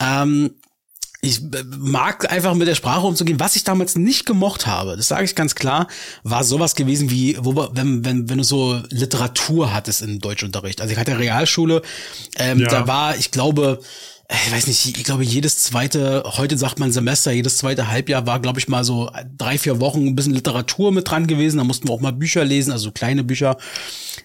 [0.01, 0.51] Ähm,
[1.21, 3.39] ich äh, mag einfach mit der Sprache umzugehen.
[3.39, 5.87] Was ich damals nicht gemocht habe, das sage ich ganz klar,
[6.23, 10.81] war sowas gewesen wie, wo, wenn, wenn, wenn du so Literatur hattest im Deutschunterricht.
[10.81, 11.81] Also ich hatte Realschule,
[12.37, 12.67] ähm, Ja.
[12.67, 13.81] da war, ich glaube,
[14.29, 18.25] äh, ich weiß nicht, ich glaube, jedes zweite, heute sagt man Semester, jedes zweite Halbjahr
[18.25, 21.57] war, glaube ich, mal so drei, vier Wochen ein bisschen Literatur mit dran gewesen.
[21.57, 23.57] Da mussten wir auch mal Bücher lesen, also kleine Bücher.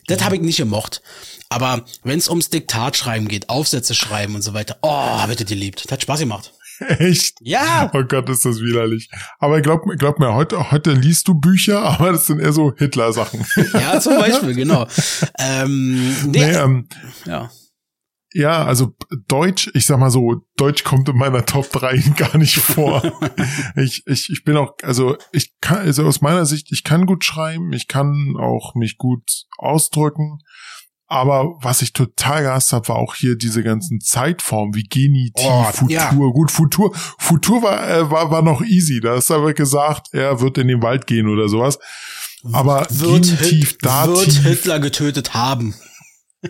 [0.07, 1.03] Das habe ich nicht gemocht.
[1.49, 5.85] Aber wenn es ums Diktatschreiben geht, Aufsätze schreiben und so weiter, oh, ich das geliebt.
[5.85, 6.53] Das hat Spaß gemacht.
[6.99, 7.39] Echt?
[7.41, 7.91] Ja.
[7.93, 9.11] Oh Gott, ist das widerlich.
[9.39, 13.45] Aber glaub, glaub mir, heute, heute liest du Bücher, aber das sind eher so Hitler-Sachen.
[13.75, 14.87] Ja, zum Beispiel, genau.
[15.39, 16.89] Ähm, nee, nee, ähm,
[17.25, 17.51] ja.
[18.33, 18.95] Ja, also
[19.29, 23.03] Deutsch, ich sag mal so, Deutsch kommt in meiner Top 3 gar nicht vor.
[23.77, 27.25] ich, ich, ich bin auch, also ich kann, also aus meiner Sicht, ich kann gut
[27.25, 29.23] schreiben, ich kann auch mich gut
[29.57, 30.41] ausdrücken.
[31.07, 35.65] Aber was ich total gehasst habe, war auch hier diese ganzen Zeitformen wie Genitiv, Oh,
[35.65, 35.91] Futur.
[35.91, 36.11] ja.
[36.13, 39.01] Gut, Futur, Futur war, äh, war, war noch easy.
[39.01, 41.79] Da ist aber gesagt, er wird in den Wald gehen oder sowas.
[42.53, 43.39] Aber Wird, Genitiv,
[43.71, 45.75] Hit, wird Dativ, Hitler getötet haben.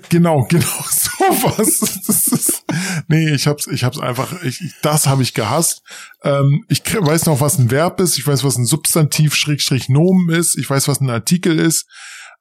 [0.09, 1.79] Genau, genau sowas.
[2.07, 2.65] Das ist,
[3.07, 5.83] nee, ich hab's, ich hab's einfach, ich, das habe ich gehasst.
[6.25, 10.31] Ähm, ich weiß noch, was ein Verb ist, ich weiß, was ein Substantiv Schrägstrich Nomen
[10.31, 11.87] ist, ich weiß, was ein Artikel ist.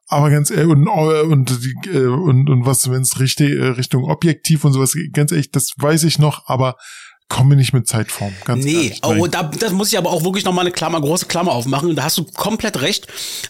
[0.08, 4.04] Aber ganz ehrlich, und, und, die, äh, und, und was, wenn es richtig, äh, Richtung
[4.06, 6.76] Objektiv und sowas, ganz ehrlich, das weiß ich noch, aber
[7.30, 8.32] komme nicht mit Zeitform.
[8.46, 9.32] Ganz Nee, ehrlich, oh, nein.
[9.32, 11.90] da, das muss ich aber auch wirklich noch mal eine Klammer, große Klammer aufmachen.
[11.90, 13.08] Und da hast du komplett recht.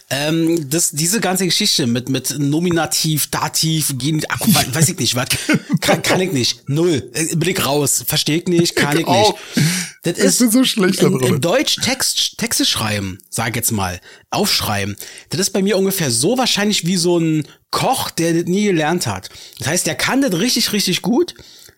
[0.08, 5.16] Ähm, das, diese ganze Geschichte mit, mit Nominativ, Dativ, Genitiv, ach, we- weiß ich nicht,
[5.16, 5.26] was.
[5.80, 6.66] Kann, kann ich nicht.
[6.68, 7.10] Null.
[7.12, 8.04] Äh, ich raus.
[8.06, 9.34] Verstehe ich nicht, kann ich nicht.
[10.04, 14.00] Das Ich ist bin so schlecht in, in Deutsch Text, Texte schreiben, sag jetzt mal,
[14.30, 14.96] aufschreiben.
[15.30, 19.06] Das ist bei mir ungefähr so wahrscheinlich wie so ein Koch, der das nie gelernt
[19.06, 19.30] hat.
[19.58, 21.34] Das heißt, der kann das richtig, richtig gut.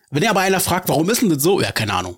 [0.09, 1.59] Wenn er aber einer fragt, warum ist denn das so?
[1.59, 2.17] Ja, keine Ahnung.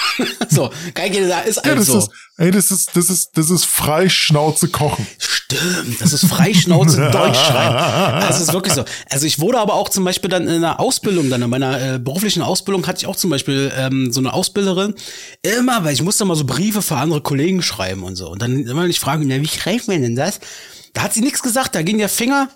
[0.50, 1.98] so, geil, da ist ja, halt das so.
[1.98, 5.06] ist, ey, das ist, das ist, das ist Freischnauze kochen.
[5.18, 8.20] Stimmt, das ist Freischnauze Deutsch schreiben.
[8.20, 8.84] Das ist wirklich so.
[9.08, 11.98] Also ich wurde aber auch zum Beispiel dann in einer Ausbildung, dann in meiner äh,
[11.98, 14.94] beruflichen Ausbildung hatte ich auch zum Beispiel ähm, so eine Ausbilderin.
[15.40, 18.28] Immer, weil ich musste mal so Briefe für andere Kollegen schreiben und so.
[18.28, 20.40] Und dann immer ich fragen, ja, wie schreibt man denn das?
[20.92, 22.48] Da hat sie nichts gesagt, da ging der Finger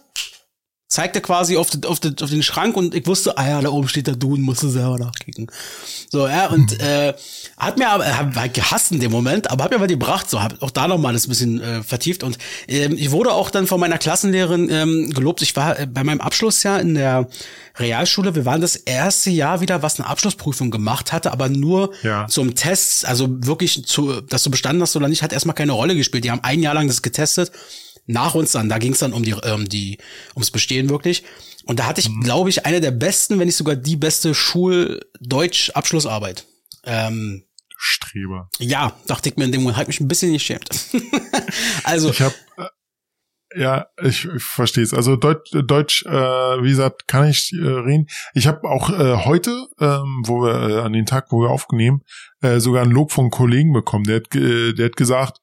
[0.94, 3.88] zeigte quasi auf, den, auf, auf den Schrank und ich wusste, ah ja, da oben
[3.88, 5.50] steht der Duden, musste selber nachkicken.
[6.08, 7.14] So, ja, und äh,
[7.56, 10.40] hat mir aber, hab halt gehasst in dem Moment, aber hat mir aber gebracht, so,
[10.40, 12.38] hab auch da nochmal das ein bisschen äh, vertieft und
[12.68, 15.42] ähm, ich wurde auch dann von meiner Klassenlehrerin ähm, gelobt.
[15.42, 17.26] Ich war äh, bei meinem Abschlussjahr in der
[17.76, 22.28] Realschule, wir waren das erste Jahr wieder, was eine Abschlussprüfung gemacht hatte, aber nur Ja.
[22.28, 25.96] zum Test, also wirklich zu, dass du bestanden hast oder nicht, hat erstmal keine Rolle
[25.96, 26.22] gespielt.
[26.22, 27.50] Die haben ein Jahr lang das getestet
[28.06, 28.68] nach uns dann.
[28.68, 29.98] Da ging es dann um die, ähm, die,
[30.34, 31.22] ums Bestehen wirklich.
[31.64, 36.44] Und da hatte ich, glaube ich, eine der besten, wenn nicht sogar die beste Schul-Deutsch-Abschlussarbeit.
[36.84, 37.44] Ähm,
[37.76, 38.48] Streber.
[38.58, 40.68] ja, dachte ich mir in dem Moment, hat mich ein bisschen geschämt.
[41.84, 42.34] also, Ich habe
[43.56, 44.92] ja, ich, ich verstehe es.
[44.92, 48.06] Also Deutsch, Deutsch, äh, wie gesagt, kann ich äh, reden.
[48.34, 52.02] Ich habe auch äh, heute, ähm, wo wir äh, an den Tag, wo wir aufnehmen,
[52.42, 54.04] äh, sogar ein Lob von Kollegen bekommen.
[54.04, 55.40] Der hat, äh, der hat gesagt,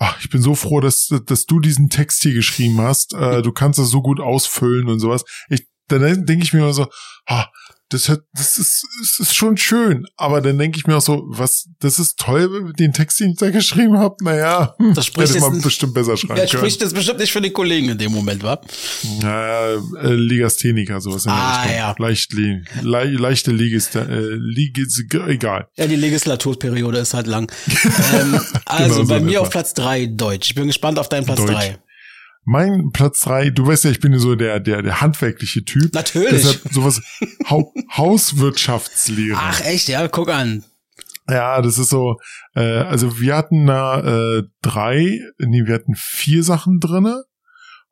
[0.00, 3.12] ach, ich bin so froh, dass, dass du diesen Text hier geschrieben hast.
[3.12, 5.24] Äh, du kannst das so gut ausfüllen und sowas.
[5.50, 6.88] Ich, dann denke ich mir immer so,
[7.26, 7.46] ah,
[7.90, 10.06] das, hat, das, ist, das ist schon schön.
[10.16, 13.36] Aber dann denke ich mir auch so, was, das ist toll, den Text, den ich
[13.38, 14.16] da geschrieben habe.
[14.22, 16.60] Naja, Das spricht hätte man jetzt- bestimmt besser schreiben er können.
[16.60, 18.60] spricht jetzt bestimmt nicht für die Kollegen in dem Moment, wa?
[19.20, 21.94] Ja, äh, Legastheniker, sowas in der Ah, ja.
[21.98, 24.04] Leicht, le, le, leichte Ligist, äh,
[24.34, 25.68] Ligis, egal.
[25.76, 27.50] Ja, die Legislaturperiode ist halt lang.
[28.14, 29.40] ähm, also Genau so bei mir etwa.
[29.42, 30.48] auf Platz drei Deutsch.
[30.50, 31.50] Ich bin gespannt auf deinen Platz Deutsch.
[31.50, 31.78] drei.
[32.44, 35.92] Mein Platz drei, du weißt ja, ich bin so der, der, der handwerkliche Typ.
[35.92, 36.30] Natürlich.
[36.30, 37.02] Deshalb sowas,
[37.48, 39.38] Hau Hauswirtschaftslehre.
[39.38, 40.64] Ach echt, ja, guck an.
[41.28, 42.16] Ja, das ist so,
[42.54, 44.00] äh, also wir hatten da
[44.38, 47.24] äh, drei, nee, wir hatten vier Sachen drinne.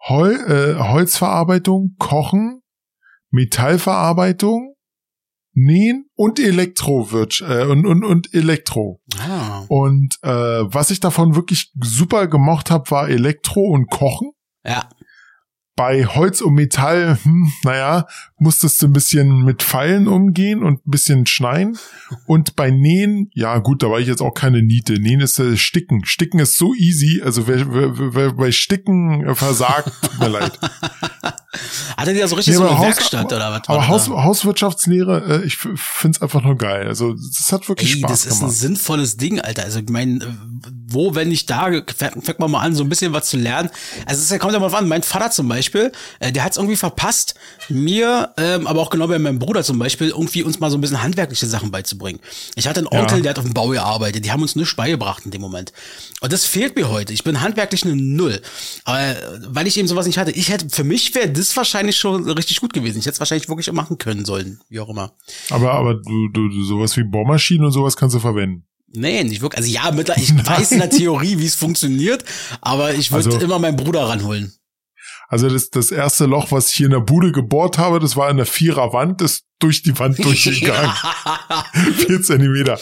[0.09, 2.63] Hol, äh, Holzverarbeitung, Kochen,
[3.31, 4.75] Metallverarbeitung,
[5.53, 9.01] Nähen und Elektrowirtsch äh, und, und, und Elektro.
[9.19, 14.31] Ah, Und äh, was ich davon wirklich super gemocht habe, war Elektro und Kochen.
[14.69, 14.89] Ja.
[15.77, 18.07] Bei Holz und Metall, hm, naja,
[18.39, 21.79] musstest du ein bisschen mit Pfeilen umgehen und ein bisschen schneiden.
[22.27, 24.95] Und bei Nähen, ja gut, da war ich jetzt auch keine Niete.
[24.95, 26.05] Nähen ist äh, Sticken.
[26.05, 27.21] Sticken ist so easy.
[27.25, 30.59] Also wer, wer, wer bei Sticken äh, versagt, tut mir leid.
[31.97, 33.69] Hatte die da so richtig Nee, so eine Haus- Werkstatt oder was?
[33.69, 34.09] Aber Haus?
[34.09, 36.87] Hauswirtschaftslehre, äh, ich find's einfach nur geil.
[36.87, 38.55] Also das hat wirklich Ey, Spaß das ist ein gemacht.
[38.57, 39.65] sinnvolles Ding, Alter.
[39.65, 40.21] Also ich meine,
[40.87, 43.71] wo, wenn nicht da, fängt man mal an, so ein bisschen was zu lernen.
[44.07, 44.87] Also es kommt ja mal an.
[44.89, 45.91] Mein Vater zum Beispiel,
[46.21, 47.35] äh, der hat es irgendwie verpasst,
[47.69, 50.81] mir, ähm, aber auch genau bei meinem Bruder zum Beispiel, irgendwie uns mal so ein
[50.81, 52.21] bisschen handwerkliche Sachen beizubringen.
[52.55, 53.01] Ich hatte einen Ja.
[53.01, 54.25] Onkel, der hat auf dem Bau gearbeitet.
[54.25, 55.73] Die haben uns nichts beigebracht in dem Moment.
[56.21, 57.13] Und das fehlt mir heute.
[57.13, 58.41] Ich bin handwerklich eine Null.
[58.85, 61.97] Aber äh, weil ich eben sowas nicht hatte, ich hätte, für mich wäre das wahrscheinlich
[61.97, 62.99] schon richtig gut gewesen.
[62.99, 65.13] Ich hätte es wahrscheinlich wirklich machen können sollen, wie auch immer.
[65.51, 68.65] Aber, aber du, du, du, sowas wie Bohrmaschinen und sowas kannst du verwenden.
[68.91, 69.59] Nee, nicht wirklich.
[69.59, 72.25] Also ja, mittler- ich weiß in der Theorie, wie es funktioniert,
[72.61, 74.53] aber ich würde Also- immer meinen Bruder ranholen.
[75.31, 78.31] Also das, das erste Loch, was ich hier in der Bude gebohrt habe, das war
[78.31, 80.91] in der Viererwand, ist durch die Wand durchgegangen.
[81.97, 82.79] Vier Zentimeter.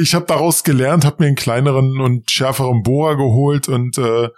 [0.00, 4.28] Ich habe daraus gelernt, habe mir einen kleineren und schärferen Bohrer geholt und äh,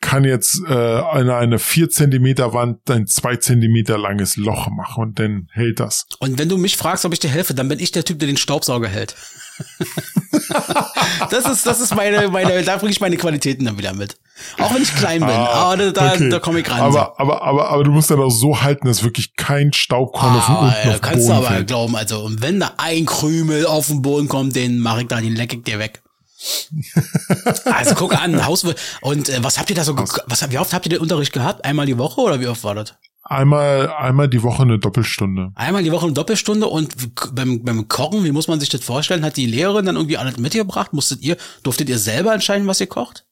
[0.00, 5.18] kann jetzt äh, eine, eine vier Zentimeter Wand ein zwei Zentimeter langes Loch machen und
[5.18, 6.06] dann hält das.
[6.20, 8.28] Und wenn du mich fragst, ob ich dir helfe, dann bin ich der Typ, der
[8.28, 9.16] den Staubsauger hält.
[11.30, 14.16] das ist, das ist meine, meine, da bringe ich meine Qualitäten dann wieder mit.
[14.58, 16.28] Auch wenn ich klein bin, aber da, da, Ah, okay.
[16.30, 16.80] da komme ich ran.
[16.80, 20.58] Aber, aber, aber, aber du musst dann auch so halten, dass wirklich kein Staubkorn Ah,
[20.60, 21.66] unten ja, auf den kannst du Boden aber fällt.
[21.68, 25.20] glauben, also, und wenn da ein Krümel auf den Boden kommt, den mache ich da,
[25.20, 26.02] den leck ich dir weg.
[27.66, 28.78] also guck an, Hauswirt.
[29.02, 31.64] Und äh, was habt ihr da so, was, wie oft habt ihr den Unterricht gehabt?
[31.64, 32.94] Einmal die Woche oder wie oft war das?
[33.22, 35.52] Einmal, einmal die Woche eine Doppelstunde.
[35.54, 36.94] Einmal die Woche eine Doppelstunde und
[37.34, 39.24] beim, beim Kochen, wie muss man sich das vorstellen?
[39.24, 40.92] Hat die Lehrerin dann irgendwie alles mitgebracht?
[40.92, 43.24] Musstet ihr, durftet ihr selber entscheiden, was ihr kocht?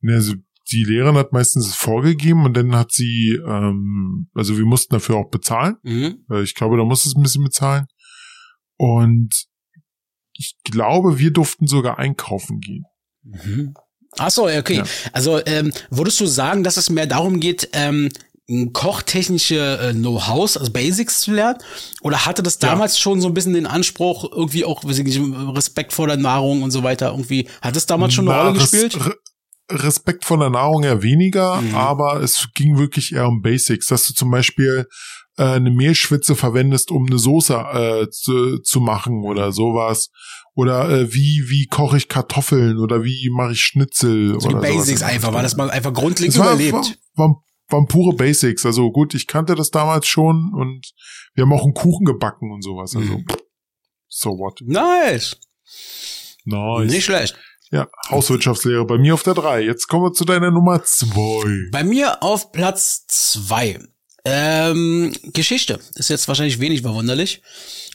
[0.00, 0.34] Ne, also
[0.72, 5.16] die Lehrerin hat meistens es vorgegeben und dann hat sie, ähm, also wir mussten dafür
[5.16, 5.76] auch bezahlen.
[5.82, 6.24] Mhm.
[6.30, 7.86] Äh, Ich glaube, da musste es ein bisschen bezahlen.
[8.76, 9.30] Und
[10.34, 12.84] ich glaube, wir durften sogar einkaufen gehen.
[13.22, 13.74] Mhm.
[14.18, 14.76] Ach so, okay.
[14.78, 14.84] Ja.
[15.12, 18.08] Also ähm, würdest du sagen, dass es mehr darum geht, ähm,
[18.72, 21.58] kochtechnische äh, Know-hows, also Basics zu lernen?
[22.02, 22.70] Oder hatte das Ja.
[22.70, 25.20] damals schon so ein bisschen den Anspruch, irgendwie auch weiß ich nicht,
[25.56, 27.10] Respekt vor der Nahrung und so weiter?
[27.10, 29.04] Irgendwie hat es damals schon eine Na, Rolle Res- gespielt?
[29.06, 29.14] Re
[29.70, 31.74] Respekt vor der Nahrung eher weniger, Mhm.
[31.74, 34.86] aber es ging wirklich eher um Basics, dass du zum Beispiel
[35.38, 40.10] äh, eine Mehlschwitze verwendest, um eine Soße äh, zu, zu machen oder sowas.
[40.54, 44.66] Oder äh, wie, wie koche ich Kartoffeln oder wie mache ich Schnitzel so oder die
[44.76, 46.72] Basics einfach, weil das mal einfach grundlegend war, überlebt.
[46.74, 46.84] war,
[47.14, 47.34] waren,
[47.68, 48.66] waren pure Basics.
[48.66, 50.90] Also gut, ich kannte das damals schon und
[51.34, 52.94] wir haben auch einen Kuchen gebacken und sowas.
[52.96, 53.24] Also Mhm.
[54.08, 54.60] so what.
[54.66, 55.36] Nice.
[56.44, 56.90] Nice.
[56.90, 57.36] Nicht schlecht.
[57.72, 59.62] Ja, Hauswirtschaftslehre bei mir auf der drei.
[59.62, 61.68] Jetzt kommen wir zu deiner Nummer zwei.
[61.70, 63.78] Bei mir auf Platz zwei.
[64.24, 65.80] Ähm, Geschichte.
[65.94, 67.42] Ist jetzt wahrscheinlich wenig verwunderlich.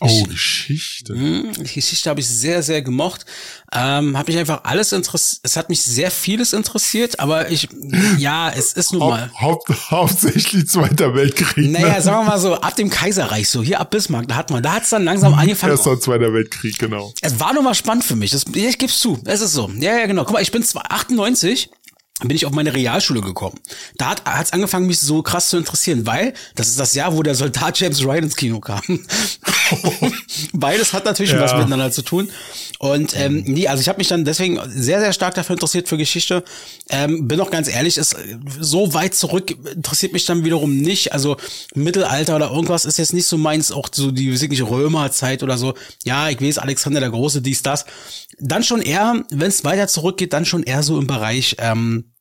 [0.01, 1.13] Oh, Geschichte.
[1.13, 3.25] Hm, die Geschichte habe ich sehr, sehr gemocht.
[3.71, 5.41] Ähm, hat mich einfach alles interessiert.
[5.43, 7.69] Es hat mich sehr vieles interessiert, aber ich,
[8.17, 9.31] ja, es ist nun mal.
[9.39, 11.71] Haupt, Haupt, hauptsächlich Zweiter Weltkrieg.
[11.71, 12.01] Naja, ne?
[12.01, 14.73] sagen wir mal so, ab dem Kaiserreich, so hier ab Bismarck, da hat man, da
[14.73, 15.71] hat es dann langsam angefangen.
[15.71, 17.13] Erster und Zweiter Weltkrieg, genau.
[17.21, 18.31] Es war nun mal spannend für mich.
[18.31, 19.19] Das, ich geb's zu.
[19.25, 19.69] Es ist so.
[19.79, 20.23] Ja, ja, genau.
[20.23, 21.69] Guck mal, ich bin zwar 98,
[22.21, 23.59] bin ich auf meine Realschule gekommen.
[23.97, 27.23] Da hat hat's angefangen, mich so krass zu interessieren, weil das ist das Jahr, wo
[27.23, 28.81] der Soldat James Ryan ins Kino kam.
[30.53, 31.41] Beides hat natürlich Ja.
[31.41, 32.29] was miteinander zu tun.
[32.85, 35.97] Und ähm, nee, also ich habe mich dann deswegen sehr, sehr stark dafür interessiert für
[35.97, 36.43] Geschichte.
[36.89, 38.15] Ähm, bin auch ganz ehrlich, ist
[38.59, 41.11] so weit zurück interessiert mich dann wiederum nicht.
[41.11, 41.37] Also
[41.73, 45.73] Mittelalter oder irgendwas ist jetzt nicht so meins, auch so die wirklich Römerzeit oder so.
[46.03, 47.85] Ja, ich weiß, Alexander der Große, dies, das.
[48.39, 52.11] Dann schon eher, wenn es weiter zurückgeht, dann schon eher so im Bereich ähm,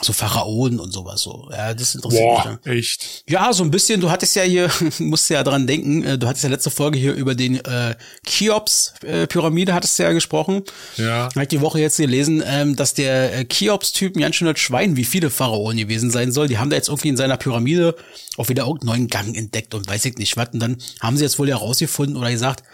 [0.00, 1.48] so Pharaonen und sowas so.
[1.52, 2.58] Ja, das interessiert mich dann.
[2.64, 3.24] Boah, echt.
[3.28, 4.00] Ja, so ein bisschen.
[4.00, 7.14] Du hattest ja hier, musst ja dran denken, äh, du hattest ja letzte Folge hier
[7.14, 7.96] über den äh,
[8.26, 10.62] Cheops-Pyramide hattest du ja gesprochen.
[10.96, 11.28] Ja.
[11.30, 14.96] Habe ich die Woche jetzt gelesen, ähm, dass der äh, Cheops-Typ ein ganz schönes Schwein,
[14.96, 16.48] wie viele Pharaonen gewesen sein soll.
[16.48, 17.94] Die haben da jetzt irgendwie in seiner Pyramide
[18.36, 20.48] auch wieder irgendeinen neuen Gang entdeckt und weiß ich nicht was.
[20.52, 22.64] Und dann haben sie jetzt wohl herausgefunden oder gesagt,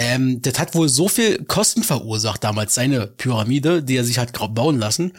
[0.00, 4.32] ähm, das hat wohl so viel Kosten verursacht damals, seine Pyramide, die er sich hat
[4.54, 5.12] bauen lassen,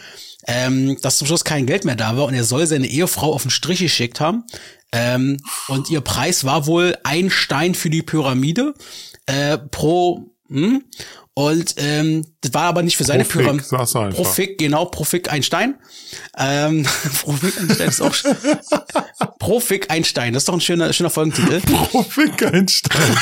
[0.48, 3.44] ähm, dass zum Schluss kein Geld mehr da war und er soll seine Ehefrau auf
[3.44, 4.44] den Strich geschickt haben.
[4.91, 5.38] Ähm,
[5.68, 8.74] und ihr Preis war wohl ein Stein für die Pyramide
[9.28, 10.84] äh, pro hm?
[11.34, 13.64] und ähm, das war aber nicht für seine Pyramide.
[13.64, 14.15] sag's einfach.
[14.18, 15.76] Pro Fick, genau, pro Fick ein Stein.
[16.38, 16.86] Ähm,
[17.22, 18.36] pro Fick ein Stein ist auch sch-
[19.40, 21.61] Pro Fick ein Stein, das ist doch ein schöner, schöner Folgentitel.
[21.65, 23.15] Profik Einstein.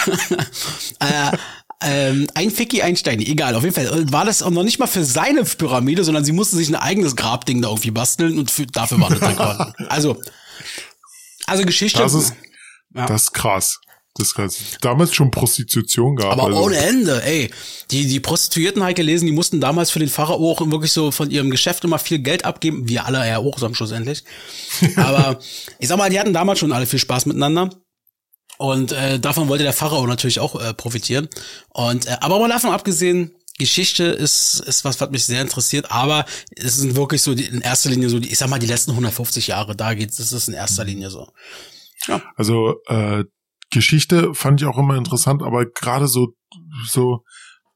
[0.99, 1.37] äh,
[1.81, 5.05] ähm, ein Ficky Einstein, egal, auf jeden Fall war das auch noch nicht mal für
[5.05, 8.99] seine Pyramide, sondern sie mussten sich ein eigenes Grabding da irgendwie basteln und für, dafür
[8.99, 9.73] war das dann.
[9.87, 10.19] Also,
[11.47, 11.99] also Geschichte.
[11.99, 12.33] Das ist,
[12.93, 13.05] Ja.
[13.05, 13.79] das ist krass.
[14.15, 14.57] Das krass.
[14.81, 16.33] Damals schon Prostitution gab.
[16.33, 16.63] aber also.
[16.63, 17.51] ohne Ende, ey.
[17.91, 21.31] Die, die Prostituierten halt gelesen, die mussten damals für den Pharao auch wirklich so von
[21.31, 22.87] ihrem Geschäft immer viel Geld abgeben.
[22.89, 24.23] Wir alle ja auch dann schlussendlich.
[24.95, 25.39] Aber
[25.79, 27.69] ich sag mal, die hatten damals schon alle viel Spaß miteinander.
[28.57, 31.29] Und äh, davon wollte der Pharao natürlich auch äh, profitieren.
[31.69, 35.91] Und äh, aber mal davon abgesehen, Geschichte ist ist was, was mich sehr interessiert.
[35.91, 36.25] Aber
[36.57, 38.91] es sind wirklich so die, in erster Linie so, die, ich sag mal, die letzten
[38.91, 39.77] 150 Jahre.
[39.77, 40.17] Da geht's.
[40.17, 41.29] Das ist in erster Linie so.
[42.35, 43.23] Also äh,
[43.71, 46.33] Geschichte fand ich auch immer interessant, aber gerade so
[46.85, 47.23] so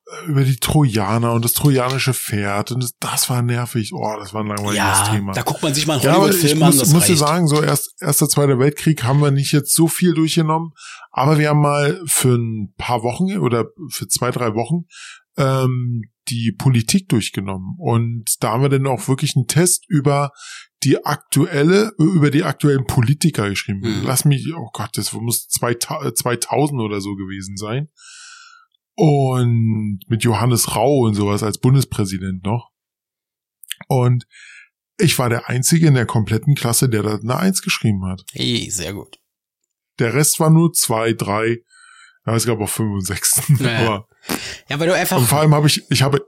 [0.07, 3.91] äh, über die Trojaner und das trojanische Pferd und das, das war nervig.
[3.93, 5.33] Oh, das war ein langweiliges Ja, Thema.
[5.33, 6.69] da guckt man sich mal einen Ja, ich Hollywood-Film an.
[6.69, 9.87] muss, Das muss dir sagen, so erst erster, zweiter Weltkrieg haben wir nicht jetzt so
[9.87, 10.71] viel durchgenommen,
[11.11, 14.85] aber wir haben mal für ein paar Wochen oder für zwei, drei Wochen
[15.37, 17.75] ähm, die Politik durchgenommen.
[17.79, 20.31] Und da haben wir dann auch wirklich einen Test über
[20.83, 23.79] die aktuelle, über die aktuellen Politiker geschrieben.
[23.79, 24.03] Mhm.
[24.05, 27.89] Lass mich, oh Gott, das muss 2000 2000 oder so gewesen sein.
[28.95, 32.71] Und mit Johannes Rau und sowas als Bundespräsident noch.
[33.87, 34.25] Und
[34.99, 38.23] ich war der Einzige in der kompletten Klasse, der da eine Eins geschrieben hat.
[38.31, 39.19] Hey, sehr gut.
[39.99, 41.63] Der Rest war nur zwei, drei,
[42.25, 43.41] ja, es gab auch fünf und sechs.
[43.59, 43.79] Ja.
[43.79, 44.07] Aber,
[44.69, 45.17] Ja, weil du einfach.
[45.17, 46.21] und vor allem habe ich, ich habe,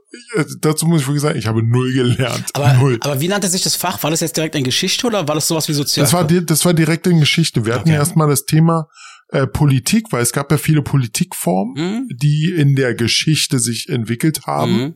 [0.60, 2.44] dazu muss ich wirklich sagen, ich habe null gelernt.
[2.52, 2.98] aber, null.
[3.00, 4.02] aber wie nannte sich das Fach?
[4.02, 6.04] War das jetzt direkt in Geschichte oder war das sowas wie Sozial?
[6.04, 7.64] Das war, das war direkt in Geschichte.
[7.64, 7.96] Wir hatten Okay.
[7.98, 8.88] erstmal das Thema
[9.30, 12.08] äh, Politik, weil es gab ja viele Politikformen, Hm?
[12.12, 14.72] die in der Geschichte sich entwickelt haben.
[14.78, 14.94] Mhm.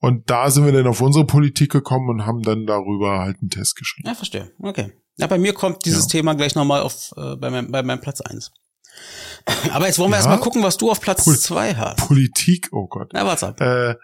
[0.00, 3.50] Und da sind wir dann auf unsere Politik gekommen und haben dann darüber halt einen
[3.50, 4.08] Test geschrieben.
[4.08, 4.52] Ja, verstehe.
[4.60, 4.92] Okay.
[5.16, 6.08] Ja, bei mir kommt dieses Ja.
[6.10, 8.52] Thema gleich nochmal auf äh, bei, meinem, bei meinem Platz eins.
[9.72, 10.18] Aber jetzt wollen wir Ja.
[10.18, 11.96] erstmal gucken, was du auf Platz Pol- zwei hast.
[11.96, 13.12] Politik, oh Gott.
[13.14, 13.60] Ja, warte ab.
[13.60, 13.94] Äh,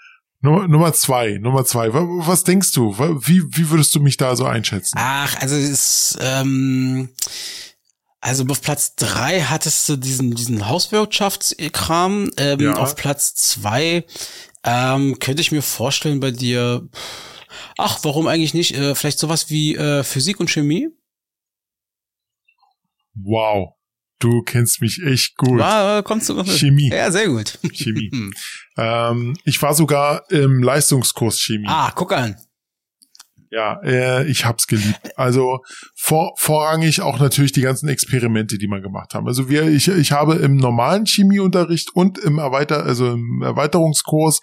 [0.40, 1.92] Nummer, Nummer zwei, Nummer zwei.
[1.94, 2.96] Wa- Was denkst du?
[2.98, 4.96] Wie, wie würdest du mich da so einschätzen?
[4.98, 7.08] Ach, also ist, ähm,
[8.20, 12.30] also auf Platz drei hattest du diesen, diesen Hauswirtschaftskram.
[12.36, 12.74] Ähm, Ja.
[12.76, 14.04] Auf Platz zwei
[14.64, 16.88] ähm, könnte ich mir vorstellen bei dir,
[17.78, 18.74] ach, warum eigentlich nicht?
[18.76, 20.88] Äh, vielleicht sowas wie äh, Physik und Chemie?
[23.14, 23.73] Wow,
[24.18, 25.58] du kennst mich echt gut.
[25.58, 26.90] War, äh, kommst du Chemie.
[26.90, 27.58] Ja, sehr gut.
[27.72, 28.10] Chemie.
[28.76, 31.66] ähm, ich war sogar im Leistungskurs Chemie.
[31.68, 32.36] ah, guck an.
[33.54, 35.16] Ja, äh, ich hab's geliebt.
[35.16, 35.60] Also
[35.94, 39.28] vor, vorrangig auch natürlich die ganzen Experimente, die wir gemacht haben.
[39.28, 44.40] Also wir, ich, ich habe im normalen Chemieunterricht und im Erweiter, also im Erweiterungskurs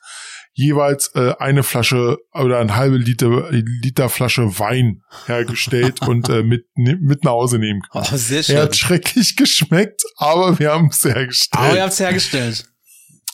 [0.53, 6.65] jeweils äh, eine Flasche oder ein halbe Liter, Liter Flasche Wein hergestellt und äh, mit,
[6.76, 8.06] mit nach Hause nehmen können.
[8.11, 8.57] Oh, sehr schön.
[8.57, 11.64] Er hat schrecklich geschmeckt, aber wir haben es hergestellt.
[11.64, 12.65] Aber ihr habt es hergestellt.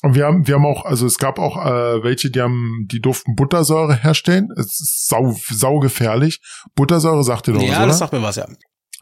[0.04, 3.02] Und wir haben, wir haben auch, also es gab auch äh, welche, die haben, die
[3.02, 4.50] durften Buttersäure herstellen.
[4.56, 6.40] Es ist sau, sau gefährlich.
[6.76, 7.88] Buttersäure sagt ihr doch ja, was, Ja, oder?
[7.88, 8.46] das sagt mir was, ja.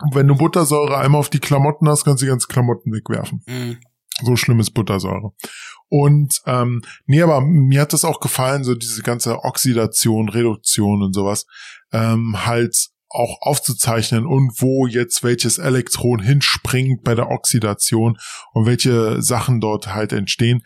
[0.02, 3.44] Und wenn du Buttersäure einmal auf die Klamotten hast, kannst du die ganzen Klamotten wegwerfen.
[3.46, 3.78] Mhm.
[4.24, 5.34] So schlimm ist Buttersäure.
[5.90, 11.14] Und ähm, nee, aber mir hat das auch gefallen, so diese ganze Oxidation, Reduktion und
[11.14, 11.45] sowas,
[11.91, 18.18] ähm, halt auch aufzuzeichnen und wo jetzt welches Elektron hinspringt bei der Oxidation
[18.53, 20.64] und welche Sachen dort halt entstehen,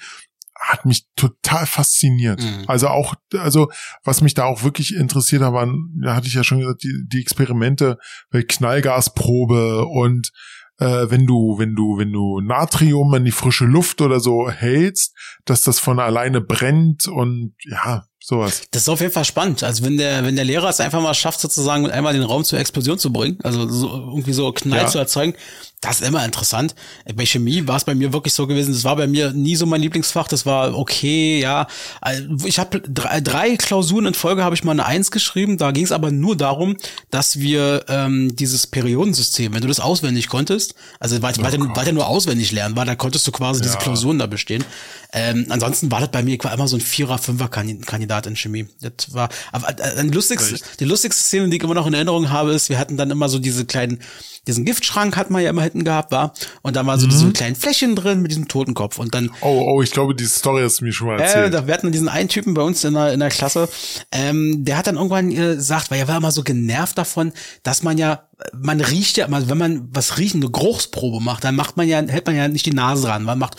[0.60, 2.41] hat mich total fasziniert.
[2.41, 2.66] Mhm.
[2.68, 3.72] Also auch, also
[4.04, 7.06] was mich da auch wirklich interessiert hat, waren, da hatte ich ja schon gesagt, die,
[7.08, 7.98] die Experimente,
[8.32, 10.32] Knallgasprobe und
[10.80, 15.16] äh, wenn du, wenn du, wenn du Natrium in die frische Luft oder so hältst,
[15.46, 18.62] dass das von alleine brennt und ja, sowas.
[18.72, 19.64] Das ist auf jeden Fall spannend.
[19.64, 22.60] Also wenn der, wenn der Lehrer es einfach mal schafft, sozusagen einmal den Raum zur
[22.60, 24.88] Explosion zu bringen, also so, irgendwie so Knall Ja.
[24.88, 25.34] zu erzeugen,
[25.82, 26.76] das ist immer interessant.
[27.16, 29.66] Bei Chemie war es bei mir wirklich so gewesen, das war bei mir nie so
[29.66, 31.68] mein Lieblingsfach, das war okay, ja.
[32.02, 35.72] Also Ich habe drei, drei Klausuren in Folge habe ich mal eine Eins geschrieben, da
[35.72, 36.76] ging es aber nur darum,
[37.12, 42.08] dass wir ähm, dieses Periodensystem, wenn du das auswendig konntest, also weiter, weiter, weiter nur
[42.08, 43.80] auswendig lernen war, da konntest du quasi diese Ja.
[43.80, 44.66] Klausuren da bestehen.
[45.14, 47.80] Ähm, ansonsten war das bei mir immer so ein Vierer, Fünfer Kandi-
[48.10, 48.68] Kandidat in Chemie.
[48.81, 52.30] Das war, aber äh, die lustigste, die lustigste Szene, die ich immer noch in Erinnerung
[52.31, 53.99] habe, ist, wir hatten dann immer so diese kleinen,
[54.48, 56.34] diesen Giftschrank hat man ja immer hinten gehabt, war,
[56.64, 59.81] und da war so diese kleinen Fläschchen drin mit diesem Totenkopf und dann Oh, oh,
[59.81, 61.53] ich glaube, die Story hast du mir schon mal äh, erzählt.
[61.53, 63.69] da, wir hatten diesen einen Typen bei uns in der, in der Klasse,
[64.11, 67.31] ähm, der hat dann irgendwann äh, gesagt, weil er war immer so genervt davon,
[67.64, 71.77] dass man ja, man riecht ja, wenn man was riechen, eine Geruchsprobe macht, dann macht
[71.77, 73.57] man ja, hält man ja nicht die Nase ran, man macht,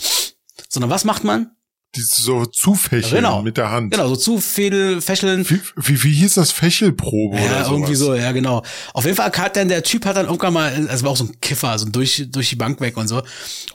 [0.67, 1.51] sondern was macht man?
[1.95, 3.41] Die so zufächeln Genau.
[3.41, 3.91] mit der Hand.
[3.91, 5.47] Genau, so zufädel, fächeln.
[5.49, 6.51] Wie, wie, wie hieß das?
[6.51, 7.69] Fächelprobe oder Ja, sowas?
[7.71, 8.63] irgendwie so, ja, genau.
[8.93, 11.25] Auf jeden Fall hat dann der Typ hat dann irgendwann mal, also war auch so
[11.25, 13.21] ein Kiffer, so durch, durch die Bank weg und so.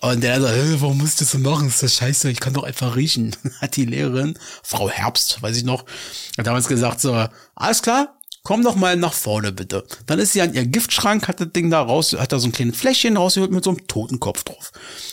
[0.01, 1.69] Und der so, hey, warum musst du das so machen?
[1.69, 3.37] Ist das scheiße, ich kann doch einfach riechen.
[3.61, 5.85] Hat die Lehrerin, Frau Herbst, weiß ich noch,
[6.39, 8.16] hat damals gesagt so, alles klar,
[8.47, 9.85] komm doch mal nach vorne bitte.
[10.07, 12.53] Dann ist sie an ihr Giftschrank, hat das Ding da raus, hat da so ein
[12.53, 14.71] kleines Fläschchen rausgeholt mit so einem Totenkopf drauf.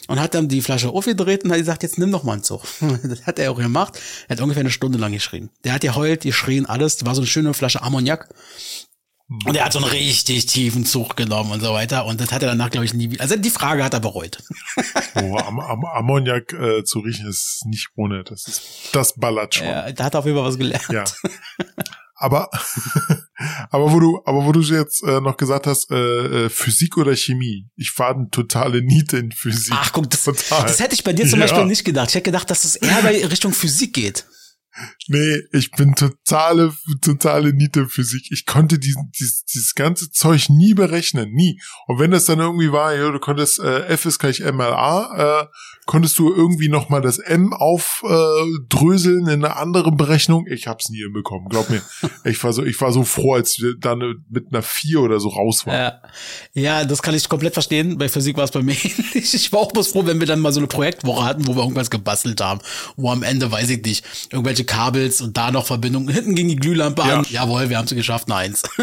[0.07, 2.61] Und hat dann die Flasche aufgedreht und hat gesagt, jetzt nimm doch mal einen Zug.
[3.03, 3.99] Das hat er auch gemacht.
[4.27, 5.49] Er hat ungefähr eine Stunde lang geschrien.
[5.63, 6.97] Der hat geheult, geschrien, alles.
[6.97, 8.29] Das war so eine schöne Flasche Ammoniak.
[9.45, 12.05] Und er hat so einen richtig tiefen Zug genommen und so weiter.
[12.05, 13.23] Und das hat er danach, glaube ich, nie wieder.
[13.23, 14.37] Also die Frage hat er bereut.
[15.15, 18.23] Oh, Am Am Ammoniak äh, zu riechen ist nicht ohne.
[18.23, 19.67] Das ist, das ballert schon.
[19.67, 20.89] Ja, da hat er auf jeden Fall was gelernt.
[20.91, 21.03] Ja.
[22.23, 22.49] Aber,
[23.69, 27.15] aber wo du, aber wo du jetzt äh, noch gesagt hast, äh, äh, Physik oder
[27.15, 29.73] Chemie, ich war eine totale Niete in Physik.
[29.75, 30.63] Ach, guck, das, Total.
[30.63, 31.45] das hätte ich bei dir zum Ja.
[31.45, 32.09] Beispiel nicht gedacht.
[32.09, 34.25] Ich hätte gedacht, dass es eher bei Richtung Physik geht.
[35.07, 38.31] Nee, ich bin totale, totale Niete Physik.
[38.31, 41.59] Ich konnte diesen, dieses, dieses ganze Zeug nie berechnen, nie.
[41.87, 45.47] Und wenn das dann irgendwie war, ja, du konntest äh, F ist gleich MLA, äh,
[45.85, 50.47] konntest du irgendwie noch mal das M aufdröseln äh, in einer anderen Berechnung.
[50.47, 51.81] Ich hab's nie hinbekommen, glaub mir.
[52.23, 55.29] ich war so, ich war so froh, als wir dann mit einer 4 oder so
[55.29, 55.75] raus waren.
[55.75, 56.01] Ja.
[56.53, 57.97] ja, das kann ich komplett verstehen.
[57.97, 59.33] Bei Physik war es bei mir ähnlich.
[59.33, 61.61] Ich war auch bloß froh, wenn wir dann mal so eine Projektwoche hatten, wo wir
[61.61, 62.61] irgendwas gebastelt haben.
[62.95, 66.09] Wo am Ende, weiß ich nicht, irgendwelche Kabels und da noch Verbindungen.
[66.13, 67.19] Hinten ging die Glühlampe Ja.
[67.19, 67.25] an.
[67.29, 68.63] Jawohl, wir haben es geschafft, eine Eins.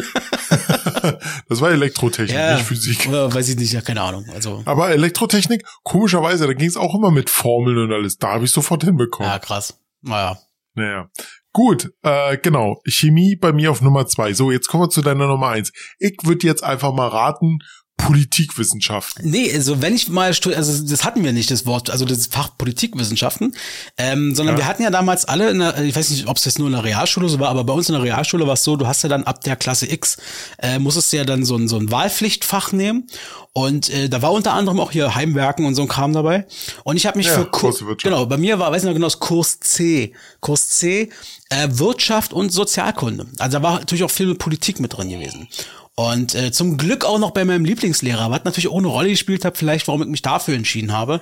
[1.48, 3.07] Das war Elektrotechnik, ja, nicht Physik.
[3.09, 4.27] Oder weiß ich nicht, ja, keine Ahnung.
[4.32, 8.19] Also, Aber Elektrotechnik, komischerweise, da ging es auch immer mit Formeln und alles.
[8.19, 9.31] Da habe ich sofort hinbekommen.
[9.31, 9.78] ja, krass.
[10.02, 10.39] Naja.
[10.74, 11.09] Naja.
[11.52, 12.81] Gut, äh, genau.
[12.86, 14.32] Chemie bei mir auf Nummer zwei.
[14.35, 15.73] So, jetzt kommen wir zu deiner Nummer eins.
[15.98, 17.59] Ich würde jetzt einfach mal raten,
[18.07, 19.29] Politikwissenschaften.
[19.31, 22.51] Nee, also wenn ich mal, also das hatten wir nicht, das Wort, also das Fach
[22.59, 23.55] Politikwissenschaften,
[23.99, 24.63] ähm, sondern Ja.
[24.63, 26.75] wir hatten ja damals alle, in der, ich weiß nicht, ob es jetzt nur in
[26.75, 29.03] der Realschule so war, aber bei uns in der Realschule war es so, du hast
[29.03, 30.17] ja dann ab der Klasse X,
[30.59, 33.07] äh, musstest du ja dann so ein, so ein Wahlpflichtfach nehmen
[33.53, 36.47] und äh, da war unter anderem auch hier Heimwerken und so ein Kram dabei
[36.85, 38.05] und ich habe mich Ja, für Kur große Wirtschaft.
[38.13, 41.11] genau, bei mir war, weiß ich noch genau, das Kurs C, Kurs C,
[41.51, 43.27] äh, Wirtschaft und Sozialkunde.
[43.39, 45.49] Also da war natürlich auch viel mit Politik mit drin gewesen.
[45.97, 49.45] Und äh, zum Glück auch noch bei meinem Lieblingslehrer, was natürlich auch eine Rolle gespielt
[49.45, 51.21] hat, vielleicht, warum ich mich dafür entschieden habe.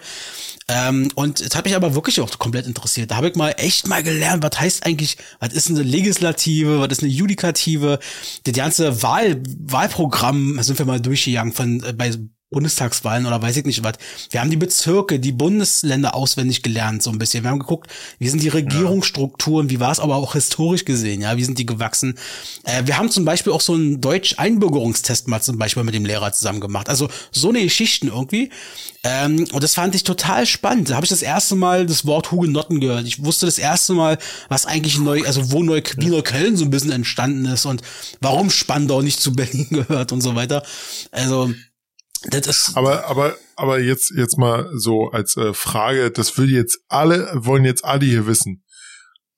[0.68, 3.10] Ähm, und es hat mich aber wirklich auch komplett interessiert.
[3.10, 6.88] Da habe ich mal echt mal gelernt, was heißt eigentlich, was ist eine Legislative, was
[6.88, 7.98] ist eine Judikative,
[8.44, 12.12] das ganze Wahl, Wahlprogramm sind wir mal durchgegangen von äh, bei
[12.50, 13.94] Bundestagswahlen oder weiß ich nicht was.
[14.30, 17.44] Wir haben die Bezirke, die Bundesländer auswendig gelernt, so ein bisschen.
[17.44, 21.36] Wir haben geguckt, wie sind die Regierungsstrukturen, wie war es aber auch historisch gesehen, ja,
[21.36, 22.18] wie sind die gewachsen.
[22.64, 26.32] Äh, wir haben zum Beispiel auch so einen Deutsch-Einbürgerungstest mal zum Beispiel mit dem Lehrer
[26.32, 26.88] zusammen gemacht.
[26.88, 28.50] Also so eine Geschichten irgendwie.
[29.04, 30.88] Ähm, und das fand ich total spannend.
[30.88, 33.06] Da habe ich das erste Mal das Wort Hugenotten gehört.
[33.06, 34.18] Ich wusste das erste Mal,
[34.48, 37.82] was eigentlich neu, also wo neu, wie Neukölln so ein bisschen entstanden ist und
[38.20, 40.62] warum Spandau nicht zu Berlin gehört und so weiter.
[41.12, 41.52] Also
[42.22, 46.80] das ist aber, aber, aber jetzt, jetzt mal so als äh, Frage, das will jetzt
[46.88, 48.62] alle, wollen jetzt alle hier wissen.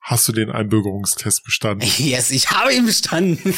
[0.02, 1.89] Hast du den Einbürgerungstest bestanden?
[1.98, 3.39] Yes, ich habe ihn bestanden.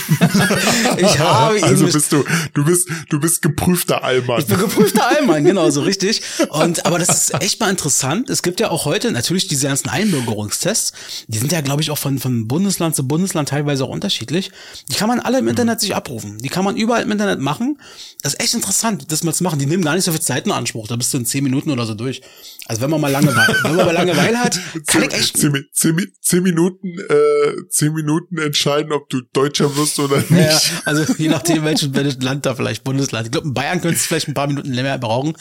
[0.99, 2.25] ich habe ihn Also bist du,
[2.55, 4.41] du bist, du bist geprüfter Allmann.
[4.41, 6.23] Ich bin geprüfter Allmann, genau, so richtig.
[6.51, 8.29] Und, aber das ist echt mal interessant.
[8.29, 10.93] Es gibt ja auch heute natürlich diese ganzen Einbürgerungstests.
[11.29, 14.51] Die sind ja, glaube ich, auch von, von Bundesland zu Bundesland teilweise auch unterschiedlich.
[14.91, 16.39] Die kann man alle im Internet sich abrufen.
[16.39, 17.79] Die kann man überall im Internet machen.
[18.23, 19.61] Das ist echt interessant, das mal zu machen.
[19.61, 20.89] Die nehmen gar nicht so viel Zeit in Anspruch.
[20.89, 22.21] Da bist du in zehn Minuten oder so durch.
[22.67, 26.11] Also wenn man mal Langeweile, wenn man mal Langeweile hat, kann ich echt, zehn, zehn,
[26.33, 30.31] zehn Minuten, äh, zehn Minuten entscheiden, ob du Deutscher wirst oder nicht.
[30.31, 33.27] Ja, also je nachdem, welches, welches Land da vielleicht, Bundesland.
[33.27, 35.35] Ich glaube, in Bayern könntest du vielleicht ein paar Minuten länger brauchen.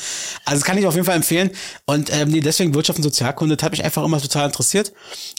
[0.44, 1.52] Also das kann ich auf jeden Fall empfehlen.
[1.86, 4.92] Und ähm, nee, deswegen Wirtschaft und Sozialkunde, das hat mich einfach immer total interessiert.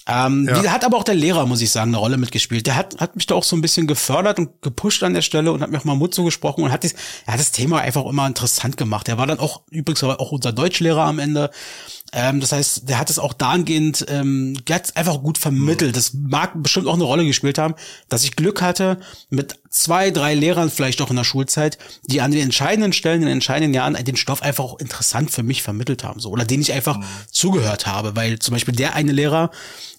[0.09, 0.61] Ähm, Ja.
[0.63, 2.67] die hat aber auch der Lehrer, muss ich sagen, eine Rolle mitgespielt.
[2.67, 5.53] Der hat, hat mich da auch so ein bisschen gefördert und gepusht an der Stelle
[5.53, 6.95] und hat mir auch mal Mut zugesprochen und hat, das,
[7.27, 9.07] er hat das Thema einfach immer interessant gemacht.
[9.09, 11.51] Er war dann auch übrigens aber auch unser Deutschlehrer am Ende.
[12.13, 14.57] Ähm, das heißt, der hat es auch dahingehend, ähm,
[14.95, 15.97] einfach gut vermittelt.
[15.97, 17.75] Das mag bestimmt auch eine Rolle gespielt haben,
[18.09, 22.31] dass ich Glück hatte mit zwei, drei Lehrern vielleicht auch in der Schulzeit, die an
[22.31, 26.05] den entscheidenden Stellen, in den entscheidenden Jahren den Stoff einfach auch interessant für mich vermittelt
[26.05, 29.51] haben, so oder den ich einfach zugehört habe, weil zum Beispiel der eine Lehrer,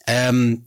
[0.05, 0.65] ähm,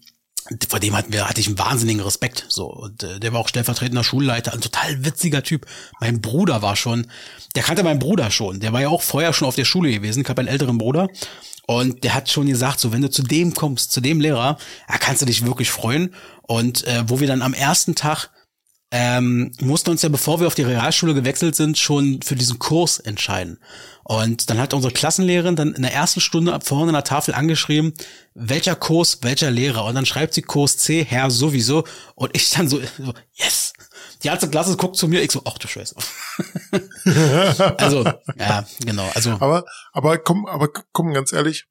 [0.68, 2.46] vor dem hatten wir, hatte ich einen wahnsinnigen Respekt.
[2.48, 5.66] So, und äh, der war auch stellvertretender Schulleiter, ein total witziger Typ.
[6.00, 7.06] Mein Bruder war schon,
[7.54, 8.60] der kannte meinen Bruder schon.
[8.60, 10.22] Der war ja auch vorher schon auf der Schule gewesen.
[10.22, 11.08] Ich habe einen älteren Bruder.
[11.66, 14.56] Und der hat schon gesagt, so wenn du zu dem kommst, zu dem Lehrer,
[14.88, 16.14] da kannst du dich wirklich freuen.
[16.42, 18.30] Und äh, wo wir dann am ersten Tag
[18.92, 23.00] ähm, mussten uns ja, bevor wir auf die Realschule gewechselt sind, schon für diesen Kurs
[23.00, 23.58] entscheiden.
[24.04, 27.34] Und dann hat unsere Klassenlehrerin dann in der ersten Stunde ab vorne an der Tafel
[27.34, 27.94] angeschrieben,
[28.36, 29.84] welcher Kurs, welcher Lehrer.
[29.84, 31.84] Und dann schreibt sie Kurs C, Herr sowieso.
[32.14, 33.72] Und ich dann so, so yes.
[34.22, 35.96] Die ganze Klasse guckt zu mir, ich so, ach du Scheiße.
[37.78, 38.04] also,
[38.36, 39.10] ja, genau.
[39.14, 41.66] Also, Aber, aber komm, aber komm, ganz ehrlich,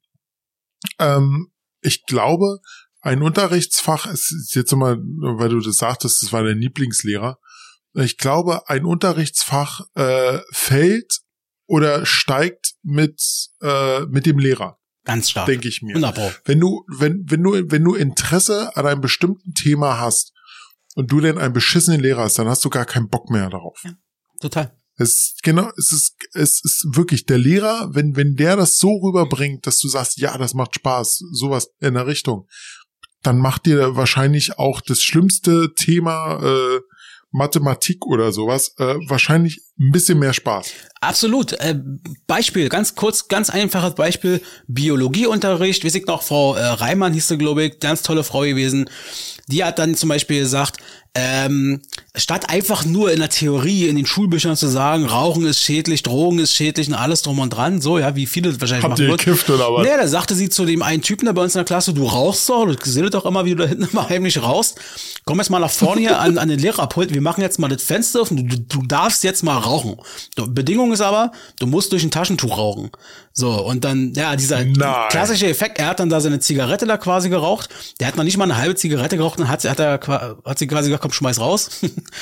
[0.98, 2.60] ähm, ich glaube,
[3.00, 7.38] ein Unterrichtsfach ist jetzt mal, weil du das sagtest, das war dein Lieblingslehrer.
[7.94, 11.20] Ich glaube, ein Unterrichtsfach äh, fällt
[11.66, 13.20] oder steigt mit
[13.60, 15.46] äh, mit dem Lehrer, ganz stark.
[15.46, 15.96] denke ich mir.
[15.96, 16.30] 100 Pro.
[16.44, 20.32] Wenn du, wenn, wenn du, wenn du Interesse an einem bestimmten Thema hast
[20.94, 23.82] und du denn einen beschissenen Lehrer hast, dann hast du gar keinen Bock mehr darauf.
[24.40, 24.76] Total.
[24.98, 28.88] Es ist, genau, es ist, es ist wirklich der Lehrer, wenn, wenn der das so
[28.88, 32.46] rüberbringt, dass du sagst, ja, das macht Spaß, sowas in der Richtung,
[33.22, 36.80] dann macht dir wahrscheinlich auch das schlimmste Thema äh,
[37.30, 40.72] Mathematik oder sowas äh, wahrscheinlich ein bisschen mehr Spaß.
[41.00, 41.52] Absolut.
[41.52, 41.78] Äh,
[42.26, 44.40] Beispiel, ganz kurz, ganz einfaches Beispiel.
[44.66, 48.88] Biologieunterricht, weiß ich noch, Frau äh, Reimann hieß sie, glaube ich, ganz tolle Frau gewesen.
[49.48, 50.78] Die hat dann zum Beispiel gesagt,
[51.18, 51.80] ähm,
[52.14, 56.38] statt einfach nur in der Theorie, in den Schulbüchern zu sagen, Rauchen ist schädlich, Drogen
[56.38, 59.08] ist schädlich und alles drum und dran, so, ja, wie viele wahrscheinlich Habt machen ihr
[59.08, 59.16] würden.
[59.16, 59.86] gekifft oder was?
[59.86, 62.04] Nee, da sagte sie zu dem einen Typen da bei uns in der Klasse, du
[62.04, 64.78] rauchst doch, du seht doch immer, wie du da hinten immer heimlich rauchst.
[65.24, 67.82] Komm jetzt mal nach vorne hier an, an den Lehrerpult, wir machen jetzt mal das
[67.82, 69.96] Fenster auf und du, du darfst jetzt mal rauchen.
[70.48, 72.90] Bedingung ist aber, du musst durch ein Taschentuch rauchen.
[73.38, 75.08] So, und dann, ja, dieser Nein.
[75.10, 77.68] klassische Effekt, er hat dann da seine Zigarette da quasi geraucht,
[78.00, 80.00] der hat noch nicht mal eine halbe Zigarette geraucht und hat, sie- hat, er,
[80.42, 81.68] hat sie quasi gesagt, komm, schmeiß raus.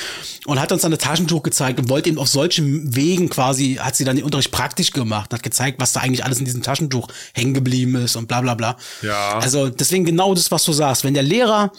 [0.47, 3.95] und hat uns dann ein Taschentuch gezeigt und wollte eben auf solchen Wegen quasi, hat
[3.95, 7.07] sie dann den Unterricht praktisch gemacht, hat gezeigt, was da eigentlich alles in diesem Taschentuch
[7.33, 8.77] hängen geblieben ist und bla bla bla.
[9.03, 9.39] Ja.
[9.39, 11.05] Also deswegen genau das, was du sagst.
[11.05, 11.71] Wenn der Lehrer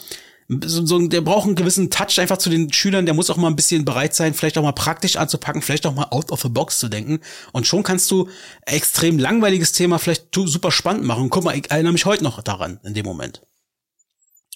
[0.48, 3.48] so, so, der braucht einen gewissen Touch einfach zu den Schülern, der muss auch mal
[3.48, 6.50] ein bisschen bereit sein, vielleicht auch mal praktisch anzupacken, vielleicht auch mal out of the
[6.50, 7.20] box zu denken.
[7.52, 8.30] Und schon kannst du
[8.62, 11.30] extrem langweiliges Thema vielleicht super spannend machen.
[11.30, 13.42] Guck mal, ich erinnere mich heute noch daran, in dem Moment.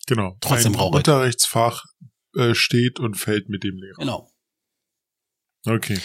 [0.06, 0.38] Genau.
[0.42, 0.94] Trotzdem Ein.
[0.94, 1.84] Unterrichtsfach
[2.36, 3.98] äh, steht und fällt mit dem Lehrer.
[3.98, 4.30] Genau.
[5.66, 6.00] Okay.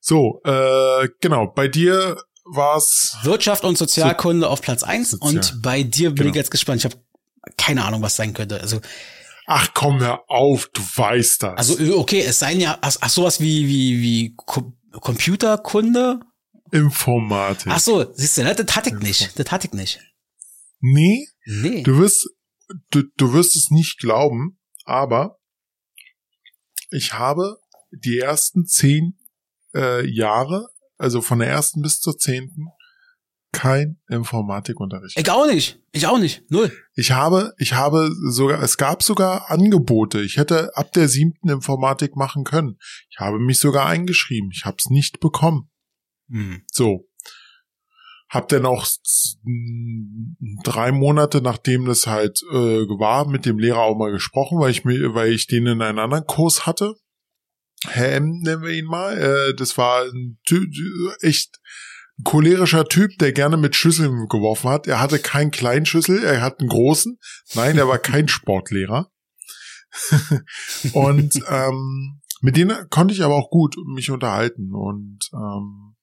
[0.00, 1.48] So, äh, genau.
[1.48, 5.34] Bei dir war's Wirtschaft und Sozialkunde auf Platz eins Sozial.
[5.34, 6.30] und bei dir bin Genau.
[6.30, 6.78] ich jetzt gespannt.
[6.78, 6.96] Ich habe
[7.56, 8.60] keine Ahnung, was sein könnte.
[8.60, 8.80] Also,
[9.46, 11.56] Ach komm, hör auf, du weißt das.
[11.56, 16.20] also okay, es seien ja ach, ach sowas wie wie wie Ko Computerkunde.
[16.72, 17.72] Informatik.
[17.72, 18.54] Ach so, siehst du, ne?
[18.54, 19.36] das hatte ich nicht.
[19.38, 20.00] Das hatte ich nicht.
[20.80, 21.82] Nee, Nee.
[21.82, 22.28] du wirst,
[22.90, 25.38] du, du wirst es nicht glauben, aber
[26.90, 27.56] ich habe
[27.90, 29.18] die ersten zehn
[29.74, 30.68] äh, Jahre
[31.00, 32.66] also von der ersten bis zur zehnten,
[33.52, 35.18] kein Informatikunterricht.
[35.18, 35.80] Ich auch nicht.
[35.92, 36.48] Ich auch nicht.
[36.50, 36.72] Null.
[36.94, 40.20] Ich habe, ich habe sogar, es gab sogar Angebote.
[40.20, 42.78] Ich hätte ab der siebten Informatik machen können.
[43.10, 44.50] Ich habe mich sogar eingeschrieben.
[44.52, 45.68] Ich habe es nicht bekommen.
[46.30, 46.62] Hm.
[46.70, 47.08] So.
[48.28, 48.86] Hab dann auch
[50.62, 54.84] drei Monate, nachdem das halt äh, war, mit dem Lehrer auch mal gesprochen, weil ich
[54.84, 56.94] mir, weil ich den in einen anderen Kurs hatte.
[57.88, 59.18] Herr M nennen wir ihn mal.
[59.18, 60.38] Äh, das war ein
[61.22, 61.58] echt
[62.24, 64.86] cholerischer Typ, der gerne mit Schüsseln geworfen hat.
[64.86, 67.18] Er hatte keinen kleinen Schüssel, er hat einen großen.
[67.54, 69.10] Nein, er war kein Sportlehrer.
[70.92, 74.72] und ähm, mit denen konnte ich aber auch gut mich unterhalten.
[74.74, 75.96] Und ähm,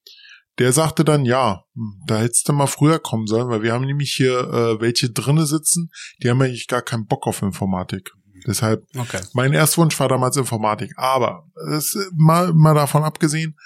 [0.59, 3.85] der sagte dann, ja, hm, da hättest du mal früher kommen sollen, weil wir haben
[3.85, 5.89] nämlich hier äh, welche drinne sitzen,
[6.21, 8.11] die haben eigentlich gar keinen Bock auf Informatik.
[8.45, 9.19] Deshalb, Okay.
[9.33, 10.93] mein Erstwunsch war damals Informatik.
[10.95, 13.57] Aber das, mal, mal davon abgesehen,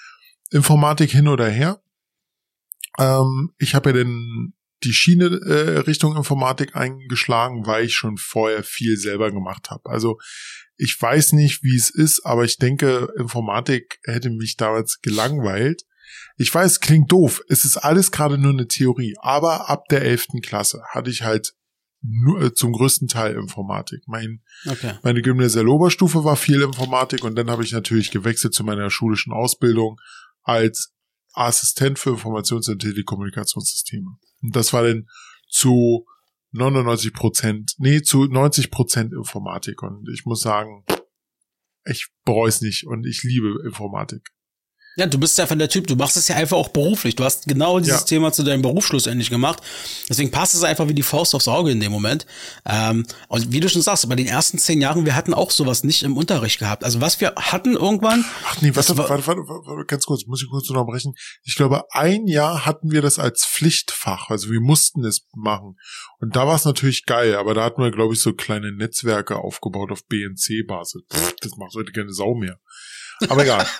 [0.50, 1.81] Informatik hin oder her.
[2.98, 4.54] Ähm, ich habe ja den,
[4.84, 9.88] die Schiene äh, Richtung Informatik eingeschlagen, weil ich schon vorher viel selber gemacht habe.
[9.90, 10.18] Also
[10.76, 15.82] ich weiß nicht, wie es ist, aber ich denke, Informatik hätte mich damals gelangweilt.
[16.36, 17.42] Ich weiß, klingt doof.
[17.48, 19.14] Es ist alles gerade nur eine Theorie.
[19.20, 20.40] Aber ab der 11.
[20.42, 21.54] Klasse hatte ich halt
[22.02, 24.02] nur, äh, zum größten Teil Informatik.
[24.06, 24.94] Mein, Okay.
[25.02, 29.32] meine gymnasiale Oberstufe war viel Informatik und dann habe ich natürlich gewechselt zu meiner schulischen
[29.32, 30.00] Ausbildung
[30.42, 30.91] als
[31.32, 34.16] Assistent für Informations- und Telekommunikationssysteme.
[34.42, 35.08] Und das war dann
[35.48, 36.06] zu
[36.52, 39.82] 99 Prozent, nee, zu 90 Prozent Informatik.
[39.82, 40.84] Und ich muss sagen,
[41.84, 44.30] ich bereue es nicht und ich liebe Informatik.
[44.96, 47.16] Ja, du bist ja von der Typ, du machst es ja einfach auch beruflich.
[47.16, 48.06] Du hast genau dieses Ja.
[48.06, 49.60] Thema zu deinem Beruf schlussendlich gemacht.
[50.08, 52.26] Deswegen passt es einfach wie die Faust aufs Auge in dem Moment.
[52.66, 55.82] Ähm, und wie du schon sagst, bei den ersten zehn Jahren, wir hatten auch sowas
[55.82, 56.84] nicht im Unterricht gehabt.
[56.84, 60.26] Also was wir hatten irgendwann, Ach nee, warte, war- warte, warte, warte, warte, ganz kurz,
[60.26, 61.14] muss ich kurz unterbrechen.
[61.42, 65.76] Ich glaube, ein Jahr hatten wir das als Pflichtfach, also wir mussten es machen.
[66.20, 69.36] Und da war es natürlich geil, aber da hatten wir, glaube ich, so kleine Netzwerke
[69.36, 71.02] aufgebaut auf BNC-Basis.
[71.40, 72.58] Das macht heute keine Sau mehr.
[73.28, 73.66] Aber egal.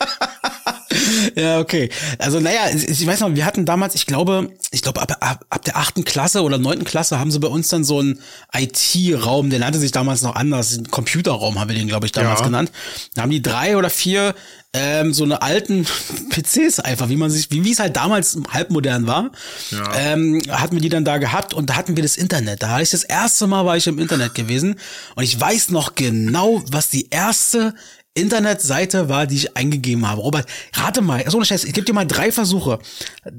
[1.35, 1.89] Ja, okay.
[2.19, 5.65] Also naja, ich, weiß noch, wir hatten damals, ich glaube, ich glaube, ab, ab, ab
[5.65, 8.19] der achten Klasse oder neunten Klasse haben sie bei uns dann so einen
[8.55, 12.47] IT-Raum, der nannte sich damals noch anders, Computerraum haben wir den, glaube ich, damals Ja.
[12.47, 12.70] genannt.
[13.15, 14.35] Da haben die drei oder vier
[14.74, 15.87] ähm, so eine alten
[16.31, 19.31] PCs einfach, wie man sich, wie wie es halt damals halbmodern war,
[19.70, 19.95] Ja.
[19.97, 22.62] ähm, hatten wir die dann da gehabt und da hatten wir das Internet.
[22.62, 24.77] Da hatte ich das erste Mal war ich im Internet gewesen
[25.15, 27.74] und ich weiß noch genau, was die erste
[28.14, 30.20] Internetseite war, die ich eingegeben habe.
[30.20, 32.78] Robert, rate mal, so eine Scheiße, ich gebe dir mal drei Versuche.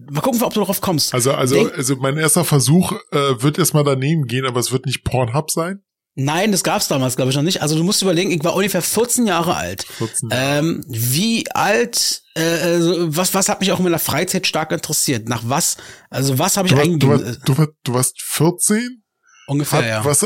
[0.10, 1.14] Mal gucken, ob du darauf kommst.
[1.14, 4.86] Also, also, Denk- also mein erster Versuch äh, wird erstmal daneben gehen, aber es wird
[4.86, 5.84] nicht Pornhub sein.
[6.16, 7.64] Nein, das gab's damals, glaube ich, noch nicht.
[7.64, 9.84] Also du musst überlegen, ich war ungefähr 14 Jahre alt.
[9.84, 14.72] 14 Ähm, wie alt, äh, also was, was hat mich auch in meiner Freizeit stark
[14.72, 15.28] interessiert?
[15.28, 15.78] Nach was,
[16.12, 19.04] also was habe ich warst, du, du, warst, du warst 14?
[19.48, 20.06] Ungefähr, Hat, ja.
[20.06, 20.24] was,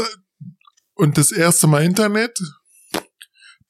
[0.93, 2.37] und das erste Mal Internet?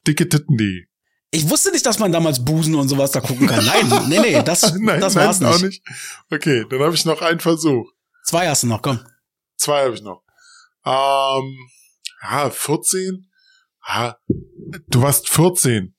[0.08, 0.86] Dicke Titten.de.
[1.32, 3.66] Ich wusste nicht, dass man damals Busen und sowas da gucken kann.
[3.66, 5.84] Nein, nee, nee, das, nein, das nein, war's auch nicht.
[5.84, 5.84] nicht.
[6.32, 7.92] Okay, dann habe ich noch einen Versuch.
[8.24, 9.00] Zwei hast du noch, komm.
[9.58, 10.24] Zwei habe ich noch.
[10.86, 11.58] Ähm,
[12.24, 13.30] ja, 14.
[13.88, 14.18] Ja,
[14.88, 15.96] du warst 14.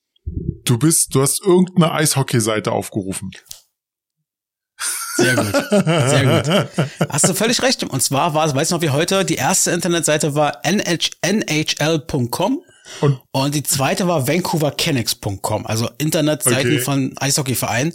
[0.64, 3.30] Du bist, du hast irgendeine Eishockey-Seite aufgerufen.
[5.16, 5.52] Sehr gut.
[5.52, 6.88] Sehr gut.
[7.08, 7.82] Hast du völlig recht.
[7.82, 12.62] Und zwar war es, weiß noch wie heute, die erste Internetseite war NH nhl.com
[13.00, 16.78] Und und die zweite war vancouvercanucks.com, also Internetseiten Okay.
[16.80, 17.92] von Eishockeyvereinen.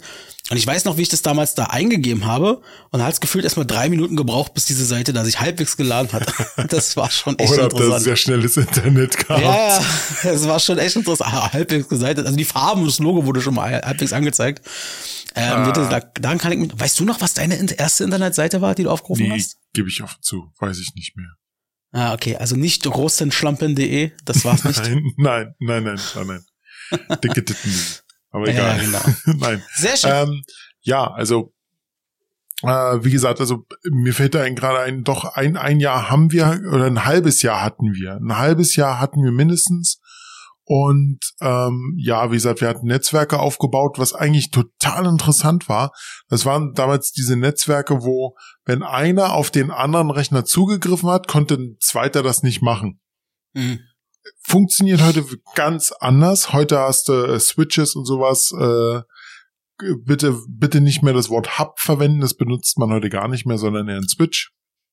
[0.50, 2.60] Und ich weiß noch, wie ich das damals da eingegeben habe
[2.90, 6.12] und hat es gefühlt erstmal drei Minuten gebraucht, bis diese Seite da sich halbwegs geladen
[6.12, 6.26] hat.
[6.68, 8.02] Das war schon echt oder interessant.
[8.04, 9.42] sehr schnelles Internet gehabt?
[9.42, 9.82] Ja,
[10.30, 11.32] es war schon echt interessant.
[11.32, 12.26] Ah, halbwegs geseitet.
[12.26, 14.64] Also die Farben und das Logo wurde schon mal halbwegs angezeigt.
[15.34, 15.72] Ähm, Ah.
[15.72, 18.84] da, daran kann ich mit, weißt du noch, was deine in- erste Internetseite war, die
[18.84, 19.56] du aufgerufen Nee, hast?
[19.72, 20.52] gebe ich offen zu.
[20.58, 21.30] Weiß ich nicht mehr.
[21.96, 22.36] Ah, okay.
[22.36, 24.82] Also nicht großenschlampen.de, das war's nicht.
[25.16, 27.18] Nein, nein, nein, nein, nein, nein.
[27.22, 27.72] Dicke Titten.
[28.30, 28.80] Aber Ja, egal.
[28.80, 29.38] genau.
[29.38, 29.62] nein.
[29.76, 30.10] Sehr schön.
[30.12, 30.42] Ähm,
[30.80, 31.54] ja, also
[32.62, 32.66] äh,
[33.04, 36.86] wie gesagt, also mir fällt da gerade ein, doch ein, ein Jahr haben wir, oder
[36.86, 38.16] ein halbes Jahr hatten wir.
[38.16, 40.00] Ein halbes Jahr hatten wir mindestens.
[40.66, 45.92] Und ähm, ja, wie gesagt, wir hatten Netzwerke aufgebaut, was eigentlich total interessant war.
[46.28, 48.34] Das waren damals diese Netzwerke, wo,
[48.64, 53.00] wenn einer auf den anderen Rechner zugegriffen hat, konnte ein zweiter das nicht machen
[53.54, 53.80] Mhm.
[54.42, 55.24] funktioniert heute
[55.54, 56.52] ganz anders.
[56.52, 58.52] Heute hast du äh, Switches und sowas.
[58.58, 59.02] Äh,
[60.04, 62.20] bitte, bitte nicht mehr das Wort Hub verwenden.
[62.20, 64.52] Das benutzt man heute gar nicht mehr, sondern eher ein Switch.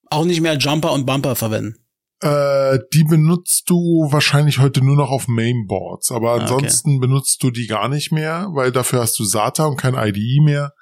[0.10, 1.76] Auch nicht mehr Jumper und Bumper verwenden.
[2.22, 6.44] Äh, die benutzt du wahrscheinlich heute nur noch auf Mainboards, aber Ah, okay.
[6.44, 10.42] ansonsten benutzt du die gar nicht mehr, weil dafür hast du SATA und kein IDE
[10.44, 10.74] mehr.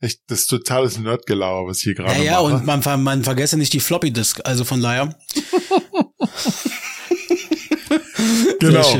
[0.00, 2.54] echt, das ist totales Nerdgelaber, was hier gerade Ja, ja, mache.
[2.54, 5.16] und man, man vergesse nicht die Floppy Disk, also von daher.
[8.60, 8.94] genau.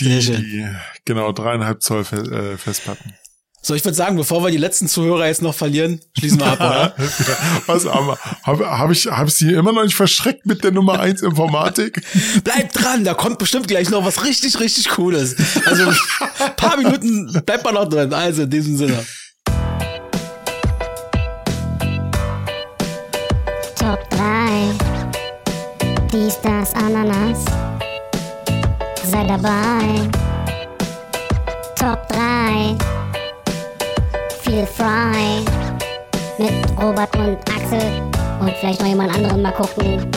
[0.00, 0.66] Die, die,
[1.04, 3.14] genau, dreieinhalb Zoll äh, Festplatten.
[3.64, 6.58] So, ich würde sagen, bevor wir die letzten Zuhörer jetzt noch verlieren, schließen wir ab,
[6.58, 6.94] oder?
[7.66, 10.98] Was, aber habe hab ich, hab ich sie immer noch nicht verschreckt mit der Nummer
[10.98, 12.02] eins Informatik?
[12.44, 15.36] Bleibt dran, da kommt bestimmt gleich noch was richtig, richtig Cooles.
[15.64, 15.92] Also,
[16.56, 18.12] paar Minuten bleibt man noch drin.
[18.12, 19.06] Also, in diesem Sinne.
[23.78, 24.70] Top 3.
[26.12, 27.44] Dies, das, Ananas.
[29.08, 30.10] Sei dabei.
[31.76, 32.91] Top 3.
[34.52, 35.42] Feel Fry.
[36.38, 38.02] Mit Robert und Axel.
[38.38, 40.12] Und vielleicht noch jemand anderen mal gucken.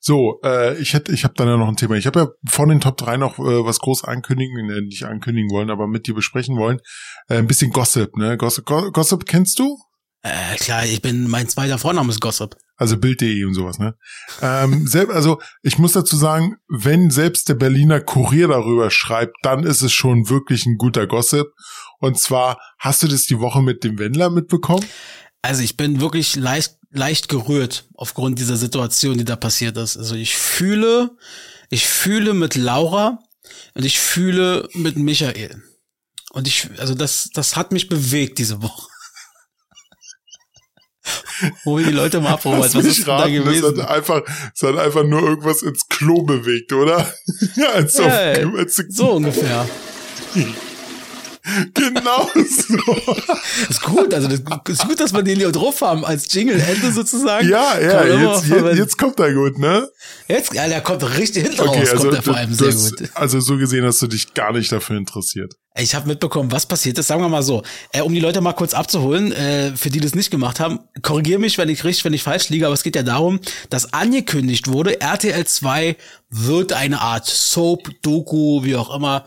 [0.00, 1.94] So, äh, ich hätte, ich habe dann ja noch ein Thema.
[1.94, 5.50] Ich habe ja vor den Top 3 noch äh, was groß ankündigen, äh, nicht ankündigen
[5.50, 6.78] wollen, aber mit dir besprechen wollen.
[7.28, 8.36] Äh, ein bisschen Gossip, ne?
[8.36, 9.78] Gossip, Go- Gossip kennst du?
[10.20, 12.54] Äh, klar, ich bin, mein zweiter Vorname ist Gossip.
[12.76, 13.94] Also Bild.de und sowas, ne?
[14.42, 19.64] Ähm, selb, also ich muss dazu sagen, wenn selbst der Berliner Kurier darüber schreibt, dann
[19.64, 21.46] ist es schon wirklich ein guter Gossip.
[22.00, 24.84] Und zwar, hast du das die Woche mit dem Wendler mitbekommen?
[25.42, 29.96] Also ich bin wirklich leicht, leicht gerührt aufgrund dieser Situation, die da passiert ist.
[29.96, 31.10] Also ich fühle,
[31.70, 33.18] ich fühle mit Laura
[33.74, 35.62] und ich fühle mit Michael.
[36.32, 38.88] Und ich, also das, das hat mich bewegt diese Woche.
[41.64, 42.62] Hol die Leute mal ab, Robert.
[42.62, 43.78] Lass Was ist da raten, Es gewesen?
[43.78, 44.22] hat einfach,
[44.54, 47.12] es hat einfach nur irgendwas ins Klo bewegt, oder?
[47.56, 49.68] ja, als auf, Ja, als, so ungefähr.
[51.74, 52.76] Genau so.
[53.68, 57.48] ist gut, also das ist gut, dass wir den hier drauf haben als Jingle-Ende sozusagen.
[57.48, 59.86] Ja, ja, jetzt, jetzt, jetzt kommt er gut, ne?
[60.26, 63.10] Jetzt, ja, der kommt richtig hinten Okay, raus, also, kommt er vor allem sehr gut.
[63.14, 65.54] also so gesehen hast du dich gar nicht dafür interessiert.
[65.76, 67.08] Ich habe mitbekommen, was passiert ist.
[67.08, 67.62] Sagen wir mal so,
[67.92, 71.40] äh, um die Leute mal kurz abzuholen, äh, für die das nicht gemacht haben, korrigiere
[71.40, 74.68] mich, wenn ich richtig, wenn ich falsch liege, aber es geht ja darum, dass angekündigt
[74.68, 75.96] wurde, RTL 2
[76.30, 79.26] wird eine Art Soap, Doku, wie auch immer,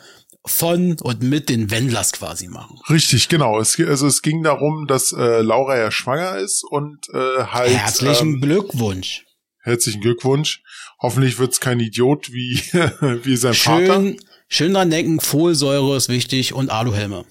[0.50, 2.80] von und mit den Wendlers quasi machen.
[2.90, 3.60] Richtig, genau.
[3.60, 8.36] Es, also es ging darum, dass äh, Laura ja schwanger ist und äh, halt Herzlichen
[8.36, 9.26] ähm, Glückwunsch.
[9.62, 10.62] herzlichen Glückwunsch.
[11.00, 12.56] Hoffentlich wird's kein Idiot wie
[13.24, 14.02] wie sein Vater.
[14.02, 14.18] Schön,
[14.48, 17.26] schön dran denken, Folsäure ist wichtig und Aluhelme.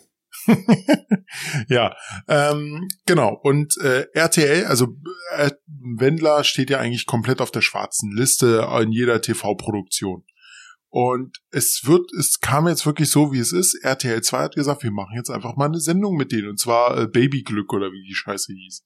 [1.69, 1.95] Ja,
[2.29, 3.39] ähm, genau.
[3.43, 4.89] Und äh, RTL, also
[5.37, 10.25] äh, Wendler steht ja eigentlich komplett auf der schwarzen Liste in jeder TV-Produktion.
[10.99, 13.75] Und es wird, es kam jetzt wirklich so, wie es ist.
[13.85, 16.49] RTL 2 hat gesagt, wir machen jetzt einfach mal eine Sendung mit denen.
[16.49, 18.83] Und zwar äh, Babyglück oder wie die Scheiße hieß.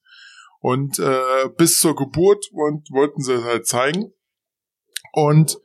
[0.58, 4.12] Und äh, bis zur Geburt und wollten sie es halt zeigen.
[5.12, 5.60] Und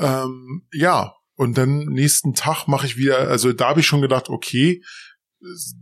[0.00, 4.28] ähm, ja, und dann nächsten Tag mache ich wieder, also da habe ich schon gedacht,
[4.28, 4.82] okay,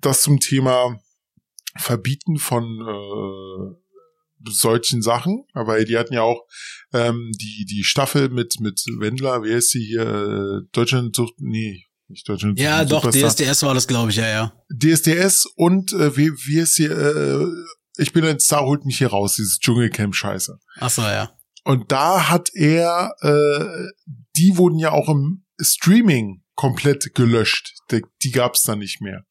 [0.01, 1.01] das zum Thema
[1.79, 3.84] Verbieten von äh,
[4.49, 6.43] solchen Sachen, aber die hatten ja auch
[6.93, 10.03] ähm, die die Staffel mit mit Wendler, wer ist sie hier?
[10.03, 13.47] Äh, Deutschland sucht nee, nicht Deutschland Ja, sucht doch, Superstar.
[13.47, 14.53] DSDS war das, glaube ich, ja, ja.
[14.71, 16.87] DSDS und äh, wie wie ist sie?
[16.87, 17.47] Äh,
[17.97, 20.59] ich bin ein Star, holt mich hier raus, dieses Dschungelcamp Scheiße.
[20.81, 21.31] Ach so, ja.
[21.65, 23.89] Und da hat er, äh,
[24.37, 27.73] die wurden ja auch im Streaming komplett gelöscht.
[27.91, 29.25] Die, die gab's dann nicht mehr.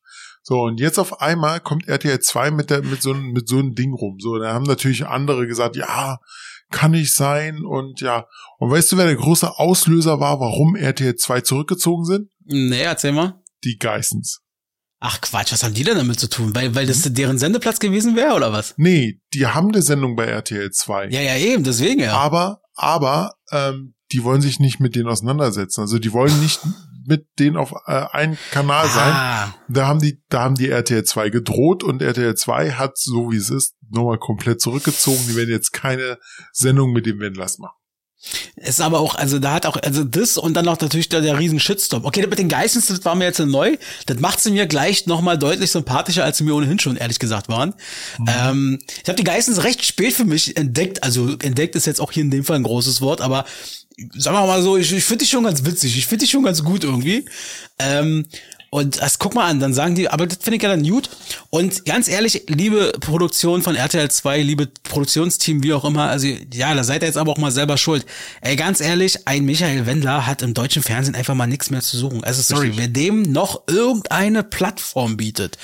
[0.45, 3.57] So, und jetzt auf einmal kommt RTL 2 mit, der, mit, so, einem- mit so
[3.59, 4.17] einem Ding rum.
[4.19, 6.17] So, da haben natürlich andere gesagt, ja,
[6.69, 8.25] kann nicht sein und ja.
[8.59, 12.29] Und weißt du, wer der große Auslöser war, warum RTL 2 zurückgezogen sind?
[12.45, 13.41] Nee, erzähl mal.
[13.63, 14.41] Die Geissens.
[14.99, 16.53] Ach Quatsch, was haben die denn damit zu tun?
[16.55, 18.73] Weil, weil das deren Sendeplatz gewesen wäre, oder was?
[18.77, 21.07] Nee, die haben eine Sendung bei RTL 2.
[21.09, 22.13] Ja, ja, eben, deswegen ja.
[22.13, 25.81] Aber, aber, ähm, die wollen sich nicht mit denen auseinandersetzen.
[25.81, 26.61] Also die wollen nicht
[27.05, 29.13] mit denen auf äh, einen Kanal sein.
[29.13, 33.31] Ah, Da haben die, da haben die RTL 2 gedroht und RTL 2 hat, so
[33.31, 35.19] wie es ist, nochmal komplett zurückgezogen.
[35.27, 36.17] Die werden jetzt keine
[36.53, 37.75] Sendung mit dem Wendlers machen.
[38.55, 41.37] ist aber auch, also da hat auch, also das und dann noch natürlich der, der
[41.37, 42.05] riesen Shitstorm.
[42.05, 43.75] Okay, das mit den Geistens, das war mir jetzt neu.
[44.05, 47.49] Das macht sie mir gleich nochmal deutlich sympathischer, als sie mir ohnehin schon, ehrlich gesagt,
[47.49, 47.73] waren.
[48.27, 51.03] Ähm, ich habe die Geistens recht spät für mich entdeckt.
[51.03, 53.43] Also entdeckt ist jetzt auch hier in dem Fall ein großes Wort, aber
[54.15, 55.97] sagen wir mal so, ich, ich finde die schon ganz witzig.
[55.97, 57.25] Ich finde die schon ganz gut irgendwie.
[57.79, 58.25] Ähm,
[58.73, 61.07] und das guck mal an, dann sagen die, aber das finde ich ja dann gut.
[61.51, 66.73] Und ganz ehrlich, liebe Produktion von RTL 2, liebe Produktionsteam, wie auch immer, also ja,
[66.73, 68.03] da seid ihr jetzt aber auch mal selber schuld.
[68.41, 71.99] Ey, ganz ehrlich, ein Michael Wendler hat im deutschen Fernsehen einfach mal nichts mehr zu
[71.99, 72.23] suchen.
[72.23, 72.79] Also sorry, Richtig.
[72.79, 75.59] wer dem noch irgendeine Plattform bietet,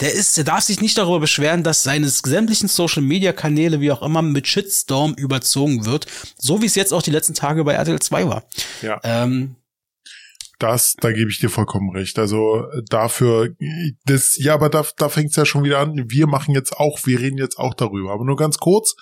[0.00, 3.92] der ist, der darf sich nicht darüber beschweren, dass seine sämtlichen Social Media Kanäle, wie
[3.92, 6.06] auch immer, mit Shitstorm überzogen wird.
[6.38, 8.44] So wie es jetzt auch die letzten Tage bei RTL 2 war.
[8.80, 9.02] Ja.
[9.04, 9.56] Ähm,
[10.64, 12.18] Das, da gebe ich dir vollkommen recht.
[12.18, 13.50] Also dafür,
[14.06, 16.06] das, ja, aber da, da fängt es ja schon wieder an.
[16.08, 18.14] Wir machen jetzt auch, wir reden jetzt auch darüber.
[18.14, 18.94] Aber nur ganz kurz.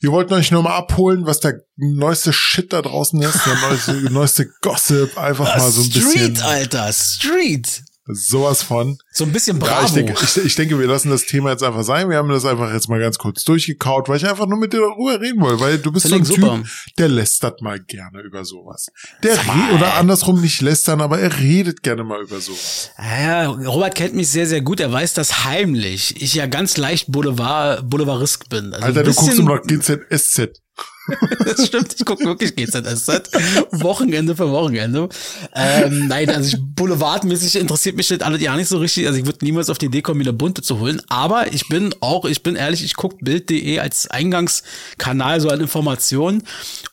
[0.00, 3.92] Wir wollten euch nur mal abholen, was der neueste Shit da draußen ist, der neueste,
[4.10, 6.36] neueste Gossip, einfach mal so ein Street, bisschen.
[6.36, 7.82] Street, Alter, Street.
[8.10, 8.98] Sowas von.
[9.12, 9.80] So ein bisschen Bravo.
[9.80, 12.08] Ja, ich, denke, ich, ich, denke, wir lassen das Thema jetzt einfach sein.
[12.08, 14.80] Wir haben das einfach jetzt mal ganz kurz durchgekaut, weil ich einfach nur mit dir
[14.80, 16.66] darüber reden wollte, weil du bist so ein Typ,
[16.98, 18.90] der lästert mal gerne über sowas.
[19.22, 19.38] Der
[19.74, 22.90] oder andersrum nicht lästern, aber er redet gerne mal über sowas.
[22.98, 24.80] Ja, Robert kennt mich sehr, sehr gut.
[24.80, 28.72] Er weiß, dass heimlich ich ja ganz leicht Boulevard, Boulevarisk bin.
[28.72, 30.60] Also Alter, du guckst immer noch GZSZ.
[31.44, 33.30] das stimmt, ich gucke wirklich GZSZ.
[33.72, 35.08] Wochenende für Wochenende.
[35.54, 39.06] Ähm, nein, also ich, boulevardmäßig interessiert mich das alles ja nicht so richtig.
[39.06, 41.00] Also ich würde niemals auf die Idee kommen, mir eine bunte zu holen.
[41.08, 46.42] Aber ich bin auch, ich bin ehrlich, ich gucke Bild.de als Eingangskanal so an Informationen.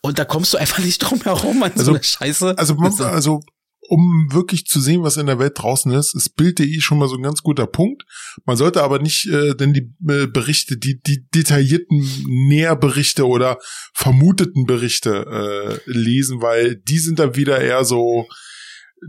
[0.02, 2.58] Und da kommst du einfach nicht drum herum an also, so eine Scheiße.
[2.58, 3.42] Also, also
[3.88, 7.16] um wirklich zu sehen, was in der Welt draußen ist, ist Bild.de schon mal so
[7.16, 8.04] ein ganz guter Punkt.
[8.46, 12.00] Man sollte aber nicht äh, denn die äh, Berichte, die, die detaillierten
[12.48, 13.60] Näherberichte oder
[13.94, 18.28] vermuteten Berichte äh, lesen, weil die sind dann wieder eher so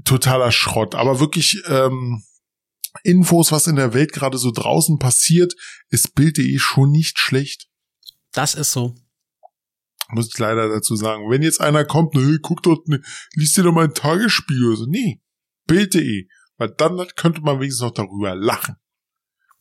[0.05, 0.95] totaler Schrott.
[0.95, 2.23] Aber wirklich ähm,
[3.03, 5.55] Infos, was in der Welt gerade so draußen passiert,
[5.91, 7.69] ist Bild.de schon nicht schlecht.
[8.33, 8.95] Das ist so
[10.11, 11.31] muss ich leider dazu sagen.
[11.31, 13.01] Wenn jetzt einer kommt, ne, guck dort, ne,
[13.35, 14.87] liest dir doch mal ein Tagesspiel oder so.
[14.87, 15.21] Nee,
[15.67, 16.29] Bild.de.
[16.59, 18.77] Weil dann könnte man wenigstens noch darüber lachen.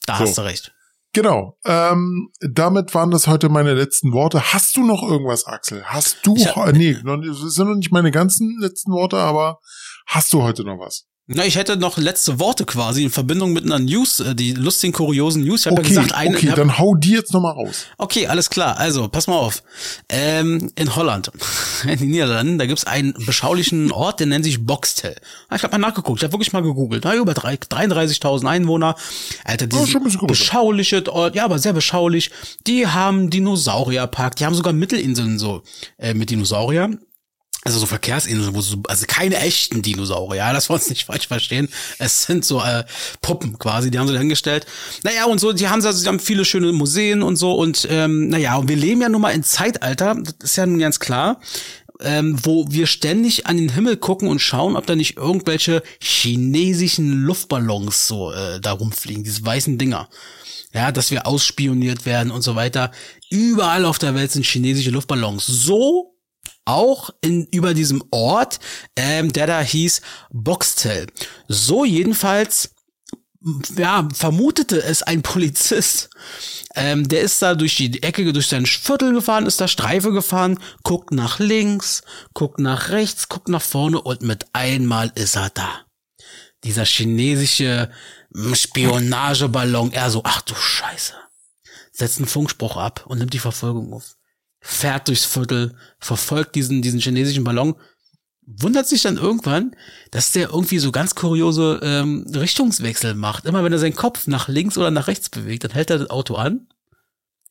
[0.06, 0.24] Da so.
[0.24, 0.76] hast du recht.
[1.14, 1.58] Genau.
[1.64, 4.54] Ähm, damit waren das heute meine letzten Worte.
[4.54, 5.84] Hast du noch irgendwas, Axel?
[5.86, 9.60] Hast du, hab, nee, das sind noch nicht meine ganzen letzten Worte, aber
[10.08, 11.08] hast du heute noch was?
[11.28, 14.94] Na, ich hätte noch letzte Worte quasi in Verbindung mit einer News, äh, die lustigen,
[14.94, 15.62] kuriosen News.
[15.62, 17.88] Ich habe okay, ja gesagt, eine, okay, hab, dann hau die jetzt nochmal raus.
[17.98, 18.78] Okay, alles klar.
[18.78, 19.64] Also, pass mal auf.
[20.08, 21.32] Ähm, in Holland,
[21.84, 25.16] in den Niederlanden, da gibt's einen beschaulichen Ort, der nennt sich Boxtel.
[25.56, 27.06] Ich habe mal nachgeguckt, ich habe wirklich mal gegoogelt.
[27.06, 28.96] Na, über 33.000 Einwohner.
[29.46, 32.30] Alter, dieses ja, beschauliche Ort, ja, aber sehr beschaulich.
[32.68, 35.64] Die haben Dinosaurierpark, die haben sogar Mittelinseln so
[35.98, 37.00] äh, mit Dinosaurier
[37.66, 41.28] also so Verkehrsinseln, wo so, also keine echten Dinosaurier, ja, das wir uns nicht falsch
[41.28, 41.68] verstehen.
[41.98, 42.86] Es sind so äh,
[43.22, 44.68] Puppen quasi, die haben sie hingestellt.
[45.04, 48.30] Naja, und so, die haben also, sie haben viele schöne Museen und so und ähm,
[48.30, 51.42] naja, und wir leben ja nun mal in Zeitalter, das ist ja nun ganz klar,
[52.02, 57.24] ähm, wo wir ständig an den Himmel gucken und schauen, ob da nicht irgendwelche chinesischen
[57.24, 60.08] Luftballons so äh, da rumfliegen, diese weißen Dinger.
[60.72, 62.92] Ja, dass wir ausspioniert werden und so weiter.
[63.30, 65.46] Überall auf der Welt sind chinesische Luftballons.
[65.46, 66.15] So
[66.66, 68.60] auch in, über diesem Ort,
[68.96, 70.02] ähm, der da hieß
[70.32, 71.08] Boxtel.
[71.48, 72.72] So jedenfalls
[73.78, 76.10] ja, vermutete es ein Polizist.
[76.76, 80.60] Ähm, der ist da durch die Ecke, durch sein Viertel gefahren, ist da Streife gefahren,
[80.84, 82.02] guckt nach links,
[82.34, 85.86] guckt nach rechts, guckt nach vorne und mit einmal ist er da.
[86.64, 87.92] Dieser chinesische
[88.54, 91.14] Spionageballon, er so, ach du Scheiße.
[91.92, 94.16] Setzt einen Funkspruch ab und nimmt die Verfolgung auf
[94.68, 97.76] fährt durchs Viertel, verfolgt diesen, diesen chinesischen Ballon,
[98.48, 99.76] wundert sich dann irgendwann,
[100.10, 103.46] dass der irgendwie so ganz kuriose ähm, Richtungswechsel macht.
[103.46, 106.10] Immer wenn er seinen Kopf nach links oder nach rechts bewegt, dann hält er das
[106.10, 106.68] Auto an,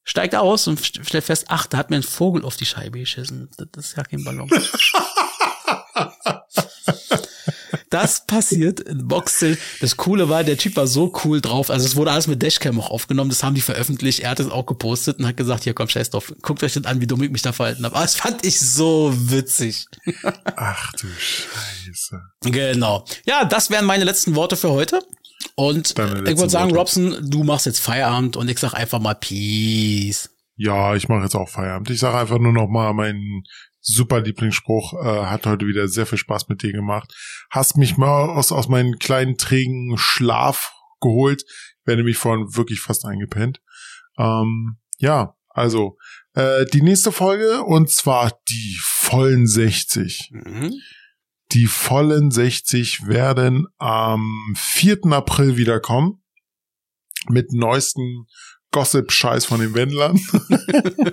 [0.02, 3.48] steigt aus und stellt fest, ach, da hat mir ein Vogel auf die Scheibe geschissen.
[3.72, 4.50] Das ist ja kein Ballon.
[7.94, 9.56] Das passiert in Boxtel.
[9.80, 11.70] Das Coole war, der Typ war so cool drauf.
[11.70, 13.30] Also es wurde alles mit Dashcam auch aufgenommen.
[13.30, 14.18] Das haben die veröffentlicht.
[14.18, 16.34] Er hat es auch gepostet und hat gesagt, hier komm, scheiß drauf.
[16.42, 17.94] Guckt euch das an, wie dumm ich mich da verhalten habe.
[17.94, 19.86] Aber das fand ich so witzig.
[20.56, 22.20] Ach du Scheiße.
[22.42, 23.04] Genau.
[23.26, 24.98] Ja, das wären meine letzten Worte für heute.
[25.54, 26.78] Und ich würde sagen, Worte.
[26.78, 30.30] Robson, du machst jetzt Feierabend und ich sag einfach mal Peace.
[30.56, 31.90] Ja, ich mache jetzt auch Feierabend.
[31.90, 33.44] Ich sage einfach nur noch mal meinen
[33.84, 37.14] super Lieblingsspruch, äh, hat heute wieder sehr viel Spaß mit dir gemacht.
[37.50, 41.44] Hast mich mal aus, aus meinem kleinen trägen Schlaf geholt.
[41.84, 43.60] Werde mich vorhin wirklich fast eingepennt.
[44.18, 45.98] Ähm, ja, also
[46.32, 50.30] äh, die nächste Folge und zwar die vollen 60.
[50.32, 50.74] Mhm.
[51.52, 55.04] Die vollen 60 werden am 4.
[55.12, 56.22] April wiederkommen
[57.28, 58.26] mit neuesten
[58.74, 60.20] Gossip-Scheiß von den Wendlern.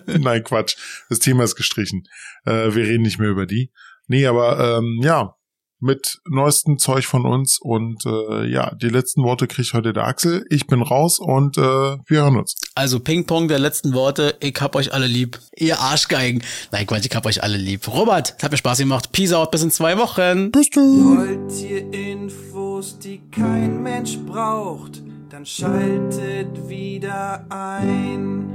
[0.19, 0.75] Nein, Quatsch.
[1.09, 2.07] Das Thema ist gestrichen.
[2.43, 3.71] Äh, wir reden nicht mehr über die.
[4.07, 5.35] Nee, aber ähm, ja,
[5.79, 10.43] mit neuestem Zeug von uns und äh, ja, die letzten Worte kriegt heute der Axel.
[10.49, 12.55] Ich bin raus und äh, wir hören uns.
[12.73, 14.35] Also Ping-Pong der letzten Worte.
[14.39, 15.39] Ich hab euch alle lieb.
[15.55, 16.43] Ihr Arschgeigen.
[16.71, 17.88] Nein, Quatsch, ich hab euch alle lieb.
[17.88, 19.11] Robert, hat mir Spaß gemacht.
[19.11, 20.49] Peace out, bis in zwei Wochen.
[20.51, 20.81] Bis du.
[20.81, 25.03] Wollt ihr Infos, die kein Mensch braucht?
[25.32, 28.48] Dann schaltet wieder ein.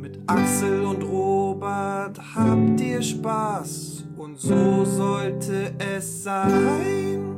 [0.00, 7.36] Mit Axel und Robert habt ihr Spaß und so sollte es sein.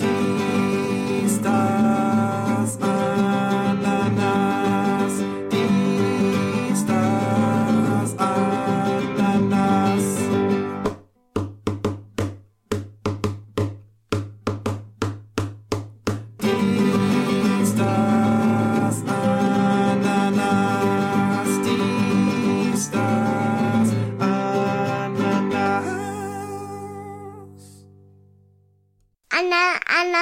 [0.00, 3.55] Dies, das, Ananas.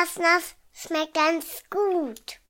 [0.04, 2.40] Anna, Ananas schmeckt ganz gut.